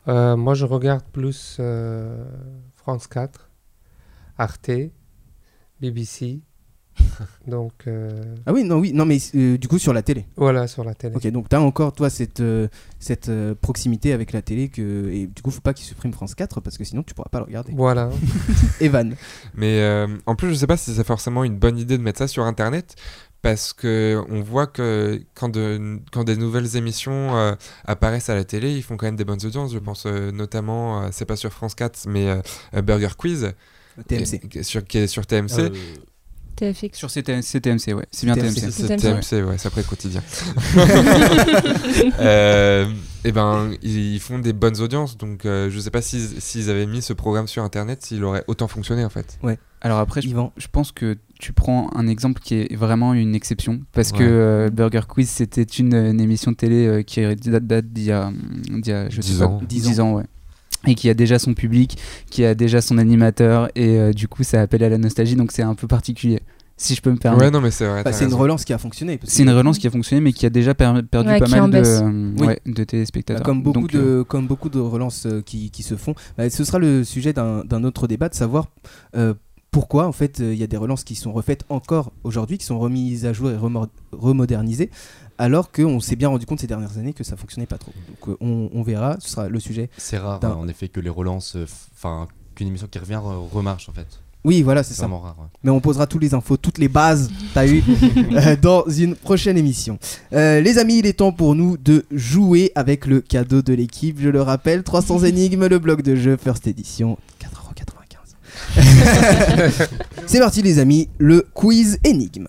Euh, 0.08 0.36
moi, 0.36 0.54
je 0.54 0.66
regarde 0.66 1.04
plus 1.12 1.56
euh, 1.60 2.24
France 2.74 3.06
4, 3.06 3.50
Arte, 4.36 4.70
BBC. 5.80 6.40
Donc, 7.46 7.72
euh, 7.86 8.22
Ah 8.46 8.52
oui, 8.52 8.64
non, 8.64 8.78
oui, 8.78 8.92
non, 8.92 9.04
mais 9.04 9.18
euh, 9.34 9.58
du 9.58 9.68
coup 9.68 9.78
sur 9.78 9.92
la 9.92 10.02
télé. 10.02 10.26
voilà, 10.36 10.66
sur 10.66 10.84
la 10.84 10.94
télé. 10.94 11.14
Ok, 11.16 11.26
donc 11.28 11.48
t'as 11.48 11.60
encore 11.60 11.92
toi 11.92 12.08
cette 12.10 12.40
euh, 12.40 12.68
cette 12.98 13.28
euh, 13.28 13.54
proximité 13.54 14.12
avec 14.12 14.32
la 14.32 14.42
télé 14.42 14.68
que 14.68 15.10
et 15.10 15.26
du 15.26 15.42
coup 15.42 15.50
faut 15.50 15.60
pas 15.60 15.74
qu'ils 15.74 15.86
suppriment 15.86 16.12
France 16.12 16.34
4 16.34 16.60
parce 16.60 16.78
que 16.78 16.84
sinon 16.84 17.02
tu 17.02 17.14
pourras 17.14 17.28
pas 17.30 17.38
le 17.38 17.44
regarder. 17.44 17.72
Voilà. 17.76 18.10
Evan. 18.80 19.14
Mais 19.54 19.80
euh, 19.80 20.06
en 20.26 20.36
plus, 20.36 20.50
je 20.50 20.54
sais 20.54 20.66
pas 20.66 20.76
si 20.76 20.94
c'est 20.94 21.04
forcément 21.06 21.44
une 21.44 21.56
bonne 21.58 21.78
idée 21.78 21.98
de 21.98 22.02
mettre 22.02 22.18
ça 22.18 22.28
sur 22.28 22.44
Internet. 22.44 22.94
Parce 23.42 23.74
que 23.74 24.24
on 24.30 24.40
voit 24.40 24.66
que 24.66 25.20
quand, 25.34 25.50
de, 25.50 26.00
quand 26.10 26.24
des 26.24 26.38
nouvelles 26.38 26.76
émissions 26.76 27.36
euh, 27.36 27.54
apparaissent 27.84 28.30
à 28.30 28.34
la 28.34 28.44
télé, 28.44 28.72
ils 28.74 28.82
font 28.82 28.96
quand 28.96 29.04
même 29.04 29.16
des 29.16 29.26
bonnes 29.26 29.44
audiences. 29.44 29.74
Je 29.74 29.78
pense 29.78 30.04
euh, 30.06 30.30
notamment, 30.32 31.02
euh, 31.02 31.08
c'est 31.12 31.26
pas 31.26 31.36
sur 31.36 31.52
France 31.52 31.74
4, 31.74 32.06
mais 32.08 32.40
Burger 32.82 33.10
Quiz, 33.18 33.52
TMC. 34.08 34.48
qui 34.48 34.58
est 34.60 34.62
sur, 34.62 34.82
qui 34.82 34.96
est 34.96 35.06
sur 35.06 35.26
TMC. 35.26 35.70
TFX. 36.56 36.96
Sur 36.98 37.10
CTM, 37.10 37.42
CTMC, 37.42 37.94
ouais. 37.94 38.06
C'est 38.10 38.26
bien 38.26 38.34
TMC. 38.34 38.54
TMC. 38.54 38.70
C'est 38.72 38.96
TMC. 38.96 39.46
Ouais, 39.48 39.58
c'est 39.58 39.68
après 39.68 39.82
le 39.82 39.86
quotidien. 39.88 40.22
euh, 42.20 42.86
et 43.24 43.32
ben, 43.32 43.70
ils, 43.82 44.14
ils 44.14 44.20
font 44.20 44.38
des 44.38 44.52
bonnes 44.52 44.80
audiences, 44.80 45.16
donc 45.16 45.44
euh, 45.46 45.70
je 45.70 45.80
sais 45.80 45.90
pas 45.90 46.02
s'ils 46.02 46.40
s'ils 46.40 46.70
avaient 46.70 46.86
mis 46.86 47.02
ce 47.02 47.12
programme 47.12 47.46
sur 47.46 47.62
Internet, 47.62 48.02
s'il 48.02 48.22
aurait 48.24 48.44
autant 48.46 48.68
fonctionné 48.68 49.04
en 49.04 49.10
fait. 49.10 49.38
Alors 49.80 49.98
après, 49.98 50.22
je, 50.22 50.28
je 50.56 50.66
pense 50.72 50.92
que 50.92 51.18
tu 51.38 51.52
prends 51.52 51.90
un 51.94 52.06
exemple 52.06 52.40
qui 52.40 52.54
est 52.54 52.74
vraiment 52.74 53.12
une 53.12 53.34
exception. 53.34 53.80
Parce 53.92 54.12
que 54.12 54.18
Ouais. 54.18 54.24
euh, 54.24 54.70
Burger 54.70 55.02
Quiz, 55.06 55.28
c'était 55.28 55.62
une, 55.62 55.94
une 55.94 56.20
émission 56.20 56.52
de 56.52 56.56
télé 56.56 56.86
euh, 56.86 57.02
qui 57.02 57.20
date, 57.20 57.66
date 57.66 57.86
d'il 57.92 58.04
y 58.04 58.12
a, 58.12 58.32
y 58.70 58.92
a, 58.92 59.10
je 59.10 59.20
sais 59.20 59.32
10 59.32 59.38
pas, 59.40 59.44
ans. 59.46 59.60
10 59.68 60.00
ans, 60.00 60.12
ouais. 60.14 60.24
Et 60.86 60.94
qui 60.94 61.08
a 61.10 61.14
déjà 61.14 61.38
son 61.38 61.54
public, 61.54 61.96
qui 62.30 62.44
a 62.44 62.54
déjà 62.54 62.80
son 62.80 62.98
animateur, 62.98 63.68
et 63.74 63.98
euh, 63.98 64.12
du 64.12 64.28
coup, 64.28 64.42
ça 64.42 64.60
appelle 64.60 64.82
à 64.84 64.88
la 64.88 64.98
nostalgie, 64.98 65.36
donc 65.36 65.52
c'est 65.52 65.62
un 65.62 65.74
peu 65.74 65.86
particulier. 65.86 66.40
Si 66.76 66.96
je 66.96 67.00
peux 67.00 67.12
me 67.12 67.16
permettre. 67.16 67.44
Ouais, 67.44 67.50
non, 67.52 67.60
mais 67.60 67.70
c'est 67.70 67.86
vrai. 67.86 68.02
Bah, 68.02 68.12
c'est 68.12 68.24
une 68.24 68.34
relance 68.34 68.64
qui 68.64 68.72
a 68.72 68.78
fonctionné. 68.78 69.20
C'est 69.22 69.44
une 69.44 69.50
relance 69.50 69.78
qui 69.78 69.86
a 69.86 69.90
fonctionné, 69.90 70.20
mais 70.20 70.32
qui 70.32 70.44
a 70.44 70.50
déjà 70.50 70.74
per- 70.74 71.02
perdu 71.08 71.28
Ouais, 71.28 71.38
pas 71.38 71.46
mal 71.46 71.66
de, 71.70 71.78
baisse. 71.78 72.00
euh, 72.02 72.32
Oui. 72.36 72.46
ouais, 72.48 72.60
de 72.66 72.72
Bah, 72.72 72.84
téléspectateurs. 72.84 73.44
comme, 73.44 73.62
beaucoup 73.62 73.82
Donc, 73.82 73.92
de, 73.92 73.98
euh, 74.00 74.24
comme 74.24 74.48
beaucoup 74.48 74.68
de 74.68 74.80
relances 74.80 75.24
euh, 75.26 75.40
qui, 75.40 75.70
qui 75.70 75.84
se 75.84 75.94
font, 75.94 76.16
bah, 76.36 76.50
ce 76.50 76.64
sera 76.64 76.80
le 76.80 77.04
sujet 77.04 77.32
d'un 77.32 77.84
autre 77.84 78.08
débat 78.08 78.28
de 78.28 78.34
savoir 78.34 78.66
euh, 79.16 79.34
pourquoi 79.70 80.06
en 80.08 80.12
fait 80.12 80.40
euh, 80.40 80.52
il 80.52 80.58
y 80.58 80.64
a 80.64 80.66
des 80.66 80.76
relances 80.76 81.04
qui 81.04 81.14
sont 81.14 81.32
refaites 81.32 81.64
encore 81.68 82.10
aujourd'hui, 82.24 82.58
qui 82.58 82.64
sont 82.66 82.78
remises 82.80 83.24
à 83.24 83.32
jour 83.32 83.50
et 83.50 83.56
remodernisées, 84.12 84.90
alors 85.38 85.70
qu'on 85.72 86.00
s'est 86.00 86.16
bien 86.16 86.28
rendu 86.28 86.46
compte 86.46 86.60
ces 86.60 86.66
dernières 86.66 86.98
années 86.98 87.12
que 87.12 87.24
ça 87.24 87.36
fonctionnait 87.36 87.66
pas 87.66 87.78
trop. 87.78 87.92
Donc 88.08 88.28
euh, 88.28 88.36
on, 88.40 88.70
on 88.72 88.82
verra, 88.82 89.16
ce 89.20 89.28
sera 89.28 89.48
le 89.48 89.60
sujet. 89.60 89.90
C'est 89.96 90.18
rare, 90.18 90.40
hein, 90.42 90.56
en 90.58 90.68
effet, 90.68 90.88
que 90.88 91.00
les 91.00 91.10
relances, 91.10 91.56
euh, 91.56 91.66
enfin, 91.94 92.28
qu'une 92.54 92.68
émission 92.68 92.86
qui 92.90 92.98
revient 92.98 93.20
remarche 93.52 93.88
en 93.88 93.92
fait. 93.92 94.06
Oui, 94.44 94.60
voilà, 94.60 94.82
c'est 94.82 94.92
ça. 94.92 95.06
rare. 95.06 95.36
ouais. 95.38 95.46
Mais 95.62 95.70
on 95.70 95.80
posera 95.80 96.06
toutes 96.06 96.20
les 96.20 96.34
infos, 96.34 96.58
toutes 96.58 96.76
les 96.76 96.88
bases, 96.88 97.30
t'as 97.54 97.66
eu, 97.66 97.82
euh, 98.32 98.56
dans 98.60 98.84
une 98.86 99.16
prochaine 99.16 99.56
émission. 99.56 99.98
Euh, 100.34 100.60
les 100.60 100.76
amis, 100.76 100.98
il 100.98 101.06
est 101.06 101.14
temps 101.14 101.32
pour 101.32 101.54
nous 101.54 101.78
de 101.78 102.04
jouer 102.10 102.70
avec 102.74 103.06
le 103.06 103.22
cadeau 103.22 103.62
de 103.62 103.72
l'équipe. 103.72 104.18
Je 104.20 104.28
le 104.28 104.42
rappelle, 104.42 104.82
300 104.82 105.20
énigmes, 105.24 105.66
le 105.66 105.78
bloc 105.78 106.02
de 106.02 106.14
jeu, 106.14 106.36
first 106.36 106.66
edition, 106.66 107.16
4,95€. 108.76 109.88
C'est 110.26 110.40
parti 110.40 110.60
les 110.60 110.78
amis, 110.78 111.08
le 111.16 111.46
quiz 111.54 111.98
énigme. 112.04 112.46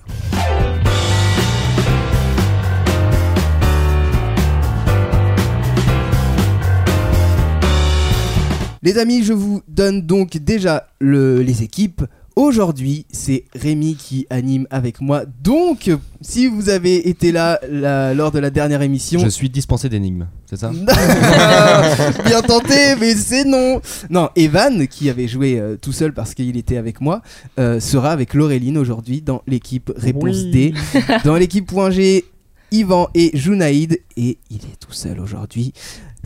Les 8.85 8.99
amis, 8.99 9.23
je 9.23 9.33
vous 9.33 9.61
donne 9.67 10.01
donc 10.03 10.37
déjà 10.37 10.87
le- 10.99 11.41
les 11.41 11.63
équipes. 11.63 12.03
Aujourd'hui, 12.35 13.05
c'est 13.11 13.45
Rémi 13.55 13.95
qui 13.95 14.27
anime 14.29 14.67
avec 14.69 15.01
moi. 15.01 15.23
Donc, 15.41 15.89
si 16.21 16.45
vous 16.47 16.69
avez 16.69 17.09
été 17.09 17.31
là, 17.31 17.59
là, 17.67 18.13
lors 18.13 18.31
de 18.31 18.37
la 18.37 18.49
dernière 18.51 18.83
émission, 18.83 19.19
Je 19.21 19.29
suis 19.29 19.49
dispensé 19.49 19.89
d'énigmes, 19.89 20.27
c'est 20.45 20.57
ça 20.57 20.69
Bien 22.25 22.41
tenté, 22.43 22.95
mais 22.99 23.15
c'est 23.15 23.45
non. 23.45 23.81
Non, 24.11 24.29
Evan, 24.35 24.85
qui 24.87 25.09
avait 25.09 25.27
joué 25.27 25.59
euh, 25.59 25.77
tout 25.81 25.93
seul 25.93 26.13
parce 26.13 26.35
qu'il 26.35 26.55
était 26.55 26.77
avec 26.77 27.01
moi, 27.01 27.21
euh, 27.57 27.79
sera 27.79 28.11
avec 28.11 28.33
Laureline 28.35 28.77
aujourd'hui 28.77 29.21
dans 29.21 29.41
l'équipe 29.47 29.91
Réponse 29.95 30.43
D. 30.45 30.73
Dans 31.23 31.35
l'équipe 31.37 31.65
Point 31.65 31.89
G, 31.89 32.25
Yvan 32.71 33.07
et 33.15 33.31
Junaïd. 33.35 33.99
Et 34.17 34.37
il 34.51 34.57
est 34.57 34.79
tout 34.79 34.91
seul 34.93 35.19
aujourd'hui. 35.19 35.73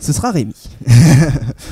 Ce 0.00 0.12
sera 0.12 0.30
Rémi. 0.30 0.54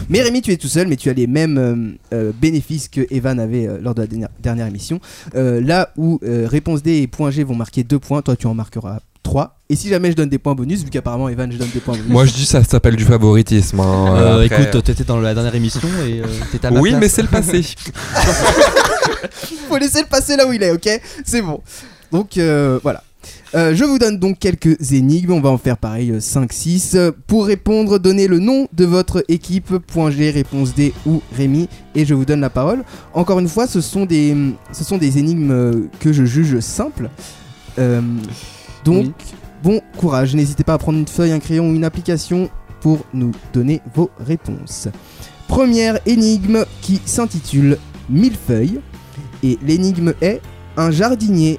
mais 0.08 0.22
Rémi, 0.22 0.42
tu 0.42 0.52
es 0.52 0.56
tout 0.56 0.68
seul, 0.68 0.86
mais 0.86 0.96
tu 0.96 1.08
as 1.10 1.14
les 1.14 1.26
mêmes 1.26 1.58
euh, 1.58 2.16
euh, 2.16 2.32
bénéfices 2.38 2.88
que 2.88 3.06
Evan 3.10 3.40
avait 3.40 3.66
euh, 3.66 3.78
lors 3.82 3.94
de 3.94 4.02
la 4.02 4.06
dernière, 4.06 4.28
dernière 4.40 4.66
émission. 4.66 5.00
Euh, 5.34 5.60
là 5.60 5.90
où 5.96 6.20
euh, 6.22 6.46
Réponse 6.48 6.82
D 6.82 6.98
et 6.98 7.06
Point 7.06 7.30
G 7.30 7.42
vont 7.44 7.54
marquer 7.54 7.84
2 7.84 7.98
points, 7.98 8.22
toi 8.22 8.36
tu 8.36 8.46
en 8.46 8.54
marqueras 8.54 9.00
3. 9.22 9.56
Et 9.70 9.76
si 9.76 9.88
jamais 9.88 10.10
je 10.10 10.16
donne 10.16 10.28
des 10.28 10.38
points 10.38 10.54
bonus, 10.54 10.82
vu 10.84 10.90
qu'apparemment 10.90 11.28
Evan 11.28 11.50
je 11.52 11.58
donne 11.58 11.68
des 11.72 11.80
points 11.80 11.94
bonus. 11.96 12.10
Moi 12.10 12.26
je 12.26 12.32
dis 12.32 12.46
ça 12.46 12.62
s'appelle 12.64 12.96
du 12.96 13.04
favoritisme. 13.04 13.80
hein. 13.80 14.14
Euh, 14.16 14.44
Après, 14.46 14.62
Écoute, 14.64 14.84
t'étais 14.84 15.04
dans 15.04 15.20
la 15.20 15.34
dernière 15.34 15.54
émission 15.54 15.88
et 16.06 16.20
euh, 16.20 16.24
t'étais 16.52 16.66
à 16.66 16.70
ma 16.70 16.80
oui, 16.80 16.90
place. 16.90 17.00
mais 17.00 17.08
c'est 17.08 17.22
le 17.22 17.28
passé. 17.28 17.62
faut 19.68 19.76
laisser 19.78 20.00
le 20.02 20.06
passer 20.08 20.36
là 20.36 20.46
où 20.46 20.52
il 20.52 20.62
est, 20.62 20.70
ok? 20.70 20.88
C'est 21.24 21.42
bon. 21.42 21.60
Donc 22.12 22.36
euh, 22.38 22.78
voilà. 22.82 23.02
Euh, 23.54 23.74
je 23.74 23.84
vous 23.84 23.98
donne 23.98 24.18
donc 24.18 24.38
quelques 24.38 24.92
énigmes, 24.92 25.32
on 25.32 25.40
va 25.40 25.48
en 25.48 25.56
faire 25.58 25.78
pareil 25.78 26.12
5-6. 26.18 27.12
Pour 27.26 27.46
répondre, 27.46 27.98
donnez 27.98 28.28
le 28.28 28.38
nom 28.38 28.68
de 28.74 28.84
votre 28.84 29.24
équipe, 29.28 29.78
point 29.78 30.10
G, 30.10 30.30
réponse 30.30 30.74
D 30.74 30.92
ou 31.06 31.22
Rémi, 31.34 31.68
et 31.94 32.04
je 32.04 32.12
vous 32.14 32.26
donne 32.26 32.40
la 32.40 32.50
parole. 32.50 32.84
Encore 33.14 33.38
une 33.38 33.48
fois, 33.48 33.66
ce 33.66 33.80
sont 33.80 34.04
des, 34.04 34.36
ce 34.72 34.84
sont 34.84 34.98
des 34.98 35.18
énigmes 35.18 35.50
euh, 35.50 35.72
que 35.98 36.12
je 36.12 36.24
juge 36.24 36.60
simples. 36.60 37.08
Euh, 37.78 38.02
donc, 38.84 39.06
Oui. 39.06 39.12
bon 39.62 39.80
courage, 39.96 40.34
n'hésitez 40.34 40.64
pas 40.64 40.74
à 40.74 40.78
prendre 40.78 40.98
une 40.98 41.08
feuille, 41.08 41.32
un 41.32 41.38
crayon 41.40 41.70
ou 41.70 41.74
une 41.74 41.84
application 41.84 42.50
pour 42.80 42.98
nous 43.14 43.32
donner 43.54 43.80
vos 43.94 44.10
réponses. 44.20 44.88
Première 45.48 45.98
énigme 46.06 46.64
qui 46.82 47.00
s'intitule 47.06 47.78
Millefeuille. 48.10 48.80
Et 49.42 49.58
l'énigme 49.64 50.12
est 50.20 50.40
un 50.78 50.90
jardinier 50.92 51.58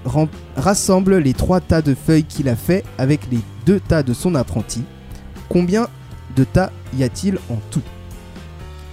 rassemble 0.55 1.17
les 1.17 1.33
trois 1.33 1.59
tas 1.59 1.81
de 1.81 1.93
feuilles 1.93 2.23
qu'il 2.23 2.47
a 2.49 2.55
fait 2.55 2.83
avec 2.97 3.29
les 3.29 3.39
deux 3.65 3.79
tas 3.81 4.01
de 4.01 4.13
son 4.13 4.33
apprenti. 4.33 4.83
Combien 5.49 5.87
de 6.37 6.45
tas 6.45 6.71
y 6.97 7.03
a-t-il 7.03 7.37
en 7.49 7.57
tout? 7.69 7.81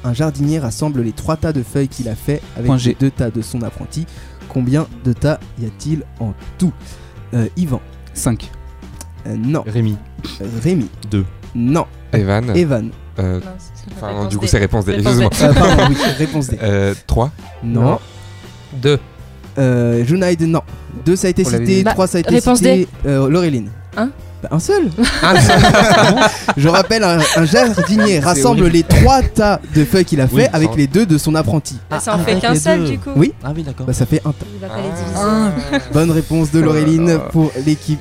Un 0.05 0.13
jardinier 0.13 0.59
rassemble 0.59 1.03
les 1.03 1.13
trois 1.13 1.37
tas 1.37 1.53
de 1.53 1.63
feuilles 1.63 1.89
qu'il 1.89 2.09
a 2.09 2.17
fait 2.17 2.43
avec 2.57 2.67
Point 2.67 2.77
les 2.77 2.83
G. 2.83 2.97
deux 2.99 3.11
tas 3.11 3.31
de 3.31 3.41
son 3.41 3.63
apprenti. 3.63 4.05
Combien 4.49 4.87
de 5.05 5.13
tas 5.13 5.39
y 5.61 5.67
a-t-il 5.67 6.03
en 6.19 6.35
tout? 6.59 6.73
Euh, 7.35 7.49
Yvan 7.57 7.81
5. 8.13 8.51
Euh, 9.27 9.37
Non. 9.37 9.63
Rémi, 9.67 9.97
Euh, 10.41 10.47
Rémi 10.63 10.89
2. 11.11 11.25
Non. 11.55 11.87
Evan. 12.13 12.51
Evan 12.57 12.91
euh, 13.21 13.41
Non, 14.03 14.27
du 14.27 14.39
coup, 14.39 14.47
c'est 14.47 14.59
réponse 14.59 14.87
D. 14.87 14.93
Réponse 14.97 15.17
D. 15.19 15.25
Excuse-moi. 15.25 15.51
Euh, 15.51 15.77
Pardon, 15.77 15.85
oui, 15.95 15.97
réponse 16.19 16.49
D. 16.49 16.59
Euh, 16.63 16.95
3. 17.07 17.31
Non. 17.63 17.99
2. 18.83 18.99
Euh, 19.59 20.05
Junaid, 20.05 20.41
non. 20.43 20.61
Deux, 21.05 21.17
ça 21.17 21.27
a 21.29 21.31
été 21.31 21.45
On 21.47 21.51
l'avait 21.51 21.65
cité. 21.67 21.77
dit. 21.79 21.85
Bah, 21.85 21.93
trois, 21.93 22.07
ça 22.07 22.19
a 22.19 22.21
été 22.21 22.31
réponse 22.35 22.59
cité. 22.59 22.89
Euh, 23.07 23.29
Laureline. 23.29 23.69
Un 23.97 24.11
Bah, 24.43 24.49
Un 24.53 24.59
seul 24.61 24.91
Je 26.57 26.69
rappelle, 26.69 27.03
un, 27.05 27.19
un 27.37 27.45
jardinier 27.45 28.19
rassemble 28.21 28.61
horrible. 28.61 28.77
les 28.77 28.83
trois 28.83 29.23
tas 29.23 29.61
de 29.75 29.85
feuilles 29.85 30.05
qu'il 30.05 30.21
a 30.21 30.29
fait 30.29 30.35
Oui, 30.37 30.45
avec 30.53 30.71
ça- 30.71 30.77
les 30.77 30.87
deux 30.87 31.07
de 31.07 31.19
son 31.19 31.35
apprenti. 31.35 31.77
Bah, 31.91 32.01
ça 32.01 32.15
en 32.15 32.19
fait 32.19 32.33
avec 32.33 32.43
qu'un 32.43 32.53
les 32.55 32.59
seul 32.61 32.81
deux. 32.81 32.91
du 32.91 32.99
coup. 32.99 33.11
Oui. 33.17 33.33
Ah 33.43 33.53
oui, 33.55 33.63
d'accord. 33.63 33.87
Bah, 33.87 33.93
ça 33.93 34.05
fait 34.07 34.21
un 34.25 34.31
tas. 34.33 34.45
Il 34.55 34.61
va 34.61 34.69
pas 34.69 34.77
les 34.77 34.83
diviser. 34.83 35.17
Ah. 35.17 35.79
Bonne 35.93 36.11
réponse 36.11 36.51
de 36.53 36.61
Laureline 36.61 37.19
pour 37.33 37.51
l'équipe. 37.65 37.99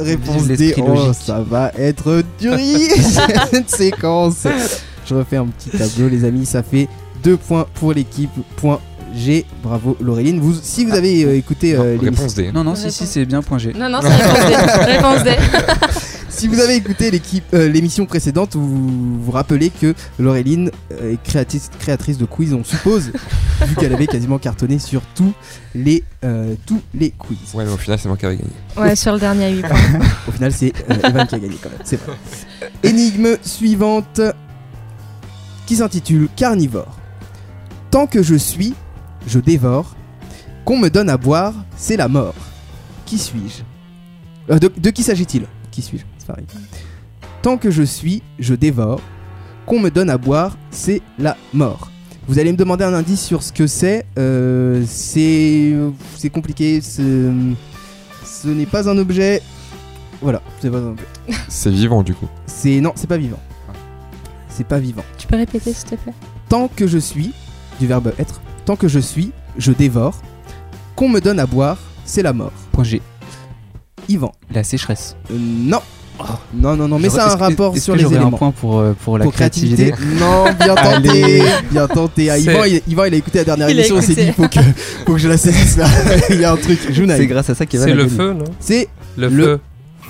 Réponse 0.00 0.42
Vive 0.44 0.56
D. 0.56 0.64
l'esprit 0.66 0.82
Oh, 0.86 0.94
logique. 0.94 1.14
ça 1.26 1.40
va 1.40 1.72
être 1.76 2.22
duri 2.40 2.88
cette 3.50 3.68
séquence. 3.70 4.46
Je 5.06 5.14
refais 5.14 5.36
un 5.38 5.46
petit 5.46 5.70
tableau, 5.76 6.08
les 6.08 6.24
amis. 6.24 6.46
Ça 6.46 6.62
fait 6.62 6.88
deux 7.24 7.36
points 7.36 7.66
pour 7.74 7.92
l'équipe, 7.92 8.30
point 8.56 8.78
G. 9.14 9.44
Bravo 9.62 9.96
Laureline. 10.00 10.40
Vous, 10.40 10.54
si 10.60 10.84
vous 10.84 10.94
avez 10.94 11.24
euh, 11.24 11.36
écouté 11.36 11.74
euh, 11.74 11.96
l'émission- 11.96 12.10
Réponse 12.24 12.34
D. 12.34 12.52
Non, 12.52 12.64
non, 12.64 12.74
si, 12.74 12.82
Réponse. 12.82 12.96
si, 12.96 13.06
c'est 13.06 13.24
bien 13.26 13.42
point 13.42 13.58
G. 13.58 13.72
Non, 13.74 13.88
non, 13.88 14.00
c'est 14.02 14.08
réponse 14.08 14.44
D. 14.46 14.84
Réponse 14.92 15.24
D. 15.24 15.30
Si 16.30 16.46
vous 16.46 16.60
avez 16.60 16.76
écouté 16.76 17.10
l'équipe, 17.10 17.42
euh, 17.52 17.68
l'émission 17.68 18.06
précédente, 18.06 18.54
vous 18.54 19.20
vous 19.20 19.30
rappelez 19.32 19.70
que 19.70 19.92
Laureline 20.20 20.70
euh, 20.92 21.14
est 21.14 21.22
créatrice, 21.24 21.68
créatrice 21.80 22.16
de 22.16 22.26
quiz, 22.26 22.54
on 22.54 22.62
suppose, 22.62 23.10
vu 23.66 23.74
qu'elle 23.74 23.92
avait 23.92 24.06
quasiment 24.06 24.38
cartonné 24.38 24.78
sur 24.78 25.02
tous 25.16 25.32
les, 25.74 26.04
euh, 26.24 26.54
tous 26.64 26.80
les 26.94 27.10
quiz. 27.10 27.38
Ouais, 27.54 27.64
mais 27.64 27.72
au 27.72 27.76
final, 27.76 27.98
c'est 27.98 28.06
moi 28.06 28.16
qui 28.16 28.26
avais 28.26 28.36
gagné. 28.36 28.52
Ouais, 28.76 28.94
sur 28.94 29.14
le 29.14 29.18
dernier 29.18 29.46
à 29.46 29.48
8 29.48 29.62
points. 29.62 29.78
Au 30.28 30.30
final, 30.30 30.52
c'est 30.52 30.72
euh, 30.88 31.08
Evan 31.08 31.26
qui 31.26 31.34
a 31.34 31.38
gagné 31.40 31.56
quand 31.60 31.70
même, 31.70 31.80
c'est 31.82 31.96
vrai. 32.00 32.14
Énigme 32.84 33.36
suivante 33.42 34.20
qui 35.66 35.74
s'intitule 35.74 36.28
Carnivore. 36.36 36.96
Tant 37.90 38.06
que 38.06 38.22
je 38.22 38.36
suis, 38.36 38.74
je 39.28 39.38
dévore. 39.38 39.94
Qu'on 40.64 40.78
me 40.78 40.88
donne 40.88 41.08
à 41.08 41.16
boire, 41.16 41.54
c'est 41.76 41.96
la 41.96 42.08
mort. 42.08 42.34
Qui 43.06 43.18
suis-je? 43.18 43.62
Euh, 44.52 44.58
de, 44.58 44.72
de 44.76 44.90
qui 44.90 45.02
s'agit-il? 45.02 45.44
Qui 45.70 45.82
suis-je? 45.82 46.04
C'est 46.18 46.26
pareil. 46.26 46.44
Tant 47.42 47.56
que 47.56 47.70
je 47.70 47.82
suis, 47.84 48.22
je 48.38 48.54
dévore. 48.54 49.00
Qu'on 49.66 49.80
me 49.80 49.90
donne 49.90 50.10
à 50.10 50.18
boire, 50.18 50.56
c'est 50.70 51.02
la 51.18 51.36
mort. 51.52 51.90
Vous 52.26 52.38
allez 52.38 52.52
me 52.52 52.56
demander 52.56 52.84
un 52.84 52.92
indice 52.94 53.22
sur 53.22 53.42
ce 53.42 53.52
que 53.52 53.66
c'est. 53.66 54.04
Euh, 54.18 54.84
c'est 54.86 55.74
c'est 56.16 56.30
compliqué. 56.30 56.80
Ce 56.80 57.32
n'est 58.44 58.66
pas 58.66 58.88
un 58.88 58.98
objet. 58.98 59.42
Voilà, 60.20 60.42
c'est 60.60 60.70
pas 60.70 60.78
un 60.78 60.88
objet. 60.88 61.06
C'est 61.48 61.70
vivant, 61.70 62.02
du 62.02 62.14
coup. 62.14 62.28
C'est 62.46 62.80
non, 62.80 62.92
c'est 62.96 63.06
pas 63.06 63.18
vivant. 63.18 63.40
C'est 64.48 64.66
pas 64.66 64.80
vivant. 64.80 65.04
Tu 65.16 65.26
peux 65.26 65.36
répéter, 65.36 65.72
s'il 65.72 65.90
te 65.90 65.94
plaît? 65.94 66.12
Tant 66.48 66.68
que 66.68 66.86
je 66.86 66.98
suis, 66.98 67.32
du 67.78 67.86
verbe 67.86 68.12
être, 68.18 68.40
tant 68.68 68.76
que 68.76 68.86
je 68.86 68.98
suis, 68.98 69.30
je 69.56 69.72
dévore. 69.72 70.14
Qu'on 70.94 71.08
me 71.08 71.20
donne 71.22 71.40
à 71.40 71.46
boire, 71.46 71.78
c'est 72.04 72.20
la 72.20 72.34
mort. 72.34 72.52
Point 72.72 72.84
G. 72.84 73.00
Yvan. 74.10 74.30
La 74.52 74.62
sécheresse. 74.62 75.16
Euh, 75.30 75.36
non. 75.40 75.80
Non, 76.52 76.76
non, 76.76 76.86
non, 76.86 76.98
mais 76.98 77.08
ça 77.08 77.28
a 77.28 77.32
un 77.32 77.36
rapport 77.36 77.74
sur 77.78 77.94
que 77.94 77.98
les 78.00 78.04
éléments. 78.04 78.26
un 78.26 78.30
point 78.32 78.50
pour, 78.50 78.80
euh, 78.80 78.94
pour 79.04 79.16
la 79.16 79.24
Pour 79.24 79.32
créativité. 79.32 79.94
Non, 80.20 80.44
bien 80.60 80.74
tenté, 80.74 81.22
Allez. 81.24 81.42
bien 81.70 81.86
tenté. 81.88 82.28
Ah, 82.28 82.34
C'est- 82.36 82.42
Yvan, 82.42 82.64
il, 82.64 82.82
Yvan, 82.88 83.04
il 83.06 83.14
a 83.14 83.16
écouté 83.16 83.38
la 83.38 83.44
dernière 83.44 83.70
Il 83.70 83.78
émission, 83.78 83.96
il 83.96 84.02
s'est 84.02 84.14
dit 84.26 84.32
faut 84.32 84.48
que, 84.48 84.58
faut 85.06 85.12
que 85.14 85.18
je 85.18 85.28
la 85.28 85.38
saisisse 85.38 85.78
là. 85.78 85.86
il 86.28 86.38
y 86.40 86.44
a 86.44 86.52
un 86.52 86.56
truc. 86.58 86.78
C'est 86.92 87.26
grâce 87.26 87.48
à 87.48 87.54
ça 87.54 87.64
qu'Evan 87.64 87.86
C'est 87.86 87.92
a 87.92 87.94
le 87.94 88.06
feu, 88.08 88.32
non? 88.34 88.44
C'est 88.60 88.88
Le, 89.16 89.28
Le 89.28 89.44
feu. 89.44 89.60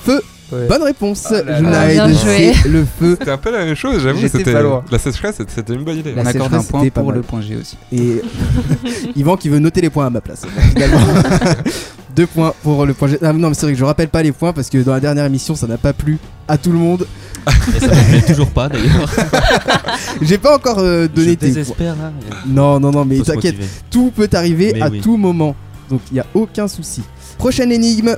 feu. 0.00 0.22
Ouais. 0.50 0.66
bonne 0.66 0.82
réponse. 0.82 1.30
là 1.30 1.42
là. 1.42 1.58
Junaid, 1.58 1.74
Ah, 1.74 2.06
bien 2.06 2.08
joué. 2.08 2.52
c'est 2.62 2.68
le 2.68 2.84
feu. 2.98 3.16
C'était 3.18 3.30
un 3.30 3.36
peu 3.36 3.50
la 3.52 3.64
même 3.64 3.74
chose, 3.74 4.02
j'avoue. 4.02 4.26
C'était. 4.28 4.52
La 4.52 4.98
sécheresse, 4.98 5.36
c'était- 5.46 5.74
une 5.74 5.84
bonne 5.84 5.98
idée. 5.98 6.14
La 6.14 6.22
On 6.22 6.26
accorde 6.26 6.54
un 6.54 6.62
point 6.62 6.88
pour 6.88 7.04
mal. 7.06 7.16
le 7.16 7.22
point 7.22 7.40
G 7.42 7.56
aussi. 7.56 7.76
Et 7.92 8.22
Yvan 9.16 9.36
qui 9.36 9.48
veut 9.48 9.58
noter 9.58 9.80
les 9.82 9.90
points 9.90 10.06
à 10.06 10.10
ma 10.10 10.20
place. 10.20 10.42
Deux 12.16 12.26
points 12.26 12.52
pour 12.62 12.84
le 12.86 12.94
point. 12.94 13.08
G. 13.08 13.18
Ah, 13.22 13.32
non, 13.32 13.48
mais 13.48 13.54
c'est 13.54 13.66
vrai 13.66 13.72
que 13.74 13.78
je 13.78 13.84
rappelle 13.84 14.08
pas 14.08 14.22
les 14.22 14.32
points 14.32 14.52
parce 14.52 14.68
que 14.70 14.78
dans 14.78 14.92
la 14.92 15.00
dernière 15.00 15.24
émission, 15.26 15.54
ça 15.54 15.66
n'a 15.66 15.76
pas 15.76 15.92
plu 15.92 16.18
à 16.48 16.56
tout 16.58 16.72
le 16.72 16.78
monde. 16.78 17.06
Et 17.76 17.80
ça 17.80 17.86
ne 17.86 18.08
plaît 18.08 18.22
toujours 18.26 18.48
pas 18.50 18.68
d'ailleurs. 18.68 19.08
J'ai 20.22 20.38
pas 20.38 20.56
encore 20.56 20.78
euh, 20.80 21.06
donné 21.08 21.30
Je 21.30 21.34
tes 21.34 21.64
points. 21.64 21.76
là. 21.86 22.12
Non, 22.46 22.80
non, 22.80 22.90
non, 22.90 23.04
mais 23.04 23.20
t'inquiète, 23.20 23.56
tout 23.90 24.12
peut 24.14 24.28
arriver 24.32 24.72
Mais 24.74 24.82
à 24.82 24.88
oui. 24.88 25.00
tout 25.00 25.16
moment. 25.16 25.54
Donc 25.90 26.00
il 26.10 26.16
y 26.16 26.20
a 26.20 26.26
aucun 26.34 26.66
souci. 26.68 27.02
Prochaine 27.38 27.70
énigme 27.70 28.16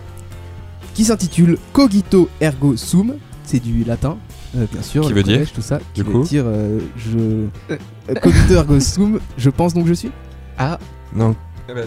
qui 1.00 1.06
s'intitule 1.06 1.56
Cogito 1.72 2.28
ergo 2.42 2.76
sum. 2.76 3.14
C'est 3.46 3.58
du 3.58 3.84
latin, 3.84 4.18
euh, 4.54 4.66
bien 4.70 4.82
sûr. 4.82 5.06
Qui 5.06 5.14
veut 5.14 5.22
dire, 5.22 5.50
tout 5.50 5.62
ça. 5.62 5.78
Qui 5.94 6.02
du 6.02 6.06
veut 6.06 6.12
coup 6.18 6.24
dire 6.24 6.44
euh, 6.46 6.78
je. 6.98 7.18
euh, 7.74 8.14
Cogito 8.20 8.52
ergo 8.54 8.78
sum. 8.80 9.18
Je 9.38 9.48
pense 9.48 9.72
donc 9.72 9.86
je 9.86 9.94
suis. 9.94 10.10
Non. 11.16 11.34
Eh 11.70 11.72
ben, 11.72 11.86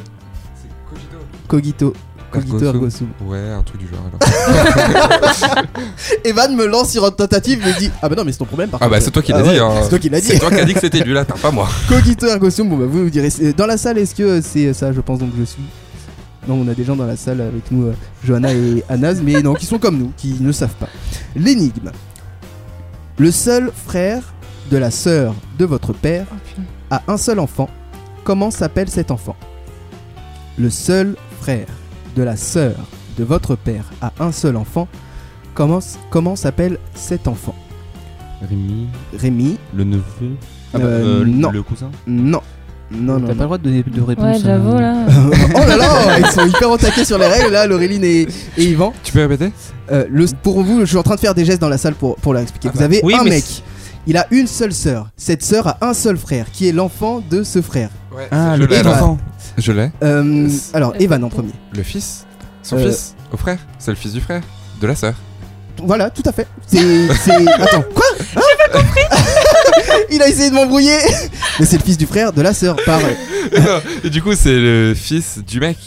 c'est 0.56 0.68
Cogito. 0.90 1.18
Cogito. 1.48 1.94
Cogito 2.32 2.66
Ergo 2.66 2.90
sum. 2.90 3.10
Ouais, 3.28 3.38
un 3.52 3.62
truc 3.62 3.80
du 3.82 3.88
genre 3.88 4.00
alors. 4.08 5.66
Evan 6.26 6.56
me 6.56 6.66
lance 6.66 6.90
sur 6.90 7.06
une 7.06 7.12
tentative, 7.12 7.60
me 7.64 7.78
dit 7.78 7.92
Ah 8.02 8.10
bah 8.10 8.16
non, 8.18 8.26
mais 8.26 8.32
c'est 8.32 8.40
ton 8.40 8.46
problème 8.46 8.70
par 8.72 8.80
Ah 8.82 8.90
bah 8.90 8.96
contre. 8.96 9.06
c'est 9.06 9.12
toi 9.12 9.22
qui 9.22 9.32
Ah 9.34 9.38
l'as 9.38 9.44
ouais, 9.46 9.54
dit. 9.54 9.60
hein. 9.60 9.70
C'est 9.84 9.90
toi 9.90 10.00
qui 10.00 10.10
l'as 10.10 10.20
dit. 10.22 10.28
C'est 10.28 10.40
toi 10.40 10.50
qui 10.50 10.56
as 10.60 10.66
dit 10.66 10.74
que 10.74 10.80
c'était 10.80 11.02
du 11.02 11.14
latin, 11.14 11.36
pas 11.40 11.52
moi. 11.52 11.70
Cogito 11.88 12.26
ergo 12.26 12.50
sum. 12.50 12.68
Bon 12.70 12.78
bah 12.78 12.86
vous 12.90 13.08
direz. 13.12 13.30
Dans 13.56 13.68
la 13.68 13.78
salle, 13.78 14.00
est-ce 14.00 14.16
que 14.16 14.42
c'est 14.42 14.74
ça 14.74 14.92
Je 14.92 15.02
pense 15.02 15.20
donc 15.20 15.30
je 15.38 15.44
suis. 15.44 15.62
Non, 16.48 16.56
on 16.56 16.68
a 16.68 16.74
des 16.74 16.84
gens 16.84 16.96
dans 16.96 17.06
la 17.06 17.16
salle 17.16 17.42
avec 17.42 17.72
nous, 17.72 17.88
euh, 17.88 17.94
Johanna 18.24 18.54
et 18.54 18.84
Anas, 18.90 19.16
mais 19.24 19.42
non, 19.42 19.54
qui 19.54 19.66
sont 19.66 19.80
comme 19.80 19.98
nous, 19.98 20.12
qui 20.18 20.36
ne 20.42 20.52
savent 20.52 20.76
pas. 20.76 20.90
L'énigme. 21.36 21.92
Le 23.18 23.32
seul 23.32 23.72
frère 23.86 24.34
de 24.72 24.78
la 24.78 24.92
sœur 24.92 25.34
de 25.58 25.66
votre 25.66 25.94
père 25.94 26.26
Oh, 26.32 26.66
a 26.92 27.02
un 27.08 27.18
seul 27.18 27.40
enfant. 27.40 27.70
Comment 28.24 28.52
s'appelle 28.52 28.90
cet 28.90 29.10
enfant? 29.12 29.36
Le 30.58 30.70
seul 30.70 31.16
frère 31.42 31.68
de 32.16 32.24
la 32.24 32.36
sœur 32.36 32.76
de 33.18 33.24
votre 33.24 33.56
père 33.56 33.86
a 34.02 34.12
un 34.20 34.32
seul 34.32 34.56
enfant. 34.58 34.88
Comment 35.56 36.36
s'appelle 36.36 36.78
cet 36.94 37.28
enfant? 37.28 37.56
Rémi, 38.50 38.88
Rémi 39.18 39.58
le 39.76 39.84
neveu? 39.84 40.04
Ah 40.74 40.80
bah, 40.80 40.86
Euh, 40.86 41.22
euh, 41.22 41.26
non. 41.26 41.52
Le 41.52 41.64
cousin? 41.64 41.90
Non. 42.08 42.42
Non, 42.92 43.20
non, 43.20 43.28
T'as 43.28 43.34
pas 43.34 43.40
le 43.42 43.46
droit 43.46 43.58
de 43.58 43.64
donner 43.64 43.84
de 43.84 44.02
réponse. 44.02 44.26
Ouais, 44.26 44.40
j'avoue, 44.44 44.76
euh, 44.76 44.80
là. 44.80 45.06
oh 45.56 45.60
là 45.68 45.78
là, 45.78 46.20
ils 46.20 46.26
sont 46.28 46.46
hyper 46.46 46.72
attaqués 46.72 47.06
sur 47.06 47.18
les 47.18 47.26
règles 47.28 47.52
là, 47.52 47.66
Laureline 47.66 48.04
et, 48.04 48.28
et 48.58 48.64
Yvan. 48.66 48.94
Tu 49.04 49.12
peux 49.12 49.22
répéter? 49.26 49.52
Euh, 49.92 50.06
le, 50.12 50.26
pour 50.44 50.62
vous, 50.64 50.82
je 50.82 50.86
suis 50.86 50.98
en 50.98 51.04
train 51.04 51.16
de 51.16 51.20
faire 51.20 51.34
des 51.34 51.44
gestes 51.46 51.62
dans 51.62 51.70
la 51.70 51.78
salle 51.80 51.96
pour, 51.96 52.16
pour 52.18 52.34
leur 52.34 52.42
expliquer. 52.44 52.68
Ah 52.70 52.72
vous 52.74 52.80
bah. 52.80 52.86
avez 52.86 53.02
Oui, 53.04 53.16
un 53.20 53.24
mec, 53.24 53.44
il 54.06 54.16
a 54.18 54.28
une 54.32 54.48
seule 54.48 54.74
sœur. 54.74 55.08
Cette 55.18 55.44
sœur 55.44 55.68
a 55.68 55.78
un 55.82 55.94
seul 55.94 56.18
frère, 56.18 56.46
qui 56.52 56.68
est 56.68 56.72
l'enfant 56.72 57.24
de 57.30 57.42
ce 57.42 57.62
frère. 57.62 57.90
Ouais, 58.16 58.28
Ah, 58.32 58.54
je 58.58 58.62
le 58.62 58.68
l'ai. 58.68 58.76
Evan. 58.76 58.94
alors. 58.94 59.04
enfant. 59.04 59.18
Je 59.58 59.72
l'ai. 59.72 59.92
Euh, 60.04 60.48
alors, 60.74 60.94
Evan 61.00 61.24
en 61.24 61.30
premier. 61.30 61.54
Le 61.76 61.82
fils? 61.84 62.26
Son 62.62 62.78
Euh, 62.78 62.90
fils? 62.90 63.16
Au 63.32 63.38
frère 63.38 63.58
C'est 63.80 63.92
le 63.92 63.98
fils 63.98 64.14
du 64.14 64.22
frère 64.22 64.42
De 64.80 64.86
la 64.88 64.96
sœur 64.96 65.16
Voilà, 65.84 66.10
tout 66.12 66.24
à 66.26 66.32
fait. 66.32 66.48
C'est. 66.68 67.08
c'est- 67.16 67.48
Attends, 67.60 67.84
quoi? 67.96 68.04
Il 70.12 70.22
a 70.22 70.28
essayé 70.28 70.50
de 70.50 70.56
m'embrouiller 70.56 70.98
Mais 71.60 71.66
c'est 71.66 71.78
le 71.78 71.84
fils 71.84 71.98
du 71.98 72.06
frère 72.06 72.32
de 72.34 72.42
la 72.42 72.54
sœur, 72.54 72.76
par. 72.86 73.00
Et 74.04 74.10
du 74.10 74.22
coup, 74.22 74.34
c'est 74.36 74.54
le 74.60 74.94
fils 74.96 75.40
du 75.46 75.60
mec. 75.60 75.78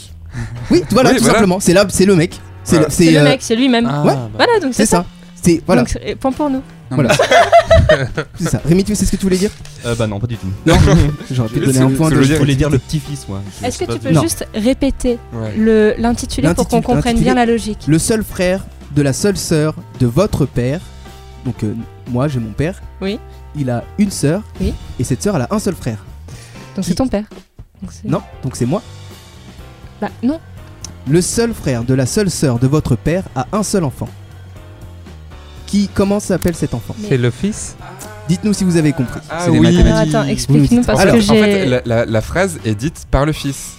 Oui, 0.69 0.83
voilà, 0.91 1.09
Oui, 1.11 1.15
tout 1.17 1.23
voilà. 1.23 1.39
simplement. 1.39 1.59
C'est 1.59 1.73
là, 1.73 1.85
c'est 1.89 2.05
le 2.05 2.15
mec. 2.15 2.39
C'est 2.63 2.75
Voilà. 2.75 2.87
le- 2.87 2.93
C'est 2.93 3.11
le 3.11 3.17
euh, 3.19 3.23
mec, 3.23 3.39
c'est 3.41 3.55
lui-même. 3.55 3.87
Ah, 3.89 4.01
Ouais. 4.03 4.13
bah. 4.13 4.29
Voilà, 4.35 4.59
donc 4.59 4.73
C'est 4.73 4.85
ça. 4.85 5.05
C'est 5.41 5.61
voilà, 5.65 5.81
Donc, 5.83 5.89
c'est- 5.89 6.15
point 6.15 6.31
pour 6.31 6.49
nous. 6.49 6.61
Non, 6.91 6.95
Voilà. 6.97 7.13
c'est 8.39 8.49
ça. 8.49 8.61
Rémi, 8.65 8.83
tu 8.83 8.95
sais 8.95 9.05
ce 9.05 9.11
que 9.11 9.17
tu 9.17 9.23
voulais 9.23 9.37
dire? 9.37 9.51
Euh, 9.85 9.95
bah 9.95 10.07
non, 10.07 10.19
pas 10.19 10.27
du 10.27 10.37
tout. 10.37 10.47
Non. 10.65 10.75
J'aurais 11.31 11.49
pu 11.49 11.59
te 11.59 11.65
donner 11.65 11.79
un 11.79 11.89
point 11.91 12.09
de. 12.09 12.21
Je 12.21 12.33
voulais 12.35 12.55
dire 12.55 12.69
le 12.69 12.77
petit-fils, 12.79 13.25
moi. 13.27 13.41
Je 13.61 13.67
Est-ce 13.67 13.77
sais 13.79 13.85
que 13.85 13.93
tu 13.93 13.99
peux 13.99 14.19
juste 14.21 14.45
répéter 14.53 15.17
Ouais. 15.33 15.53
le- 15.57 15.95
l'intitulé 15.97 16.47
pour 16.53 16.67
qu'on 16.67 16.77
L'intitulé- 16.77 16.81
comprenne 16.83 17.15
l'intitulé. 17.15 17.23
bien 17.23 17.35
la 17.35 17.45
logique? 17.45 17.79
Le 17.87 17.99
seul 17.99 18.23
frère 18.23 18.65
de 18.95 19.01
la 19.01 19.13
seule 19.13 19.37
sœur 19.37 19.75
de 19.99 20.07
votre 20.07 20.45
père. 20.45 20.79
Donc 21.45 21.63
euh, 21.63 21.73
moi 22.09 22.27
j'ai 22.27 22.39
mon 22.39 22.51
père. 22.51 22.81
Oui. 23.01 23.19
Il 23.55 23.69
a 23.69 23.83
une 23.97 24.11
sœur. 24.11 24.41
Oui. 24.61 24.73
Et 24.99 25.03
cette 25.03 25.21
sœur 25.23 25.35
elle 25.35 25.41
a 25.43 25.47
un 25.51 25.59
seul 25.59 25.75
frère. 25.75 25.97
Donc 26.75 26.83
Qui- 26.85 26.89
c'est 26.91 26.95
ton 26.95 27.07
père. 27.07 27.25
Donc 27.81 27.91
Non, 28.05 28.21
donc 28.43 28.55
c'est 28.55 28.65
moi. 28.65 28.81
Bah 30.01 30.09
non. 30.23 30.39
Le 31.07 31.21
seul 31.21 31.53
frère 31.53 31.83
de 31.83 31.93
la 31.93 32.05
seule 32.05 32.29
sœur 32.29 32.59
de 32.59 32.67
votre 32.67 32.95
père 32.95 33.23
a 33.35 33.47
un 33.51 33.63
seul 33.63 33.83
enfant. 33.83 34.09
Qui 35.65 35.89
comment 35.93 36.19
s'appelle 36.19 36.55
cet 36.55 36.73
enfant 36.73 36.95
C'est 37.07 37.17
le 37.17 37.29
fils 37.31 37.75
Dites-nous 38.27 38.51
si 38.53 38.63
vous 38.65 38.75
avez 38.77 38.91
compris. 38.93 39.21
Ah 39.29 39.43
C'est 39.45 39.51
des 39.51 39.59
oui. 39.59 39.81
Attends, 39.89 40.23
explique-nous 40.23 40.83
parce 40.83 40.99
Alors, 40.99 41.15
que 41.15 41.19
En 41.19 41.33
fait, 41.33 41.63
j'ai. 41.63 41.65
la, 41.65 41.81
la- 41.85 42.05
la 42.05 42.21
phrase 42.21 42.59
est 42.65 42.75
dite 42.75 43.05
par 43.09 43.25
le 43.25 43.31
fils. 43.31 43.75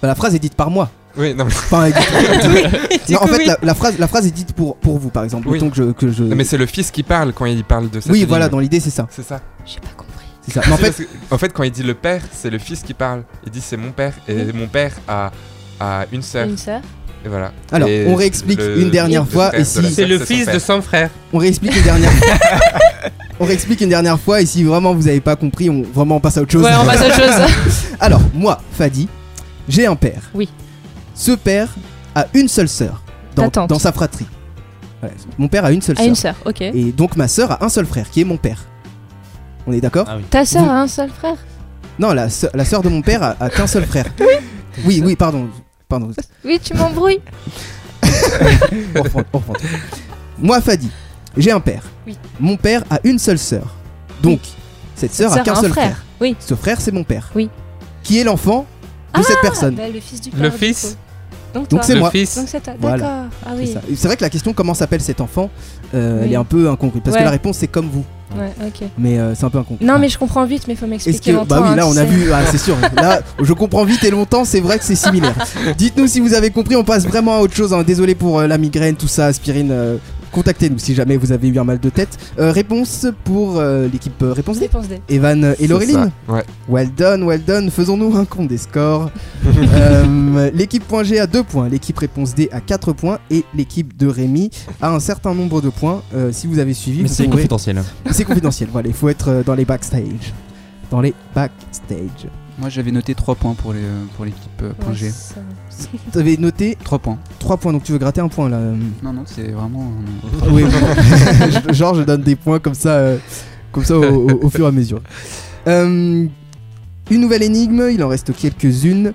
Bah, 0.00 0.08
la 0.08 0.14
phrase 0.14 0.34
est 0.34 0.38
dite 0.38 0.54
par 0.54 0.70
moi. 0.70 0.90
Oui, 1.18 1.34
non, 1.34 1.46
dite- 1.46 3.06
Du 3.06 3.12
non, 3.14 3.22
en 3.22 3.26
fait 3.26 3.38
oui. 3.38 3.46
la, 3.46 3.58
la 3.62 3.74
phrase 3.74 3.98
la 3.98 4.06
phrase 4.08 4.26
est 4.26 4.30
dite 4.30 4.52
pour 4.52 4.76
pour 4.76 4.98
vous 4.98 5.10
par 5.10 5.24
exemple. 5.24 5.48
Oui. 5.48 5.58
Que 5.58 5.74
je 5.74 5.82
que 5.92 6.10
je. 6.10 6.22
non, 6.24 6.36
mais 6.36 6.44
c'est 6.44 6.56
le 6.58 6.66
fils 6.66 6.90
qui 6.90 7.02
parle 7.02 7.32
quand 7.32 7.46
il 7.46 7.64
parle 7.64 7.90
de 7.90 8.00
cette 8.00 8.12
oui 8.12 8.20
ligne. 8.20 8.28
voilà 8.28 8.48
dans 8.48 8.58
l'idée 8.60 8.80
c'est 8.80 8.90
ça. 8.90 9.06
C'est 9.10 9.24
ça. 9.26 9.40
J'ai 9.66 9.80
pas 9.80 9.88
compris. 9.96 10.24
C'est 10.46 10.52
ça. 10.54 10.60
Mais 10.66 10.72
en 10.72 10.76
fait 10.76 10.92
que- 10.96 11.08
en 11.34 11.38
fait, 11.38 11.52
quand 11.52 11.62
il 11.64 11.70
dit 11.72 11.82
le 11.82 11.94
père, 11.94 12.22
c'est 12.32 12.50
le 12.50 12.58
fils 12.58 12.82
qui 12.82 12.94
parle. 12.94 13.22
Il 13.44 13.50
dit 13.50 13.60
c'est 13.60 13.76
mon 13.76 13.90
père. 13.90 14.14
Et 14.28 14.34
Oui. 14.34 14.52
mon 14.54 14.66
père 14.68 14.92
a, 15.08 15.30
a 15.80 16.04
une 16.12 16.22
sœur. 16.22 16.46
Une 16.48 16.56
sœur. 16.56 16.80
Et 17.24 17.28
voilà. 17.28 17.52
Alors, 17.72 17.88
Et 17.88 18.06
on 18.06 18.14
réexplique 18.14 18.60
le- 18.60 18.80
une 18.80 18.90
dernière 18.90 19.24
le 19.24 19.28
fois, 19.30 19.50
et 19.58 19.64
si- 19.64 19.92
C'est 19.92 20.06
le 20.06 20.20
fils 20.20 20.46
de 20.46 20.58
son 20.60 20.80
frère. 20.80 21.10
On 21.32 21.38
réexplique 21.38 21.76
une 21.76 21.82
dernière 21.82 22.10
On 23.40 23.44
réexplique 23.44 23.80
une 23.80 23.88
dernière 23.88 24.18
fois 24.18 24.40
et 24.40 24.46
si 24.46 24.62
vraiment 24.64 24.94
vous 24.94 25.02
n'avez 25.04 25.20
pas 25.20 25.34
compris, 25.36 25.68
on 25.70 25.82
vraiment 25.82 26.16
on 26.16 26.20
passe 26.20 26.38
à 26.38 26.42
autre 26.42 26.52
chose. 26.52 26.62
Ouais, 26.64 26.70
on 26.80 26.84
passe 26.84 27.00
à 27.02 27.06
autre 27.06 27.16
chose. 27.16 27.52
Alors, 28.00 28.20
moi, 28.34 28.60
Fadi, 28.72 29.08
j'ai 29.68 29.86
un 29.86 29.96
père. 29.96 30.22
Oui. 30.34 30.48
Ce 31.18 31.32
père 31.32 31.68
a 32.14 32.26
une 32.32 32.46
seule 32.46 32.68
sœur 32.68 33.02
dans, 33.34 33.44
Ta 33.44 33.50
tante. 33.50 33.70
dans 33.70 33.78
sa 33.80 33.90
fratrie. 33.92 34.26
Ouais, 35.02 35.10
mon 35.36 35.48
père 35.48 35.64
a 35.64 35.72
une 35.72 35.82
seule 35.82 35.96
À 35.96 36.00
sœur. 36.00 36.08
une 36.08 36.14
sœur, 36.14 36.34
ok. 36.46 36.60
Et 36.60 36.92
donc 36.92 37.16
ma 37.16 37.26
sœur 37.26 37.50
a 37.50 37.64
un 37.64 37.68
seul 37.68 37.86
frère 37.86 38.08
qui 38.08 38.20
est 38.20 38.24
mon 38.24 38.36
père. 38.36 38.64
On 39.66 39.72
est 39.72 39.80
d'accord 39.80 40.06
Ah 40.08 40.16
oui. 40.16 40.22
Ta 40.30 40.44
sœur 40.44 40.62
Vous- 40.64 40.70
a 40.70 40.74
un 40.74 40.86
seul 40.86 41.10
frère 41.10 41.36
Non, 41.98 42.12
la, 42.12 42.30
sœur- 42.30 42.50
la 42.54 42.64
sœur 42.64 42.82
de 42.82 42.88
mon 42.88 43.02
père 43.02 43.22
a, 43.24 43.34
a 43.40 43.50
qu'un 43.50 43.66
seul 43.66 43.84
frère. 43.84 44.06
Oui, 44.84 45.02
oui, 45.04 45.16
pardon. 45.16 45.48
Pardon. 45.88 46.12
Oui, 46.44 46.60
tu 46.62 46.72
m'embrouilles. 46.74 47.18
On 48.94 49.02
reprend, 49.02 49.22
on 49.32 49.38
reprend. 49.38 49.54
Moi, 50.38 50.60
Fadi, 50.60 50.88
j'ai 51.36 51.50
un 51.50 51.58
père. 51.58 51.82
Oui. 52.06 52.16
Mon 52.38 52.56
père 52.56 52.84
a 52.88 53.00
une 53.02 53.18
seule 53.18 53.40
sœur. 53.40 53.74
Donc, 54.22 54.38
cette 54.94 55.12
sœur 55.12 55.32
a 55.32 55.34
Sœur 55.36 55.44
qu'un 55.44 55.52
un 55.54 55.60
seul 55.62 55.70
frère. 55.72 55.84
frère. 55.86 56.04
Oui. 56.20 56.36
Ce 56.38 56.54
frère, 56.54 56.80
c'est 56.80 56.92
mon 56.92 57.02
père. 57.02 57.30
Oui. 57.34 57.50
qui 58.04 58.20
est 58.20 58.24
l'enfant 58.24 58.66
de 59.16 59.22
cette 59.22 59.40
personne. 59.42 59.74
Bah, 59.74 59.88
le 59.92 59.98
fils 60.00 60.20
du 60.20 60.30
Le 60.30 60.42
père, 60.42 60.52
du 60.52 60.58
fils 60.58 60.82
coup. 60.92 60.96
Donc, 61.54 61.82
c'est 61.82 61.94
Le 61.94 62.00
moi. 62.00 62.10
fils. 62.10 62.36
Donc 62.36 62.46
c'est 62.48 62.62
toi. 62.62 62.74
Voilà. 62.80 62.96
D'accord. 62.98 63.22
Ah 63.46 63.50
C'est 63.56 63.62
oui. 63.88 63.96
C'est 63.96 64.08
vrai 64.08 64.16
que 64.16 64.22
la 64.22 64.30
question 64.30 64.52
comment 64.52 64.74
s'appelle 64.74 65.00
cet 65.00 65.20
enfant, 65.20 65.50
euh, 65.94 66.20
elle 66.22 66.28
Oui. 66.28 66.32
est 66.34 66.36
un 66.36 66.44
peu 66.44 66.68
incongrue 66.70 67.00
parce 67.00 67.16
que 67.16 67.22
la 67.22 67.30
réponse 67.30 67.56
c'est 67.58 67.66
comme 67.68 67.88
vous, 67.88 68.04
Ouais, 68.36 68.52
ok. 68.66 68.86
mais 68.98 69.18
euh, 69.18 69.34
c'est 69.34 69.44
un 69.44 69.50
peu 69.50 69.58
incongru. 69.58 69.84
Non, 69.84 69.98
mais 69.98 70.08
je 70.10 70.18
comprends 70.18 70.44
vite, 70.44 70.64
mais 70.68 70.74
il 70.74 70.76
faut 70.76 70.84
Est-ce 70.84 70.90
m'expliquer 70.90 71.30
que 71.32 71.36
longtemps. 71.36 71.46
bah 71.56 71.60
oui 71.64 71.68
hein, 71.70 71.76
là 71.76 71.86
on 71.86 71.92
a 71.92 71.94
sais. 72.00 72.06
vu 72.06 72.30
ah, 72.32 72.40
c'est 72.50 72.58
sûr 72.58 72.76
là 72.96 73.20
je 73.40 73.52
comprends 73.54 73.84
vite 73.84 74.04
et 74.04 74.10
longtemps 74.10 74.44
c'est 74.44 74.60
vrai 74.60 74.78
que 74.78 74.84
c'est 74.84 74.94
similaire 74.94 75.34
dites-nous 75.78 76.06
si 76.06 76.20
vous 76.20 76.34
avez 76.34 76.50
compris 76.50 76.76
on 76.76 76.84
passe 76.84 77.06
vraiment 77.06 77.36
à 77.36 77.40
autre 77.40 77.54
chose 77.54 77.72
hein. 77.72 77.82
désolé 77.82 78.14
pour 78.14 78.38
euh, 78.40 78.46
la 78.46 78.58
migraine 78.58 78.96
tout 78.96 79.08
ça 79.08 79.26
aspirine 79.26 79.70
euh, 79.72 79.96
contactez-nous 80.32 80.78
si 80.78 80.94
jamais 80.94 81.16
vous 81.16 81.32
avez 81.32 81.48
eu 81.48 81.58
un 81.58 81.64
mal 81.64 81.78
de 81.80 81.90
tête. 81.90 82.18
Euh, 82.38 82.52
réponse 82.52 83.06
pour 83.24 83.58
euh, 83.58 83.88
l'équipe 83.92 84.20
euh, 84.22 84.32
réponse 84.32 84.58
D. 84.58 84.66
Réponse 84.66 84.88
D. 84.88 85.00
Evan 85.08 85.54
et 85.58 85.66
Laureline. 85.66 86.10
Ouais. 86.28 86.44
well 86.68 86.90
done 86.96 87.22
well 87.24 87.42
done. 87.44 87.70
Faisons-nous 87.70 88.16
un 88.16 88.24
compte 88.24 88.48
des 88.48 88.58
scores. 88.58 89.10
Euh, 89.74 90.50
l'équipe 90.54 90.86
point 90.86 91.02
G 91.04 91.18
a 91.18 91.26
2 91.26 91.42
points 91.42 91.68
l'équipe 91.68 91.98
réponse 91.98 92.34
D 92.34 92.48
a 92.52 92.60
4 92.60 92.92
points 92.92 93.18
et 93.30 93.44
l'équipe 93.54 93.96
de 93.96 94.06
Rémi 94.06 94.50
a 94.80 94.90
un 94.94 95.00
certain 95.00 95.34
nombre 95.34 95.60
de 95.60 95.68
points. 95.68 96.02
Euh, 96.14 96.32
si 96.32 96.46
vous 96.46 96.58
avez 96.58 96.74
suivi 96.74 97.02
Mais 97.02 97.08
c'est 97.08 97.24
pourrez- 97.24 97.36
confidentiel. 97.36 97.82
c'est 98.10 98.24
confidentiel 98.24 98.68
voilà 98.72 98.88
il 98.88 98.94
faut 98.94 99.08
être 99.08 99.42
dans 99.44 99.54
les 99.54 99.64
backstage. 99.64 100.32
Dans 100.90 101.00
les 101.00 101.14
backstage. 101.34 102.28
Moi 102.58 102.68
j'avais 102.68 102.90
noté 102.90 103.14
3 103.14 103.34
points 103.36 103.54
pour 103.54 103.72
les, 103.72 103.80
pour 104.16 104.24
l'équipe 104.24 104.62
Ouais, 104.62 104.94
G. 104.94 105.10
T'avais 106.12 106.36
noté 106.36 106.76
3 106.82 106.98
points. 106.98 107.18
3 107.38 107.56
points, 107.56 107.72
donc 107.72 107.84
tu 107.84 107.92
veux 107.92 107.98
gratter 107.98 108.20
un 108.20 108.28
point 108.28 108.48
là. 108.48 108.56
euh. 108.58 108.76
Non, 109.02 109.12
non, 109.12 109.22
c'est 109.26 109.50
vraiment. 109.52 109.92
Oui, 110.50 110.64
genre 111.70 111.94
je 111.94 112.02
donne 112.02 112.22
des 112.22 112.36
points 112.36 112.58
comme 112.58 112.74
ça, 112.74 112.90
euh, 112.90 113.18
comme 113.72 113.84
ça 113.84 113.96
au, 113.98 114.02
au- 114.30 114.44
au 114.46 114.50
fur 114.50 114.64
et 114.64 114.68
à 114.68 114.72
mesure. 114.72 115.00
Euh, 115.66 116.26
une 117.10 117.20
nouvelle 117.20 117.42
énigme, 117.42 117.88
il 117.92 118.02
en 118.02 118.08
reste 118.08 118.34
quelques-unes. 118.34 119.12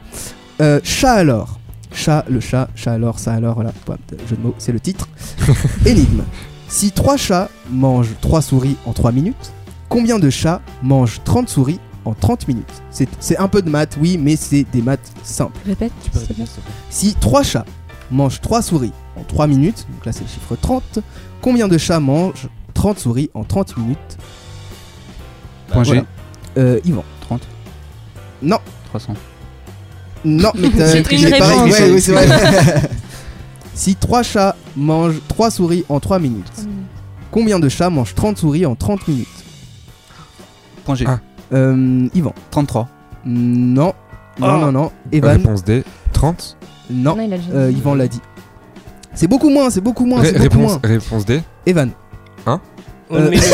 Euh, 0.61 0.79
chat 0.83 1.13
alors. 1.13 1.59
Chat, 1.95 2.25
le 2.27 2.39
chat, 2.39 2.69
chat 2.75 2.93
alors, 2.93 3.19
ça 3.19 3.33
alors, 3.33 3.55
voilà. 3.55 3.71
Jeu 4.29 4.35
de 4.35 4.41
mots, 4.41 4.55
c'est 4.57 4.71
le 4.71 4.79
titre. 4.79 5.07
énigme. 5.85 6.23
Si 6.67 6.91
3 6.91 7.17
chats 7.17 7.49
mangent 7.71 8.15
3 8.21 8.41
souris 8.41 8.77
en 8.85 8.93
3 8.93 9.11
minutes, 9.11 9.51
combien 9.89 10.17
de 10.17 10.29
chats 10.31 10.61
mangent 10.81 11.21
30 11.23 11.49
souris 11.49 11.79
en 12.05 12.13
30 12.13 12.47
minutes 12.47 12.83
C'est 12.91 13.07
c'est 13.19 13.37
un 13.37 13.47
peu 13.47 13.61
de 13.61 13.69
maths, 13.69 13.97
oui, 13.99 14.17
mais 14.17 14.35
c'est 14.35 14.65
des 14.71 14.81
maths 14.81 15.11
simples. 15.23 15.59
Répète. 15.65 15.91
Tu 16.03 16.09
peux 16.09 16.19
répéter, 16.19 16.43
Si 16.89 17.15
3 17.15 17.43
chats 17.43 17.65
mangent 18.11 18.41
3 18.41 18.61
souris 18.61 18.91
en 19.17 19.23
3 19.23 19.47
minutes, 19.47 19.85
donc 19.91 20.05
là 20.05 20.11
c'est 20.11 20.23
le 20.23 20.27
chiffre 20.29 20.55
30, 20.55 20.99
combien 21.41 21.67
de 21.67 21.77
chats 21.77 21.99
mangent 21.99 22.47
30 22.73 22.99
souris 22.99 23.29
en 23.33 23.43
30 23.43 23.77
minutes? 23.77 24.17
Point 25.69 25.83
G. 25.83 26.03
Euh, 26.57 26.79
Yvan. 26.85 27.03
30. 27.21 27.41
Non, 28.41 28.59
300. 28.89 29.13
non, 30.25 30.51
mais 30.55 30.69
t'as 30.69 30.95
une 30.99 31.25
réponse. 31.25 31.71
ouais, 31.71 31.99
c'est 31.99 32.11
vrai. 32.11 32.27
si 33.73 33.95
3 33.95 34.23
chats 34.23 34.55
mangent 34.75 35.21
3 35.27 35.51
souris 35.51 35.85
en 35.89 35.99
3 35.99 36.19
minutes, 36.19 36.67
combien 37.31 37.59
de 37.59 37.69
chats 37.69 37.89
mangent 37.89 38.13
30 38.15 38.37
souris 38.37 38.65
en 38.65 38.75
30 38.75 39.07
minutes? 39.07 39.27
Point 40.85 40.95
G. 40.95 41.05
Ah. 41.07 41.19
Euh, 41.53 42.07
Yvan. 42.13 42.33
33. 42.51 42.87
Non. 43.25 43.93
Non, 44.39 44.47
Oh. 44.47 44.57
non, 44.57 44.71
non. 44.71 44.91
Evan. 45.11 45.37
Réponse 45.37 45.63
D. 45.63 45.83
30. 46.13 46.57
Non. 46.89 47.15
Non, 47.15 47.23
il 47.23 47.33
a 47.33 47.37
déjà 47.37 47.49
Euh. 47.53 47.71
Yvan 47.71 47.95
l'a 47.95 48.07
dit. 48.07 48.21
C'est 49.13 49.27
beaucoup 49.27 49.49
moins, 49.49 49.69
c'est 49.69 49.81
beaucoup 49.81 50.05
moins, 50.05 50.21
Ré- 50.21 50.27
c'est 50.33 50.39
beaucoup 50.39 50.57
réponse, 50.59 50.71
moins. 50.71 50.81
réponse 50.83 51.25
D. 51.25 51.41
Evan. 51.67 51.91
Une 52.47 52.59
Euh, 53.17 53.29
minute. 53.29 53.43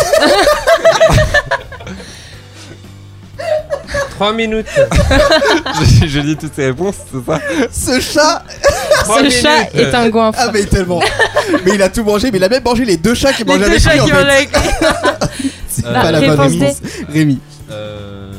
3 4.16 4.34
minutes. 4.34 4.68
je, 6.02 6.08
je 6.08 6.20
lis 6.20 6.36
toutes 6.36 6.54
ces 6.54 6.66
réponses, 6.68 6.96
c'est 7.12 7.26
ça 7.26 7.40
Ce 7.72 8.00
chat 8.02 8.44
Trois 9.04 9.24
Ce 9.24 9.30
chat 9.30 9.70
est 9.74 9.94
un 9.96 10.10
goinfre. 10.10 10.40
Ah 10.42 10.52
mais 10.54 10.66
tellement 10.66 11.00
Mais 11.66 11.72
il 11.76 11.82
a 11.82 11.90
tout 11.90 12.04
mangé, 12.04 12.30
mais 12.32 12.38
il 12.38 12.44
a 12.44 12.50
même 12.50 12.64
mangé 12.64 12.84
les 12.86 12.98
deux 12.98 13.14
chats 13.14 13.32
qui 13.34 13.44
deux 13.46 13.66
avec 13.66 13.80
chats 13.80 13.94
lui 13.94 14.02
en 14.02 14.06
fait. 14.08 14.50
C'est 15.70 15.86
Euh, 15.86 15.94
pas 15.94 16.12
la 16.12 16.20
bonne 16.20 16.30
réponse 16.32 16.52
D. 16.52 16.60
réponse. 16.66 16.82
Rémi. 17.10 17.40
Euh. 17.72 18.32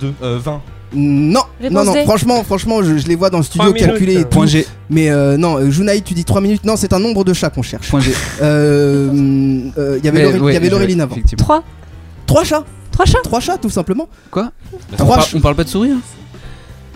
deux- 0.00 0.14
euh, 0.22 0.38
20. 0.42 0.60
Non, 0.94 1.40
Réponse 1.60 1.74
non, 1.76 1.84
non, 1.84 1.92
D. 1.92 2.04
franchement, 2.04 2.42
franchement, 2.44 2.82
je, 2.82 2.96
je 2.96 3.06
les 3.08 3.14
vois 3.14 3.28
dans 3.28 3.36
le 3.38 3.44
studio 3.44 3.64
Trois 3.64 3.74
minutes. 3.74 3.88
calculer 3.90 4.14
et 4.20 4.22
tout. 4.22 4.28
Point 4.30 4.46
G. 4.46 4.66
Mais 4.88 5.10
euh, 5.10 5.36
non, 5.36 5.58
euh, 5.58 5.70
Junaï, 5.70 6.00
tu 6.02 6.14
dis 6.14 6.24
3 6.24 6.40
minutes. 6.40 6.64
Non, 6.64 6.76
c'est 6.76 6.94
un 6.94 6.98
nombre 6.98 7.24
de 7.24 7.34
chats 7.34 7.50
qu'on 7.50 7.60
cherche. 7.62 7.90
Point 7.90 8.00
G. 8.00 8.12
Euh, 8.40 9.10
euh, 9.76 9.98
Il 9.98 10.04
y 10.04 10.08
avait 10.08 10.18
Mais, 10.18 10.24
Laurie- 10.24 10.36
il 10.38 10.42
ouais, 10.42 10.52
y 10.54 10.56
avait 10.56 10.66
je- 10.66 10.70
Laureline 10.70 11.00
avant. 11.02 11.14
Effectivement. 11.14 11.44
3. 11.44 11.62
3 12.26 12.44
chats 12.44 12.64
3 12.90 13.04
chats 13.04 13.18
3 13.22 13.40
chats, 13.40 13.58
tout 13.58 13.68
simplement. 13.70 14.08
Quoi 14.30 14.50
Mais 14.90 14.96
Trois 14.96 15.06
on, 15.06 15.14
parle, 15.16 15.22
ch- 15.24 15.34
on 15.36 15.40
parle 15.40 15.54
pas 15.56 15.64
de 15.64 15.68
souris 15.68 15.90
hein 15.90 16.00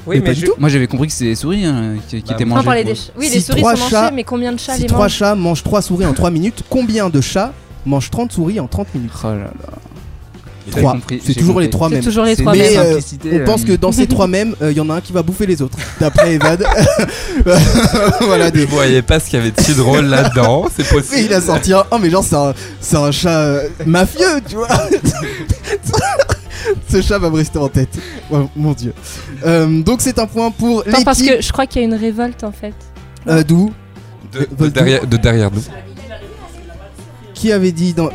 Oui, 0.06 0.16
Mais 0.16 0.20
mais 0.20 0.26
pas 0.28 0.34
du 0.34 0.40
je- 0.40 0.46
tout. 0.46 0.52
Moi 0.58 0.68
j'avais 0.70 0.86
compris 0.86 1.06
que 1.08 1.12
c'était 1.12 1.26
les 1.26 1.34
souris 1.36 1.64
hein, 1.66 1.94
qui, 2.08 2.22
qui 2.22 2.28
Bah, 2.28 2.34
étaient 2.34 2.44
On 2.44 2.48
mangées. 2.48 2.64
parlait 2.64 2.84
des 2.84 2.94
chats. 2.94 3.12
Oui, 3.18 3.26
Si 3.28 3.34
les 3.34 3.40
souris 3.40 3.60
trois 3.60 3.76
sont 3.76 3.88
chats- 3.90 4.02
mangées, 4.04 4.14
mais 4.16 4.24
combien 4.24 4.52
de 4.52 4.58
chats 4.58 4.74
Si 4.74 4.82
les 4.82 4.88
3 4.88 5.00
mangent 5.04 5.12
chats 5.12 5.34
mangent 5.34 5.62
3 5.62 5.82
souris 5.82 6.06
en 6.06 6.14
3 6.14 6.30
minutes, 6.30 6.62
combien 6.70 7.08
de 7.10 7.20
chats 7.20 7.52
mangent 7.86 8.10
30 8.10 8.32
souris 8.32 8.58
en 8.58 8.66
30 8.68 8.92
minutes? 8.94 9.12
Oh 9.22 9.26
là 9.28 9.36
là. 9.36 9.50
J'ai 10.66 10.80
3. 10.80 10.92
compris, 10.92 11.20
C'est 11.24 11.34
toujours 11.34 11.60
les 11.60 11.66
compris. 11.70 11.70
3 11.70 11.88
C'est 11.88 11.94
mêmes. 11.96 12.04
toujours 12.04 12.24
les 12.24 12.36
C'est 12.36 12.42
trois 12.42 12.52
Mais, 12.52 12.70
mêmes. 12.70 12.78
euh, 12.78 13.00
On 13.32 13.44
pense 13.44 13.62
euh, 13.62 13.64
que 13.66 13.72
dans 13.72 13.90
ces 13.92 14.06
3 14.06 14.26
mêmes, 14.28 14.54
il 14.62 14.72
y 14.72 14.80
en 14.80 14.88
a 14.90 14.94
un 14.94 15.00
qui 15.00 15.12
va 15.12 15.22
bouffer 15.22 15.46
les 15.46 15.60
autres. 15.60 15.76
D'après 16.00 16.34
Evan. 16.34 16.56
voilà, 18.20 18.46
Je 18.46 18.50
des, 18.52 18.64
voyais 18.66 19.02
pas 19.02 19.18
ce 19.20 19.26
qu'il 19.30 19.38
y 19.38 19.42
avait 19.42 19.50
de 19.50 19.60
si 19.60 19.74
drôle 19.74 20.06
là-dedans, 20.06 20.66
c'est 20.74 20.84
Mais 20.92 21.00
possible. 21.00 21.20
il 21.26 21.34
a 21.34 21.40
sorti 21.40 21.72
un. 21.72 21.84
Oh, 21.90 21.96
mais 22.00 22.10
genre, 22.10 22.24
c'est 22.24 22.36
un, 22.36 22.54
c'est 22.80 22.96
un 22.96 23.10
chat 23.10 23.38
euh, 23.40 23.68
mafieux, 23.86 24.40
tu 24.48 24.56
vois. 24.56 24.68
Ce 26.88 27.02
chat 27.02 27.18
va 27.18 27.28
me 27.30 27.36
rester 27.36 27.58
en 27.58 27.68
tête. 27.68 27.88
Oh, 28.30 28.48
mon 28.54 28.72
dieu. 28.72 28.92
Euh, 29.44 29.82
donc, 29.82 30.00
c'est 30.00 30.18
un 30.18 30.26
point 30.26 30.50
pour 30.52 30.80
Attends, 30.86 31.02
parce 31.02 31.18
l'équipe. 31.18 31.36
que 31.38 31.42
je 31.42 31.52
crois 31.52 31.66
qu'il 31.66 31.82
y 31.82 31.84
a 31.84 31.88
une 31.88 31.94
révolte 31.94 32.44
en 32.44 32.52
fait. 32.52 32.74
Euh, 33.26 33.42
D'où 33.42 33.72
De, 34.32 34.46
de 34.64 34.68
derrière, 34.68 35.06
de 35.06 35.16
derrière 35.16 35.50
nous. 35.50 35.62
Qui 37.34 37.50
avait 37.50 37.72
dit 37.72 37.94
dans. 37.94 38.10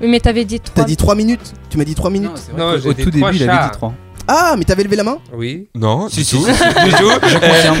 Oui, 0.00 0.08
mais 0.08 0.20
t'avais 0.20 0.44
dit 0.44 0.60
3. 0.60 0.74
T'as 0.74 0.84
dit 0.84 0.96
3 0.96 1.14
minutes? 1.14 1.52
Tu 1.70 1.78
m'as 1.78 1.84
dit 1.84 1.94
3 1.94 2.10
minutes? 2.10 2.30
Non, 2.56 2.72
au 2.74 2.78
tout 2.78 2.92
début 3.10 3.22
il 3.34 3.48
avait 3.48 3.64
dit 3.64 3.70
3. 3.72 3.92
Ah, 4.28 4.54
mais 4.58 4.64
t'avais 4.64 4.82
levé 4.82 4.96
la 4.96 5.04
main? 5.04 5.18
Oui. 5.32 5.68
Non, 5.74 6.08
Si, 6.08 6.16
du 6.16 6.24
si, 6.24 6.36
tout. 6.36 6.42
si. 6.44 6.50
Du 6.84 6.90
tout. 6.94 7.10
Je 7.28 7.34
confirme. 7.38 7.78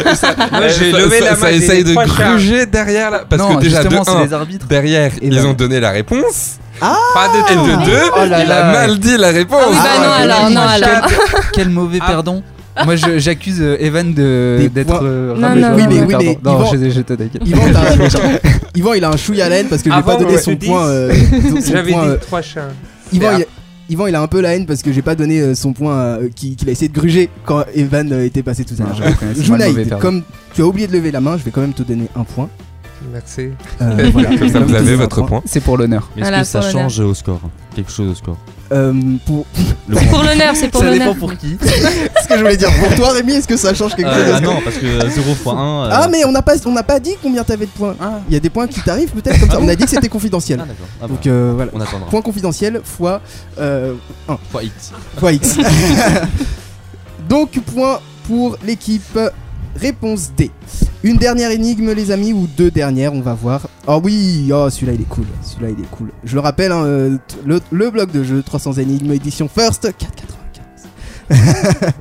Moi, 0.52 0.68
j'ai 0.68 0.92
Ça- 0.92 0.98
levé 0.98 1.18
ça- 1.18 1.24
la 1.24 1.34
Ça 1.34 1.40
main. 1.46 1.50
j'ai 1.50 1.56
essaye 1.56 1.82
de 1.84 1.92
gruger 1.94 2.66
derrière 2.66 3.10
là. 3.10 3.24
Parce 3.28 3.42
que 3.42 3.60
déjà, 3.60 3.78
de 3.82 3.90
justement, 3.90 4.04
c'est 4.04 4.10
1, 4.12 4.24
les 4.26 4.32
arbitres. 4.32 4.66
derrière, 4.68 5.10
ils 5.20 5.44
ont 5.44 5.54
donné 5.54 5.80
la 5.80 5.90
réponse. 5.90 6.58
Ah 6.80 6.96
Pas 7.14 7.28
de 7.28 7.38
Et 7.38 7.56
tout. 7.56 7.80
de 7.80 7.84
2, 7.86 8.00
Oh 8.14 8.24
là 8.26 8.42
il 8.42 8.48
là. 8.48 8.66
a 8.68 8.72
mal 8.72 8.98
dit 9.00 9.16
la 9.16 9.28
réponse. 9.30 9.60
Ah 9.60 9.68
oui, 9.70 9.76
bah 9.76 9.82
Ah, 9.92 9.98
non, 9.98 10.08
ouais, 10.08 10.22
alors, 10.32 10.50
non, 10.50 10.60
alors. 10.60 11.08
Quel 11.52 11.68
mauvais 11.70 11.98
Ah. 12.00 12.06
Moi 12.84 12.94
j'accuse 12.96 13.58
euh, 13.60 13.76
Evan 13.80 14.12
d'être 14.68 15.00
euh, 15.02 15.34
Non, 15.34 15.54
non, 15.56 15.74
Oui, 15.76 15.82
mais- 15.88 16.00
oui, 16.00 16.14
mais. 16.18 16.38
Non, 16.44 16.58
Yvan- 16.60 16.72
je, 16.84 16.90
je 16.90 17.00
te. 17.00 17.12
Yvan, 18.74 18.92
il 18.94 19.04
a 19.04 19.10
un 19.10 19.16
chouïa 19.16 19.46
à 19.46 19.48
la 19.48 19.56
haine 19.56 19.66
parce 19.68 19.82
que 19.82 19.90
je 19.90 19.94
lui 19.94 20.00
ai 20.00 20.04
pas 20.04 20.16
donné 20.16 20.38
son 20.38 20.50
point. 20.56 20.86
euh, 20.86 21.12
J'avais 21.66 21.92
dit 21.92 21.98
euh, 21.98 22.16
trois 22.18 22.42
chats. 22.42 22.68
Yvan, 23.12 23.38
il, 23.38 23.46
Yvan, 23.88 24.06
il 24.08 24.14
a 24.14 24.20
un 24.20 24.26
peu 24.26 24.40
la 24.40 24.54
haine 24.54 24.66
parce 24.66 24.82
que 24.82 24.92
j'ai 24.92 25.02
pas 25.02 25.14
donné 25.14 25.54
son 25.54 25.72
point 25.72 25.94
euh, 25.94 26.28
qui- 26.34 26.56
qu'il 26.56 26.68
a 26.68 26.72
essayé 26.72 26.88
de 26.88 26.94
gruger 26.94 27.30
quand 27.44 27.64
Evan 27.74 28.12
était 28.24 28.42
passé 28.42 28.64
tout 28.64 28.74
à 28.78 28.84
l'heure. 28.84 28.96
perdant. 29.84 29.98
comme 30.02 30.22
tu 30.54 30.62
as 30.62 30.66
oublié 30.66 30.86
de 30.86 30.92
lever 30.92 31.10
la 31.12 31.20
main, 31.20 31.36
je 31.38 31.44
vais 31.44 31.50
quand 31.50 31.60
même 31.62 31.72
te 31.72 31.82
donner 31.82 32.08
un 32.16 32.24
point. 32.24 32.48
Merci. 33.12 33.50
Euh, 33.82 34.10
voilà. 34.12 34.36
Comme 34.36 34.48
ça, 34.48 34.60
vous 34.60 34.74
avez 34.74 34.96
votre 34.96 35.22
point. 35.22 35.42
C'est 35.44 35.60
pour 35.60 35.76
l'honneur. 35.76 36.08
Mais 36.16 36.22
est-ce 36.22 36.28
Voilà, 36.30 36.42
que 36.42 36.46
ça 36.48 36.58
pour 36.60 36.68
l'honneur. 36.68 36.82
change 36.90 37.00
au 37.00 37.14
score 37.14 37.40
Quelque 37.74 37.92
chose 37.92 38.10
au 38.10 38.14
score 38.14 38.36
Euh, 38.72 38.92
pour... 39.26 39.44
Le 39.88 39.96
C'est 39.98 40.06
pour 40.08 40.22
l'honneur, 40.22 40.56
c'est 40.56 40.68
pour 40.68 40.80
Ça 40.80 40.86
l'honneur. 40.90 41.14
dépend 41.14 41.26
pour 41.26 41.36
qui. 41.36 41.56
ce 41.62 42.26
que 42.28 42.34
je 42.36 42.40
voulais 42.42 42.56
dire. 42.56 42.70
Pour 42.80 42.94
toi, 42.96 43.12
Rémi, 43.12 43.34
est-ce 43.34 43.46
que 43.46 43.56
ça 43.56 43.74
change 43.74 43.94
quelque 43.94 44.08
chose 44.12 44.18
Euh, 44.28 44.32
Ah 44.36 44.40
non, 44.40 44.60
parce 44.64 44.76
que 44.78 44.86
0 45.10 45.30
x 45.32 45.46
1. 45.46 45.88
Ah, 45.92 46.08
mais 46.10 46.24
on 46.24 46.32
n'a 46.32 46.42
pas, 46.42 46.54
on 46.66 46.72
n'a 46.72 46.82
pas 46.82 46.98
dit 46.98 47.12
combien 47.22 47.44
t'avais 47.44 47.66
de 47.66 47.70
points. 47.70 47.94
Il 48.28 48.34
y 48.34 48.36
a 48.36 48.40
des 48.40 48.50
points 48.50 48.66
qui 48.66 48.80
t'arrivent 48.80 49.10
peut-être 49.10 49.38
comme 49.40 49.50
ça. 49.50 49.58
On 49.60 49.68
a 49.68 49.74
dit 49.76 49.84
que 49.84 49.90
c'était 49.90 50.08
confidentiel. 50.08 50.58
Ah, 50.62 50.66
d'accord. 50.66 50.86
Ah, 50.88 51.02
bah, 51.02 51.08
Donc 51.08 51.26
euh, 51.26 51.52
voilà. 51.54 51.70
on 51.74 51.80
attendra. 51.80 52.08
Point 52.08 52.22
confidentiel 52.22 52.80
fois 52.82 53.20
euh, 53.60 53.94
Fois 54.50 54.62
X. 54.64 54.92
fois 55.18 55.32
X. 55.32 55.58
Donc 57.28 57.50
point 57.74 58.00
pour 58.26 58.56
l'équipe. 58.64 59.18
Réponse 59.76 60.30
D. 60.36 60.50
Une 61.02 61.16
dernière 61.16 61.50
énigme, 61.50 61.92
les 61.92 62.10
amis, 62.10 62.32
ou 62.32 62.48
deux 62.56 62.70
dernières, 62.70 63.12
on 63.12 63.20
va 63.20 63.34
voir. 63.34 63.68
Oh 63.86 64.00
oui, 64.02 64.50
oh 64.52 64.68
celui-là 64.70 64.92
il 64.94 65.00
est 65.02 65.08
cool. 65.08 65.26
Celui-là 65.42 65.70
il 65.76 65.84
est 65.84 65.90
cool. 65.90 66.10
Je 66.24 66.34
le 66.34 66.40
rappelle, 66.40 66.72
hein, 66.72 66.84
euh, 66.84 67.18
le, 67.44 67.60
le 67.70 67.90
bloc 67.90 68.10
de 68.10 68.24
jeu 68.24 68.42
300 68.42 68.74
énigmes 68.74 69.12
édition 69.12 69.48
First 69.48 69.88
4,95. 69.88 69.92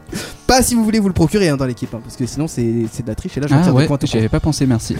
Pas 0.47 0.61
si 0.61 0.75
vous 0.75 0.83
voulez 0.83 0.99
vous 0.99 1.07
le 1.07 1.13
procurer 1.13 1.49
hein, 1.49 1.57
dans 1.57 1.65
l'équipe, 1.65 1.91
hein, 1.93 1.99
parce 2.03 2.15
que 2.15 2.27
sinon 2.27 2.47
c'est 2.47 2.85
c'est 2.91 3.01
de 3.01 3.07
la 3.07 3.15
triche 3.15 3.35
et 3.37 3.39
là 3.39 3.47
je 3.47 3.55
Ah 3.55 3.61
des 3.61 3.71
ouais, 3.71 3.87
points 3.87 3.97
j'y 4.03 4.17
avais 4.19 4.29
pas 4.29 4.39
pensé, 4.39 4.67
merci. 4.67 4.95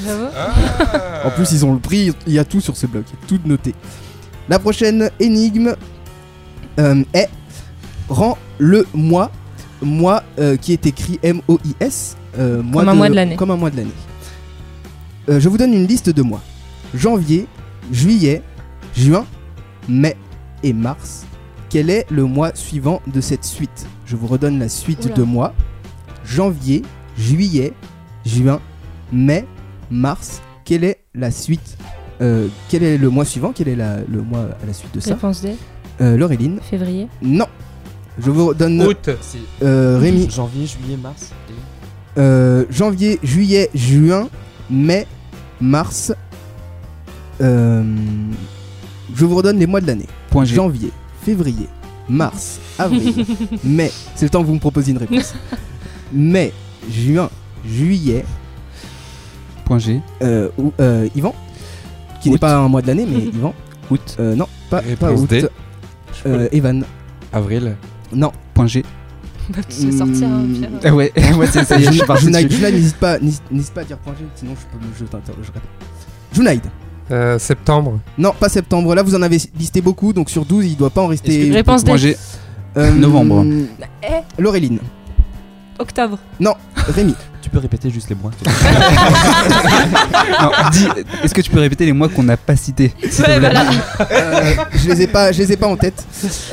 En 1.24 1.30
plus, 1.30 1.52
ils 1.52 1.64
ont 1.64 1.74
le 1.74 1.80
prix, 1.80 2.12
il 2.26 2.34
y 2.34 2.40
a 2.40 2.46
tout 2.46 2.62
sur 2.62 2.76
ce 2.76 2.88
bloc, 2.88 3.06
tout 3.28 3.40
noté. 3.46 3.76
La 4.50 4.58
prochaine 4.58 5.10
énigme 5.20 5.76
euh, 6.80 7.04
est 7.14 7.30
Rends-le-moi, 8.10 9.32
moi 9.82 10.24
euh, 10.40 10.58
qui 10.58 10.74
est 10.74 10.86
écrit 10.86 11.20
M-O-I-S, 11.24 12.18
euh, 12.40 12.62
mois 12.62 12.82
Comme 12.84 12.90
un 12.90 12.96
mois 12.96 13.10
de 13.10 13.16
l'année. 13.16 13.36
Comme 13.36 13.52
un 13.52 13.58
mois 13.58 13.70
de 13.72 13.78
l'année. 13.78 13.92
Euh, 15.30 15.40
je 15.40 15.50
vous 15.50 15.58
donne 15.58 15.74
une 15.74 15.88
liste 15.88 16.10
de 16.10 16.22
mois 16.22 16.42
janvier, 16.94 17.48
juillet, 17.92 18.42
juin, 18.96 19.26
mai 19.90 20.16
et 20.64 20.72
mars. 20.74 21.26
quel 21.70 21.90
est 21.90 22.06
le 22.10 22.24
mois 22.26 22.52
suivant 22.56 23.02
de 23.08 23.20
cette 23.22 23.44
suite? 23.44 23.86
Je 24.06 24.16
vous 24.16 24.28
redonne 24.28 24.60
la 24.60 24.70
suite 24.70 25.06
Oula. 25.06 25.16
de 25.16 25.24
mois. 25.24 25.54
Janvier, 26.26 26.84
juillet, 27.18 27.74
juin, 28.26 28.60
mai, 29.12 29.46
mars. 29.92 30.42
Quelle 30.64 30.84
est 30.84 31.00
la 31.14 31.32
suite 31.32 31.78
euh, 32.22 32.48
Quel 32.70 32.84
est 32.84 32.98
le 32.98 33.10
mois 33.10 33.26
suivant? 33.26 33.52
Quel 33.54 33.68
est 33.68 33.76
la- 33.76 34.00
le 34.10 34.22
mois 34.22 34.48
à 34.64 34.66
la 34.66 34.74
suite 34.74 34.94
de 34.96 35.00
ça? 35.00 35.12
Réponse 35.16 35.42
D. 35.42 35.56
euh, 36.02 36.18
Laureline 36.18 36.60
Février. 36.62 37.08
Non. 37.22 37.48
Je 38.18 38.32
vous 38.32 38.48
redonne 38.48 38.82
Août. 38.82 39.10
C'est 39.22 39.38
euh, 39.62 40.00
Rémi. 40.00 40.30
janvier, 40.32 40.66
juillet, 40.66 40.98
mars. 40.98 41.32
Euh, 42.18 42.66
janvier, 42.70 43.20
juillet, 43.24 43.70
juin, 43.74 44.30
mai, 44.70 45.06
mars. 45.60 46.14
Euh, 47.42 47.84
je 49.14 49.26
vous 49.26 49.36
redonne 49.36 49.60
les 49.60 49.68
mois 49.68 49.82
de 49.82 49.88
l'année. 49.88 50.08
Point 50.30 50.46
G. 50.46 50.56
Janvier, 50.56 50.92
février, 51.24 51.68
mars, 52.08 52.60
avril, 52.80 53.26
mai. 53.64 53.92
C'est 54.16 54.26
le 54.26 54.30
temps 54.30 54.42
que 54.42 54.48
vous 54.48 54.54
me 54.54 54.60
proposiez 54.60 54.94
une 54.94 55.00
réponse. 55.00 55.34
mai, 56.14 56.54
juin, 56.90 57.30
juillet, 57.66 58.24
Point 59.66 59.80
G. 59.80 60.02
euh, 60.22 60.50
ou- 60.58 60.72
euh, 60.80 61.08
Yvan, 61.16 61.34
qui 62.22 62.30
n'est 62.30 62.36
Août. 62.36 62.42
pas 62.42 62.56
un 62.58 62.68
mois 62.70 62.82
de 62.82 62.88
l'année, 62.88 63.06
mais 63.10 63.20
Yvan. 63.34 63.54
Août. 63.92 64.16
Euh, 64.20 64.36
non, 64.36 64.48
pas, 64.70 64.82
pas 64.82 65.08
Réponse 65.08 65.22
août. 65.22 65.30
D. 65.30 65.46
Euh, 66.26 66.48
Evan, 66.54 66.86
Avril. 67.34 67.76
non. 68.14 68.32
Point 68.54 68.68
G. 68.68 68.84
Tu 69.70 69.86
veux 69.88 69.98
sortir 69.98 70.28
un 70.28 70.40
Hmm. 70.44 70.54
Pierre 70.54 70.70
Ah 70.84 70.96
ouais, 70.96 71.12
ouais, 71.38 71.48
c'est 71.52 71.64
ça 71.66 71.78
y 71.80 71.84
est, 71.84 71.88
je 71.88 71.92
suis 71.98 72.06
parti 72.06 72.26
Junaid, 72.26 72.50
n'hésite 72.74 72.96
pas, 72.98 73.20
n'hésite 73.20 73.74
pas 73.74 73.82
à 73.82 73.84
dire 73.84 73.98
point 73.98 74.14
G, 74.18 74.26
sinon 74.36 74.54
je, 74.56 74.78
peux- 74.78 74.86
je 75.00 75.06
t'interrogerai. 75.06 75.60
Junaid. 76.34 76.62
Euh, 77.12 77.38
septembre. 77.38 78.00
Non, 78.18 78.34
pas 78.40 78.50
septembre. 78.50 78.96
Là, 78.96 79.04
vous 79.04 79.14
en 79.14 79.22
avez 79.22 79.38
listé 79.60 79.80
beaucoup, 79.82 80.12
donc 80.12 80.30
sur 80.32 80.44
12, 80.44 80.66
il 80.66 80.76
doit 80.76 80.90
pas 80.90 81.02
en 81.04 81.08
rester. 81.08 81.52
Réponse 81.52 81.84
D. 81.84 82.18
Euh, 82.78 82.92
novembre. 82.94 83.46
Eh, 84.04 84.42
Laureline. 84.42 84.80
octobre. 85.78 86.18
Rémi. 86.88 87.16
Tu 87.42 87.50
peux 87.50 87.60
répéter 87.60 87.90
juste 87.92 88.10
les 88.10 88.16
mois 88.16 88.32
est-ce 91.24 91.34
que 91.34 91.42
tu 91.42 91.52
peux 91.52 91.60
répéter 91.60 91.86
les 91.86 91.94
mois 91.94 92.10
qu'on 92.10 92.24
n'a 92.24 92.38
pas 92.38 92.56
cités 92.56 92.92
Ouais, 93.04 93.40
voilà. 93.40 93.66
Euh, 94.12 94.56
je 94.74 94.90
les 94.90 95.04
ai 95.04 95.08
pas, 95.08 95.32
je 95.32 95.40
les 95.44 95.52
ai 95.52 95.58
pas 95.58 95.68
en 95.68 95.78
tête, 95.78 96.04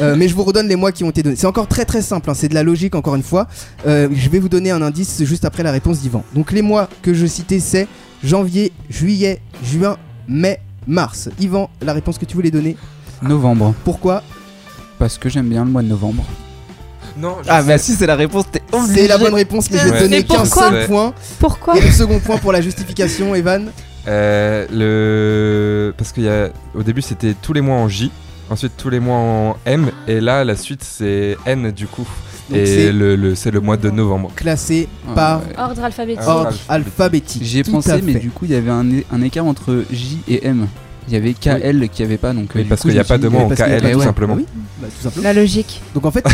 Euh, 0.01 0.15
mais 0.17 0.29
je 0.29 0.35
vous 0.35 0.45
redonne 0.45 0.69
les 0.69 0.77
mois 0.77 0.93
qui 0.93 1.03
ont 1.05 1.11
été 1.11 1.23
donnés. 1.23 1.37
C'est 1.37 1.47
encore 1.47 1.67
très 1.67 1.85
très 1.87 2.03
simple, 2.03 2.29
hein, 2.31 2.35
c'est 2.35 2.49
de 2.49 2.55
la 2.55 2.63
logique 2.63 2.95
encore 2.95 3.15
une 3.15 3.23
fois. 3.23 3.47
Euh, 3.87 4.09
je 4.13 4.29
vais 4.29 4.39
vous 4.39 4.49
donner 4.51 4.71
un 4.71 4.83
indice 4.83 5.23
juste 5.25 5.45
après 5.47 5.63
la 5.63 5.73
réponse 5.73 6.01
d'Yvan. 6.01 6.25
Donc 6.35 6.53
les 6.53 6.63
mois 6.63 6.89
que 7.03 7.15
je 7.15 7.25
citais 7.27 7.59
c'est 7.61 7.89
janvier, 8.23 8.73
juillet, 8.91 9.41
juin, 9.65 9.97
mai, 10.29 10.61
mars. 10.87 11.31
Yvan, 11.41 11.71
la 11.81 11.93
réponse 11.95 12.19
que 12.19 12.25
tu 12.27 12.35
voulais 12.37 12.51
donner? 12.51 12.77
Novembre. 13.23 13.75
Pourquoi? 13.85 14.23
Parce 14.99 15.17
que 15.19 15.29
j'aime 15.29 15.49
bien 15.49 15.65
le 15.65 15.71
mois 15.71 15.83
de 15.83 15.89
novembre. 15.89 16.25
Non, 17.17 17.37
je 17.43 17.49
Ah 17.51 17.61
sais. 17.63 17.69
bah 17.69 17.79
si, 17.79 17.93
c'est 17.95 18.07
la 18.07 18.17
réponse, 18.17 18.45
t'es 18.51 18.63
C'est 18.93 19.07
la 19.09 19.19
bonne 19.19 19.35
réponse, 19.35 19.71
mais 19.71 19.79
je 19.79 19.85
vais 19.85 19.91
te 19.91 20.03
donner 20.05 20.17
Mais 20.19 20.23
qu'un 20.25 20.43
pourquoi 20.43 20.71
seul 20.71 20.87
point. 20.87 21.15
Pourquoi 21.39 21.77
Et 21.77 21.81
le 21.81 21.91
second 21.91 22.19
point 22.21 22.39
pour 22.39 22.53
la 22.53 22.61
justification, 22.61 23.35
Evan. 23.35 23.71
Euh, 24.09 24.67
le... 24.73 25.95
Parce 25.97 26.13
qu'au 26.13 26.83
début 26.83 27.03
c'était 27.03 27.35
tous 27.41 27.53
les 27.53 27.61
mois 27.61 27.77
en 27.77 27.89
J, 27.89 28.11
ensuite 28.51 28.73
tous 28.77 28.91
les 28.91 28.99
mois 29.01 29.17
en 29.17 29.57
M, 29.65 29.91
et 30.09 30.21
là 30.21 30.45
la 30.45 30.57
suite 30.57 30.83
c'est 30.83 31.37
N 31.47 31.71
du 31.71 31.87
coup. 31.87 32.07
Donc 32.51 32.59
et 32.59 32.67
c'est 32.67 32.93
le, 32.93 33.15
le- 33.15 33.37
c'est 33.37 33.53
le 33.53 33.61
mois 33.61 33.77
de 33.77 33.91
novembre. 33.91 34.33
classé 34.35 34.89
Ah, 35.09 35.13
par 35.15 35.39
ouais. 35.41 35.55
Ordre 35.57 35.85
alphabétique. 35.85 36.27
Ordre 36.27 36.53
alphabétique. 36.69 37.43
J'y 37.45 37.61
ai 37.61 37.63
Tout 37.63 37.71
pensé, 37.71 38.01
mais 38.03 38.15
du 38.15 38.31
coup, 38.31 38.45
il 38.47 38.51
y 38.51 38.57
avait 38.57 38.71
un, 38.73 38.85
un 39.13 39.23
écart 39.23 39.47
entre 39.47 39.85
J 39.93 40.19
et 40.27 40.45
M. 40.47 40.67
Il 41.09 41.15
y 41.15 41.17
avait 41.17 41.35
KL 41.35 41.89
qui 41.89 42.03
avait 42.03 42.17
pas, 42.17 42.33
donc. 42.33 42.51
euh, 42.51 42.59
Oui, 42.59 42.63
du 42.63 42.69
parce 42.69 42.83
qu'il 42.83 42.95
y 42.95 42.99
a 42.99 43.05
pas 43.05 43.19
de 43.19 43.29
mots 43.29 43.39
en 43.41 43.49
KL 43.49 43.81
tout 43.93 43.99
ouais. 43.99 44.05
simplement. 44.05 44.35
Oui, 44.35 44.47
bah, 44.81 44.89
tout 44.97 45.03
simplement. 45.03 45.25
La 45.25 45.33
logique. 45.33 45.83
Donc 45.95 46.07
en 46.07 46.11
fait, 46.11 46.25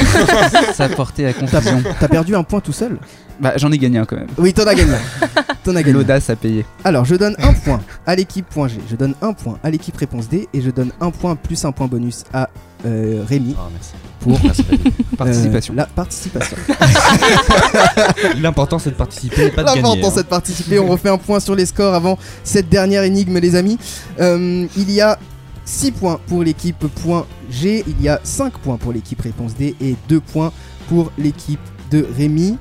Ça 0.74 0.88
portait 0.90 1.26
à 1.26 1.32
confusion. 1.32 1.82
t'as 1.98 2.08
perdu 2.08 2.34
un 2.36 2.42
point 2.42 2.60
tout 2.60 2.72
seul. 2.72 2.98
Bah, 3.40 3.52
j'en 3.56 3.70
ai 3.72 3.78
gagné 3.78 3.98
un 3.98 4.04
quand 4.04 4.16
même. 4.16 4.26
Oui, 4.38 4.52
t'en 4.52 4.64
as 4.66 4.74
gagné. 4.74 4.92
T'en 5.64 5.74
as 5.76 5.82
gagné. 5.82 5.92
L'audace 5.92 6.30
à 6.30 6.36
payer. 6.36 6.64
Alors, 6.84 7.04
je 7.04 7.14
donne 7.14 7.36
un 7.40 7.52
point 7.52 7.80
à 8.06 8.14
l'équipe 8.16 8.46
point 8.48 8.68
G, 8.68 8.78
je 8.88 8.96
donne 8.96 9.14
un 9.20 9.32
point 9.32 9.58
à 9.62 9.70
l'équipe 9.70 9.96
réponse 9.96 10.28
D 10.28 10.48
et 10.54 10.60
je 10.62 10.70
donne 10.70 10.92
un 11.00 11.10
point 11.10 11.36
plus 11.36 11.64
un 11.64 11.72
point 11.72 11.86
bonus 11.88 12.24
à 12.32 12.48
euh, 12.86 13.22
Rémi 13.28 13.54
Ah, 13.58 13.68
merci. 13.72 13.90
pour 14.20 14.38
Merci, 14.42 14.62
euh, 14.72 15.16
Participation. 15.16 15.74
la 15.74 15.86
participation. 15.86 16.56
L'important 18.40 18.78
c'est 18.78 18.90
de 18.90 18.94
participer, 18.94 19.50
pas 19.50 19.62
de 19.62 19.66
gagner. 19.66 19.82
L'important 19.82 20.08
hein. 20.08 20.12
c'est 20.14 20.22
de 20.22 20.28
participer. 20.28 20.78
On 20.78 20.86
refait 20.88 21.08
un 21.10 21.18
point 21.18 21.40
sur 21.40 21.54
les 21.54 21.66
scores 21.66 21.94
avant 21.94 22.18
cette 22.44 22.68
dernière 22.68 23.02
énigme, 23.02 23.38
les 23.38 23.54
amis. 23.54 23.78
Euh, 24.20 24.66
il 24.76 24.90
y 24.90 25.00
a 25.00 25.18
6 25.64 25.92
points 25.92 26.20
pour 26.28 26.42
l'équipe 26.44 26.78
point 27.02 27.26
G, 27.50 27.84
il 27.86 28.00
y 28.02 28.08
a 28.08 28.20
5 28.22 28.54
points 28.58 28.76
pour 28.78 28.92
l'équipe 28.92 29.20
réponse 29.20 29.54
D 29.54 29.74
et 29.80 29.96
2 30.08 30.20
points 30.20 30.52
pour 30.88 31.12
l'équipe 31.18 31.60
de 31.90 32.06
Rémi. 32.16 32.56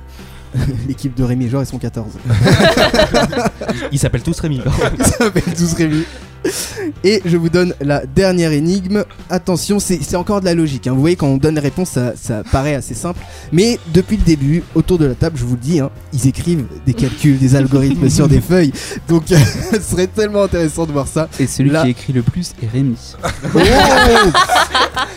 l'équipe 0.88 1.14
de 1.14 1.24
Rémi, 1.24 1.48
genre 1.48 1.62
ils 1.62 1.66
sont 1.66 1.78
14. 1.78 2.06
Ils 3.92 3.98
s'appellent 3.98 4.22
tous 4.22 4.38
Rémi. 4.40 4.62
Ils 4.98 5.04
s'appellent 5.04 5.54
tous 5.56 5.74
Rémi. 5.74 6.04
Et 7.04 7.20
je 7.24 7.36
vous 7.36 7.48
donne 7.48 7.74
la 7.80 8.06
dernière 8.06 8.52
énigme. 8.52 9.04
Attention, 9.30 9.78
c'est 9.80 10.14
encore 10.16 10.40
de 10.40 10.46
la 10.46 10.54
logique. 10.54 10.86
hein. 10.86 10.92
Vous 10.92 11.00
voyez, 11.00 11.16
quand 11.16 11.26
on 11.26 11.36
donne 11.36 11.54
les 11.56 11.60
réponses, 11.60 11.90
ça, 11.90 12.12
ça 12.20 12.42
paraît 12.50 12.74
assez 12.74 12.94
simple. 12.94 13.20
Mais 13.52 13.78
depuis 13.92 14.16
le 14.16 14.22
début, 14.22 14.62
autour 14.74 14.98
de 14.98 15.06
la 15.06 15.14
table, 15.14 15.36
je 15.38 15.44
vous 15.44 15.54
le 15.54 15.60
dis, 15.60 15.80
hein, 15.80 15.90
ils 16.12 16.26
écrivent 16.26 16.64
des 16.86 16.94
calculs, 16.94 17.38
des 17.38 17.54
algorithmes 17.56 18.08
sur 18.18 18.28
des 18.28 18.40
feuilles. 18.40 18.72
Donc, 19.08 19.24
ce 19.28 19.80
serait 19.80 20.06
tellement 20.06 20.44
intéressant 20.44 20.86
de 20.86 20.92
voir 20.92 21.06
ça. 21.08 21.28
Et 21.40 21.46
celui 21.46 21.70
Là- 21.70 21.82
qui 21.84 21.90
écrit 21.90 22.12
le 22.12 22.22
plus 22.22 22.52
est 22.62 22.66
Rémi. 22.68 22.96
Oh, 23.54 23.58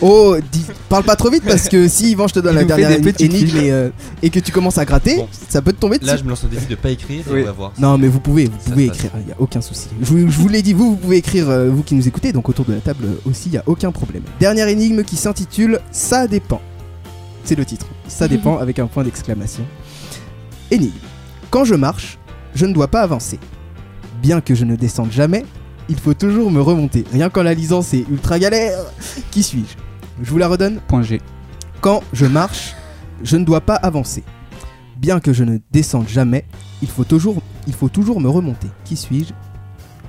Oh, 0.00 0.36
dis- 0.52 0.64
parle 0.88 1.04
pas 1.04 1.16
trop 1.16 1.30
vite 1.30 1.44
parce 1.46 1.68
que 1.68 1.86
si 1.88 2.10
Yvan, 2.12 2.26
je 2.28 2.34
te 2.34 2.40
donne 2.40 2.54
Il 2.54 2.58
la 2.58 2.64
dernière 2.64 2.90
énigme 2.90 3.56
et, 3.56 3.70
euh, 3.70 3.88
et 4.22 4.30
que 4.30 4.40
tu 4.40 4.50
commences 4.52 4.78
à 4.78 4.84
gratter, 4.84 5.16
Bon. 5.16 5.28
ça 5.48 5.62
peut 5.62 5.72
te 5.72 5.78
tomber 5.80 5.98
dessus. 5.98 6.10
Là 6.10 6.16
je 6.16 6.24
me 6.24 6.30
lance 6.30 6.44
au 6.44 6.48
défi 6.48 6.66
de 6.66 6.74
pas 6.74 6.90
écrire 6.90 7.20
et 7.28 7.32
Oui. 7.32 7.40
on 7.42 7.46
va 7.46 7.52
voir. 7.52 7.72
Non, 7.78 7.98
mais 7.98 8.08
vous 8.08 8.20
pouvez, 8.20 8.46
vous 8.46 8.52
Ça 8.64 8.70
pouvez 8.70 8.86
écrire, 8.86 9.10
il 9.20 9.26
n'y 9.26 9.32
a 9.32 9.36
aucun 9.38 9.60
souci. 9.60 9.88
Je 10.00 10.06
vous, 10.06 10.18
je 10.30 10.36
vous 10.38 10.48
l'ai 10.48 10.62
dit, 10.62 10.72
vous, 10.72 10.90
vous 10.90 10.96
pouvez 10.96 11.11
écrire, 11.18 11.48
euh, 11.48 11.68
vous 11.70 11.82
qui 11.82 11.94
nous 11.94 12.06
écoutez, 12.08 12.32
donc 12.32 12.48
autour 12.48 12.64
de 12.64 12.72
la 12.72 12.80
table 12.80 13.04
euh, 13.04 13.30
aussi, 13.30 13.48
il 13.48 13.52
n'y 13.52 13.58
a 13.58 13.64
aucun 13.66 13.92
problème. 13.92 14.22
Dernière 14.40 14.68
énigme 14.68 15.04
qui 15.04 15.16
s'intitule 15.16 15.80
Ça 15.90 16.26
dépend. 16.26 16.60
C'est 17.44 17.56
le 17.56 17.64
titre. 17.64 17.86
Ça 18.08 18.28
dépend 18.28 18.58
avec 18.58 18.78
un 18.78 18.86
point 18.86 19.04
d'exclamation. 19.04 19.64
Énigme. 20.70 20.92
Quand 21.50 21.64
je 21.64 21.74
marche, 21.74 22.18
je 22.54 22.66
ne 22.66 22.72
dois 22.72 22.88
pas 22.88 23.00
avancer. 23.02 23.38
Bien 24.22 24.40
que 24.40 24.54
je 24.54 24.64
ne 24.64 24.76
descende 24.76 25.10
jamais, 25.10 25.44
il 25.88 25.98
faut 25.98 26.14
toujours 26.14 26.50
me 26.50 26.60
remonter. 26.60 27.04
Rien 27.12 27.28
qu'en 27.28 27.42
la 27.42 27.54
lisant, 27.54 27.82
c'est 27.82 28.04
ultra 28.10 28.38
galère. 28.38 28.78
Qui 29.30 29.42
suis-je? 29.42 29.76
Je 30.22 30.30
vous 30.30 30.38
la 30.38 30.48
redonne 30.48 30.80
Point 30.88 31.02
G. 31.02 31.20
quand 31.80 32.02
je 32.12 32.26
marche, 32.26 32.74
je 33.24 33.36
ne 33.36 33.44
dois 33.44 33.60
pas 33.60 33.74
avancer. 33.74 34.22
Bien 34.96 35.18
que 35.18 35.32
je 35.32 35.42
ne 35.42 35.58
descende 35.72 36.08
jamais, 36.08 36.44
il 36.80 36.88
faut 36.88 37.04
toujours, 37.04 37.42
il 37.66 37.74
faut 37.74 37.88
toujours 37.88 38.20
me 38.20 38.28
remonter. 38.28 38.68
Qui 38.84 38.96
suis-je? 38.96 39.32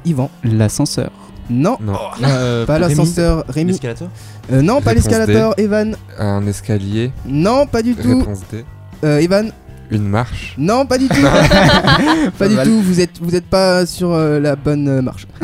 Yvan. 0.06 0.30
L'ascenseur. 0.44 1.12
Non, 1.50 1.78
Non. 1.82 1.94
Euh, 2.24 2.66
pas 2.66 2.80
l'ascenseur. 2.80 3.44
Rémi. 3.50 3.72
L'escalator 3.74 4.08
Euh, 4.52 4.62
non, 4.62 4.82
pas 4.82 4.92
Réponse 4.92 5.06
l'escalator. 5.08 5.54
Evan. 5.58 5.96
Un 6.18 6.46
escalier. 6.48 7.12
Non, 7.26 7.66
pas 7.68 7.82
du 7.82 7.96
tout. 7.96 8.20
Réponse 8.20 8.40
D. 8.52 8.64
Euh, 9.04 9.20
Evan. 9.20 9.52
Une 9.92 10.08
marche. 10.08 10.56
Non, 10.58 10.86
pas 10.86 10.98
du 10.98 11.08
tout. 11.10 11.16
pas 12.40 12.48
du 12.48 12.56
mal. 12.56 12.66
tout. 12.68 12.82
Vous 12.82 13.00
êtes, 13.02 13.20
vous 13.22 13.36
êtes 13.36 13.46
pas 13.46 13.86
sur 13.86 14.12
euh, 14.14 14.40
la 14.40 14.56
bonne 14.56 14.88
euh, 14.88 15.02
marche. 15.02 15.28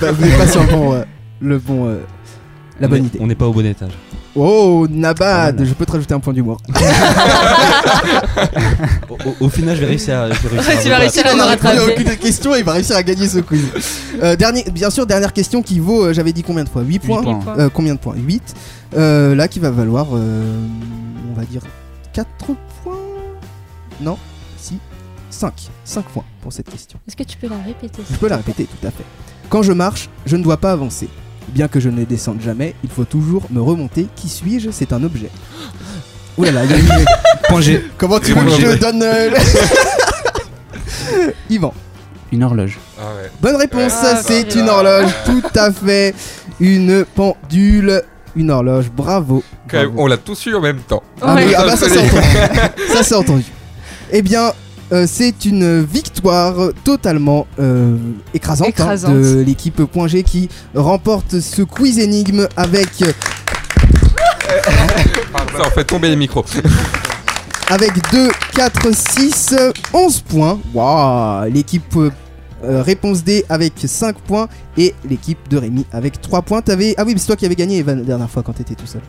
Bah, 0.00 0.12
vous 0.12 0.24
n'êtes 0.24 0.38
pas 0.38 0.46
sur 0.46 0.62
le 0.62 0.68
bon, 0.70 0.92
euh, 0.94 1.02
le 1.40 1.58
bon, 1.58 1.88
euh, 1.88 1.98
la 2.78 2.86
On 2.86 2.90
bonne 2.90 3.02
est- 3.04 3.06
idée. 3.06 3.18
On 3.20 3.26
n'est 3.26 3.34
pas 3.34 3.46
au 3.48 3.52
bon 3.52 3.66
étage. 3.66 3.90
Oh, 4.36 4.86
Nabad, 4.88 5.64
je 5.64 5.74
peux 5.74 5.84
te 5.84 5.92
rajouter 5.92 6.14
un 6.14 6.20
point 6.20 6.32
d'humour. 6.32 6.58
Au, 9.40 9.48
final, 9.48 9.76
je 9.76 9.80
vais 9.80 9.86
réussir 9.86 10.18
à. 10.18 10.30
je 10.30 10.48
vais 10.48 10.58
réussir 10.58 10.76
à 10.76 10.82
Tu 10.82 10.88
vas 10.88 10.96
rebattre. 10.96 11.00
réussir 11.00 11.26
à 11.26 11.32
Il 11.32 11.36
me 11.36 11.42
a 11.42 11.46
répondu 11.46 11.66
à 11.68 11.80
rattraper. 11.80 11.92
aucune 11.92 12.16
question, 12.16 12.54
il 12.54 12.64
va 12.64 12.72
réussir 12.72 12.96
à 12.96 13.02
gagner 13.02 13.28
ce 13.28 13.38
quiz. 13.38 13.64
Euh, 14.22 14.36
dernier, 14.36 14.64
bien 14.72 14.90
sûr, 14.90 15.06
dernière 15.06 15.32
question 15.32 15.62
qui 15.62 15.78
vaut, 15.78 16.04
euh, 16.06 16.12
j'avais 16.12 16.32
dit 16.32 16.42
combien 16.42 16.64
de 16.64 16.68
fois? 16.68 16.82
8 16.82 16.98
points? 17.00 17.40
Euh, 17.58 17.68
combien 17.72 17.94
de 17.94 17.98
points? 17.98 18.14
8. 18.16 18.54
Euh, 18.94 19.34
là, 19.34 19.48
qui 19.48 19.58
va 19.58 19.70
valoir, 19.70 20.08
euh, 20.14 20.42
on 21.30 21.34
va 21.34 21.44
dire 21.44 21.62
4 22.12 22.28
points? 22.82 22.96
Non, 24.00 24.18
si, 24.58 24.78
5. 25.30 25.52
5 25.84 26.04
points 26.06 26.24
pour 26.40 26.52
cette 26.52 26.70
question. 26.70 26.98
Est-ce 27.06 27.16
que 27.16 27.22
tu 27.22 27.36
peux 27.36 27.48
la 27.48 27.58
répéter 27.58 28.02
Je 28.10 28.16
peux 28.16 28.28
la 28.28 28.36
répéter, 28.36 28.64
tout 28.64 28.86
à 28.86 28.90
fait. 28.90 29.04
Quand 29.48 29.62
je 29.62 29.72
marche, 29.72 30.08
je 30.26 30.36
ne 30.36 30.42
dois 30.42 30.56
pas 30.56 30.72
avancer. 30.72 31.08
Bien 31.48 31.68
que 31.68 31.80
je 31.80 31.88
ne 31.88 32.04
descende 32.04 32.40
jamais, 32.40 32.74
il 32.84 32.90
faut 32.90 33.04
toujours 33.04 33.42
me 33.50 33.60
remonter. 33.60 34.06
Qui 34.16 34.28
suis-je? 34.28 34.70
C'est 34.70 34.92
un 34.92 35.02
objet. 35.02 35.30
Ouh 36.38 36.44
là 36.44 36.50
là, 36.52 36.64
il 36.64 36.70
y 36.70 36.74
a 36.74 36.76
une- 36.78 37.04
Point 37.48 37.60
G. 37.60 37.84
Comment 37.98 38.18
tu 38.20 38.32
veux 38.32 38.44
que 38.44 38.50
je 38.72 38.78
donne 38.78 39.02
euh, 39.02 39.30
le- 39.30 39.36
Yvan. 41.50 41.74
Une 42.32 42.42
horloge. 42.44 42.78
Ah 42.98 43.02
ouais. 43.16 43.30
Bonne 43.42 43.56
réponse, 43.56 43.92
Ah, 44.02 44.20
c'est 44.24 44.44
bah. 44.44 44.60
une 44.60 44.68
horloge, 44.68 45.10
tout 45.26 45.42
à 45.54 45.70
fait. 45.70 46.14
Une 46.60 47.04
pendule, 47.14 48.02
une 48.36 48.50
horloge, 48.50 48.90
bravo. 48.90 49.42
Quand 49.68 49.76
même, 49.78 49.86
bravo. 49.88 50.02
on 50.02 50.06
l'a 50.06 50.16
tous 50.16 50.46
eu 50.46 50.54
en 50.54 50.60
même 50.60 50.78
temps. 50.80 51.02
Ah, 51.20 51.34
Ouais. 51.34 51.46
oui, 51.48 51.54
ah 51.56 51.64
bah 51.64 51.76
ça 51.76 51.88
c'est 51.90 51.98
Absolument. 52.00 52.18
entendu. 52.18 52.82
ça 52.94 53.02
c'est 53.02 53.14
entendu. 53.14 53.44
Eh 54.12 54.22
bien, 54.22 54.52
euh, 54.92 55.06
c'est 55.10 55.44
une 55.44 55.82
victoire 55.84 56.54
totalement 56.84 57.46
euh, 57.60 57.96
écrasante, 58.32 58.68
hein, 58.68 58.70
Écrasante. 58.70 59.14
de 59.20 59.42
l'équipe 59.42 59.84
Point 59.84 60.06
G 60.08 60.22
qui 60.22 60.48
remporte 60.74 61.40
ce 61.40 61.60
quiz 61.62 61.98
énigme 61.98 62.46
avec 62.56 62.88
Ça 65.32 65.66
en 65.66 65.70
fait 65.70 65.84
tomber 65.84 66.08
les 66.08 66.16
micros. 66.16 66.44
avec 67.68 67.92
2, 68.12 68.30
4, 68.54 68.94
6, 68.94 69.54
11 69.92 70.20
points. 70.20 70.60
Waouh 70.74 71.50
L'équipe 71.50 71.96
euh, 71.96 72.82
réponse 72.82 73.24
D 73.24 73.44
avec 73.48 73.72
5 73.84 74.16
points 74.18 74.48
et 74.76 74.94
l'équipe 75.08 75.48
de 75.48 75.56
Rémi 75.56 75.86
avec 75.92 76.20
3 76.20 76.42
points. 76.42 76.62
T'avais... 76.62 76.94
Ah 76.96 77.04
oui, 77.04 77.14
mais 77.14 77.18
c'est 77.18 77.26
toi 77.26 77.36
qui 77.36 77.46
avais 77.46 77.56
gagné 77.56 77.78
Evan, 77.78 77.98
la 77.98 78.04
dernière 78.04 78.30
fois 78.30 78.42
quand 78.42 78.52
t'étais 78.52 78.74
tout 78.74 78.86
seul. 78.86 79.02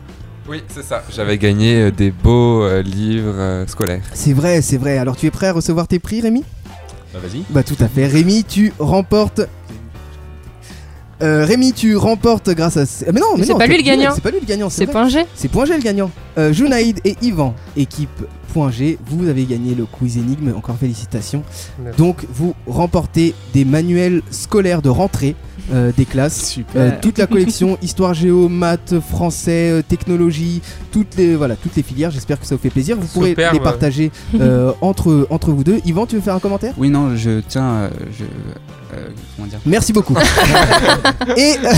Oui, 0.46 0.62
c'est 0.68 0.82
ça. 0.82 1.02
J'avais 1.10 1.38
gagné 1.38 1.84
euh, 1.84 1.90
des 1.90 2.10
beaux 2.10 2.62
euh, 2.64 2.82
livres 2.82 3.32
euh, 3.34 3.66
scolaires. 3.66 4.02
C'est 4.12 4.34
vrai, 4.34 4.60
c'est 4.60 4.76
vrai. 4.76 4.98
Alors 4.98 5.16
tu 5.16 5.26
es 5.26 5.30
prêt 5.30 5.46
à 5.46 5.52
recevoir 5.52 5.88
tes 5.88 5.98
prix, 5.98 6.20
Rémi? 6.20 6.44
Bah 7.14 7.20
vas-y. 7.22 7.44
Bah 7.48 7.62
tout 7.62 7.76
à 7.80 7.88
fait. 7.88 8.06
Rémi, 8.06 8.44
tu 8.44 8.72
remportes. 8.78 9.40
Euh, 11.24 11.44
Rémi, 11.44 11.72
tu 11.72 11.96
remportes 11.96 12.50
grâce 12.50 12.76
à. 12.76 12.82
Ah, 12.82 13.10
Mais 13.12 13.20
non, 13.20 13.28
Mais 13.32 13.40
mais 13.40 13.46
c'est 13.46 13.52
non, 13.52 13.58
pas 13.58 13.66
lui 13.66 13.78
le 13.78 13.82
gagnant. 13.82 14.12
C'est 14.14 14.20
pas 14.22 14.30
lui 14.30 14.40
le 14.40 14.46
gagnant. 14.46 14.68
C'est 14.68 14.86
point 14.86 15.08
G. 15.08 15.24
C'est 15.34 15.48
point 15.48 15.64
G 15.64 15.74
le 15.74 15.82
gagnant. 15.82 16.10
Euh, 16.36 16.52
Junaïd 16.52 17.00
et 17.04 17.16
Yvan, 17.22 17.54
équipe 17.76 18.10
point 18.52 18.70
G, 18.70 18.98
vous 19.06 19.28
avez 19.28 19.44
gagné 19.44 19.74
le 19.74 19.86
quiz 19.86 20.18
énigme. 20.18 20.52
Encore 20.56 20.76
félicitations. 20.76 21.42
Merci. 21.82 21.98
Donc 21.98 22.26
vous 22.32 22.54
remportez 22.66 23.34
des 23.54 23.64
manuels 23.64 24.22
scolaires 24.30 24.82
de 24.82 24.90
rentrée 24.90 25.34
euh, 25.72 25.92
des 25.96 26.04
classes. 26.04 26.44
Super. 26.50 26.80
Euh, 26.80 26.90
toute 27.00 27.18
la 27.18 27.26
collection 27.26 27.78
histoire 27.82 28.14
géo, 28.14 28.48
maths, 28.48 28.94
français, 29.00 29.70
euh, 29.70 29.82
technologie, 29.86 30.60
toutes 30.92 31.16
les 31.16 31.36
voilà 31.36 31.56
toutes 31.56 31.76
les 31.76 31.82
filières. 31.82 32.10
J'espère 32.10 32.38
que 32.40 32.46
ça 32.46 32.54
vous 32.54 32.60
fait 32.60 32.70
plaisir. 32.70 32.96
Vous 32.98 33.06
pourrez 33.06 33.30
Superbe. 33.30 33.54
les 33.54 33.60
partager 33.60 34.10
euh, 34.40 34.72
entre 34.80 35.26
entre 35.30 35.50
vous 35.52 35.64
deux. 35.64 35.80
Yvan, 35.84 36.06
tu 36.06 36.16
veux 36.16 36.22
faire 36.22 36.34
un 36.34 36.40
commentaire? 36.40 36.74
Oui, 36.76 36.90
non, 36.90 37.16
je 37.16 37.40
tiens. 37.40 37.64
euh, 37.74 37.90
je, 38.18 38.24
euh, 38.96 39.08
comment 39.36 39.48
dire? 39.48 39.58
Merci 39.66 39.92
beaucoup. 39.92 40.14
et 41.36 41.54
euh, 41.64 41.72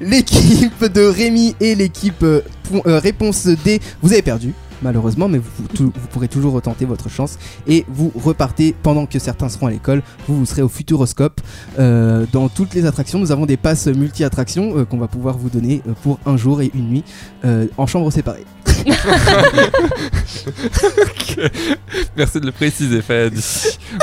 l'équipe 0.00 0.84
de 0.84 1.02
Rémi 1.02 1.54
et 1.60 1.74
l'équipe 1.74 2.22
euh, 2.22 2.42
réponse 2.84 3.46
D, 3.64 3.80
vous 4.02 4.12
avez 4.12 4.22
perdu. 4.22 4.52
Malheureusement, 4.82 5.28
mais 5.28 5.38
vous, 5.38 5.90
pourrez 6.12 6.28
toujours 6.28 6.52
retenter 6.52 6.84
votre 6.84 7.08
chance 7.08 7.38
et 7.66 7.84
vous 7.88 8.12
repartez 8.14 8.74
pendant 8.82 9.06
que 9.06 9.18
certains 9.18 9.48
seront 9.48 9.66
à 9.66 9.70
l'école. 9.70 10.02
Vous, 10.28 10.36
vous 10.38 10.46
serez 10.46 10.62
au 10.62 10.68
Futuroscope. 10.68 11.40
Euh, 11.78 12.26
dans 12.32 12.48
toutes 12.48 12.74
les 12.74 12.84
attractions, 12.86 13.18
nous 13.18 13.32
avons 13.32 13.46
des 13.46 13.56
passes 13.56 13.86
multi-attractions 13.86 14.78
euh, 14.78 14.84
qu'on 14.84 14.98
va 14.98 15.08
pouvoir 15.08 15.38
vous 15.38 15.48
donner 15.48 15.82
euh, 15.88 15.92
pour 16.02 16.18
un 16.26 16.36
jour 16.36 16.60
et 16.62 16.70
une 16.74 16.88
nuit 16.90 17.04
en 17.78 17.86
chambre 17.86 18.10
séparée. 18.10 18.44
Merci 22.16 22.40
de 22.40 22.46
le 22.46 22.52
préciser, 22.52 23.02
Fred. 23.02 23.34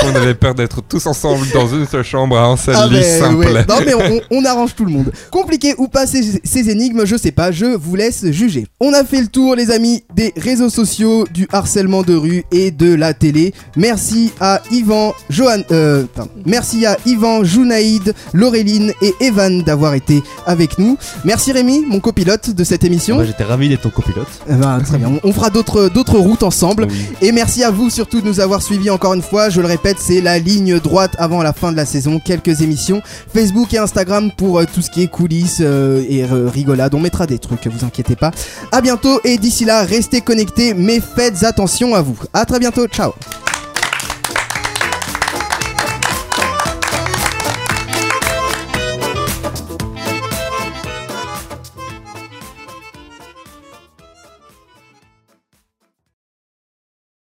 On 0.04 0.16
avait 0.16 0.34
peur 0.36 0.56
d'être 0.56 0.82
tous 0.82 1.06
ensemble 1.06 1.46
dans 1.54 1.68
une 1.68 1.86
seule 1.88 2.04
chambre 2.04 2.38
à 2.38 2.46
un 2.46 2.58
seul 2.58 2.76
Ah 2.78 2.88
lit 2.88 3.00
ben, 3.00 3.20
simple. 3.20 3.36
ouais. 3.38 3.66
Non 3.68 3.76
mais 3.86 3.94
on, 3.94 4.22
on 4.32 4.46
arrange 4.46 4.76
tout 4.76 4.86
le 4.86 4.92
monde. 4.92 5.12
Compliqué 5.32 5.76
ou 5.78 5.88
pas 5.88 6.08
ces, 6.08 6.42
ces 6.44 6.70
énigmes, 6.70 7.06
je 7.06 7.16
sais 7.16 7.32
pas, 7.32 7.52
je 7.52 7.66
vous 7.66 7.96
laisse 7.96 8.26
juger. 8.32 8.66
On 8.80 8.94
a 8.94 9.04
fait 9.04 9.22
le 9.22 9.28
tour 9.28 9.56
les 9.56 9.72
amis 9.72 10.04
des 10.16 10.34
réseaux 10.38 10.63
sociaux, 10.70 11.26
du 11.34 11.48
harcèlement 11.52 12.02
de 12.04 12.16
rue 12.16 12.44
et 12.52 12.72
de 12.72 12.94
la 12.94 13.14
télé. 13.14 13.54
Merci 13.76 14.32
à 14.40 14.62
Yvan, 14.72 15.14
Johan, 15.30 15.62
euh, 15.72 16.06
pardon. 16.14 16.32
merci 16.46 16.86
à 16.86 16.98
Yvan, 17.06 17.44
Junaïd, 17.44 18.14
Laureline 18.34 18.94
et 19.02 19.14
Evan 19.22 19.64
d'avoir 19.64 19.94
été 19.94 20.22
avec 20.46 20.78
nous. 20.80 20.98
Merci 21.26 21.52
Rémi, 21.52 21.86
mon 21.88 22.00
copilote 22.00 22.50
de 22.52 22.64
cette 22.64 22.84
émission. 22.84 23.18
Bah, 23.18 23.26
J'étais 23.26 23.44
ravi 23.44 23.70
d'être 23.70 23.82
ton 23.82 23.90
copilote. 23.90 24.28
Eh 24.50 24.54
ben, 24.54 24.80
très 24.80 24.98
bien, 24.98 25.10
on, 25.24 25.30
on 25.30 25.34
fera 25.34 25.50
d'autres 25.50 25.90
d'autres 25.90 26.18
routes 26.18 26.44
ensemble. 26.44 26.88
Oui. 26.90 27.06
Et 27.22 27.32
merci 27.32 27.64
à 27.64 27.72
vous 27.72 27.90
surtout 27.90 28.22
de 28.22 28.28
nous 28.28 28.40
avoir 28.40 28.62
suivis 28.62 28.90
encore 28.90 29.14
une 29.14 29.22
fois. 29.22 29.50
Je 29.50 29.62
le 29.62 29.68
répète, 29.68 29.98
c'est 30.00 30.22
la 30.22 30.40
ligne 30.40 30.80
droite 30.80 31.16
avant 31.18 31.42
la 31.44 31.54
fin 31.54 31.72
de 31.72 31.78
la 31.78 31.86
saison. 31.86 32.20
Quelques 32.24 32.62
émissions 32.62 33.02
Facebook 33.34 33.74
et 33.74 33.78
Instagram 33.78 34.32
pour 34.38 34.60
euh, 34.60 34.66
tout 34.72 34.82
ce 34.82 34.90
qui 34.90 35.04
est 35.04 35.08
coulisses 35.08 35.60
euh, 35.62 36.04
et 36.08 36.24
euh, 36.24 36.50
rigolade. 36.50 36.94
On 36.94 37.00
mettra 37.00 37.26
des 37.28 37.40
trucs, 37.40 37.68
vous 37.68 37.86
inquiétez 37.86 38.16
pas. 38.16 38.32
À 38.72 38.82
bientôt 38.82 39.20
et 39.24 39.38
d'ici 39.38 39.66
là, 39.66 39.84
restez 39.84 40.22
connectés, 40.22 40.53
mais 40.76 41.00
faites 41.00 41.44
attention 41.44 41.96
à 41.96 42.02
vous. 42.02 42.18
À 42.34 42.46
très 42.46 42.60
bientôt, 42.60 42.88
ciao. 42.88 43.14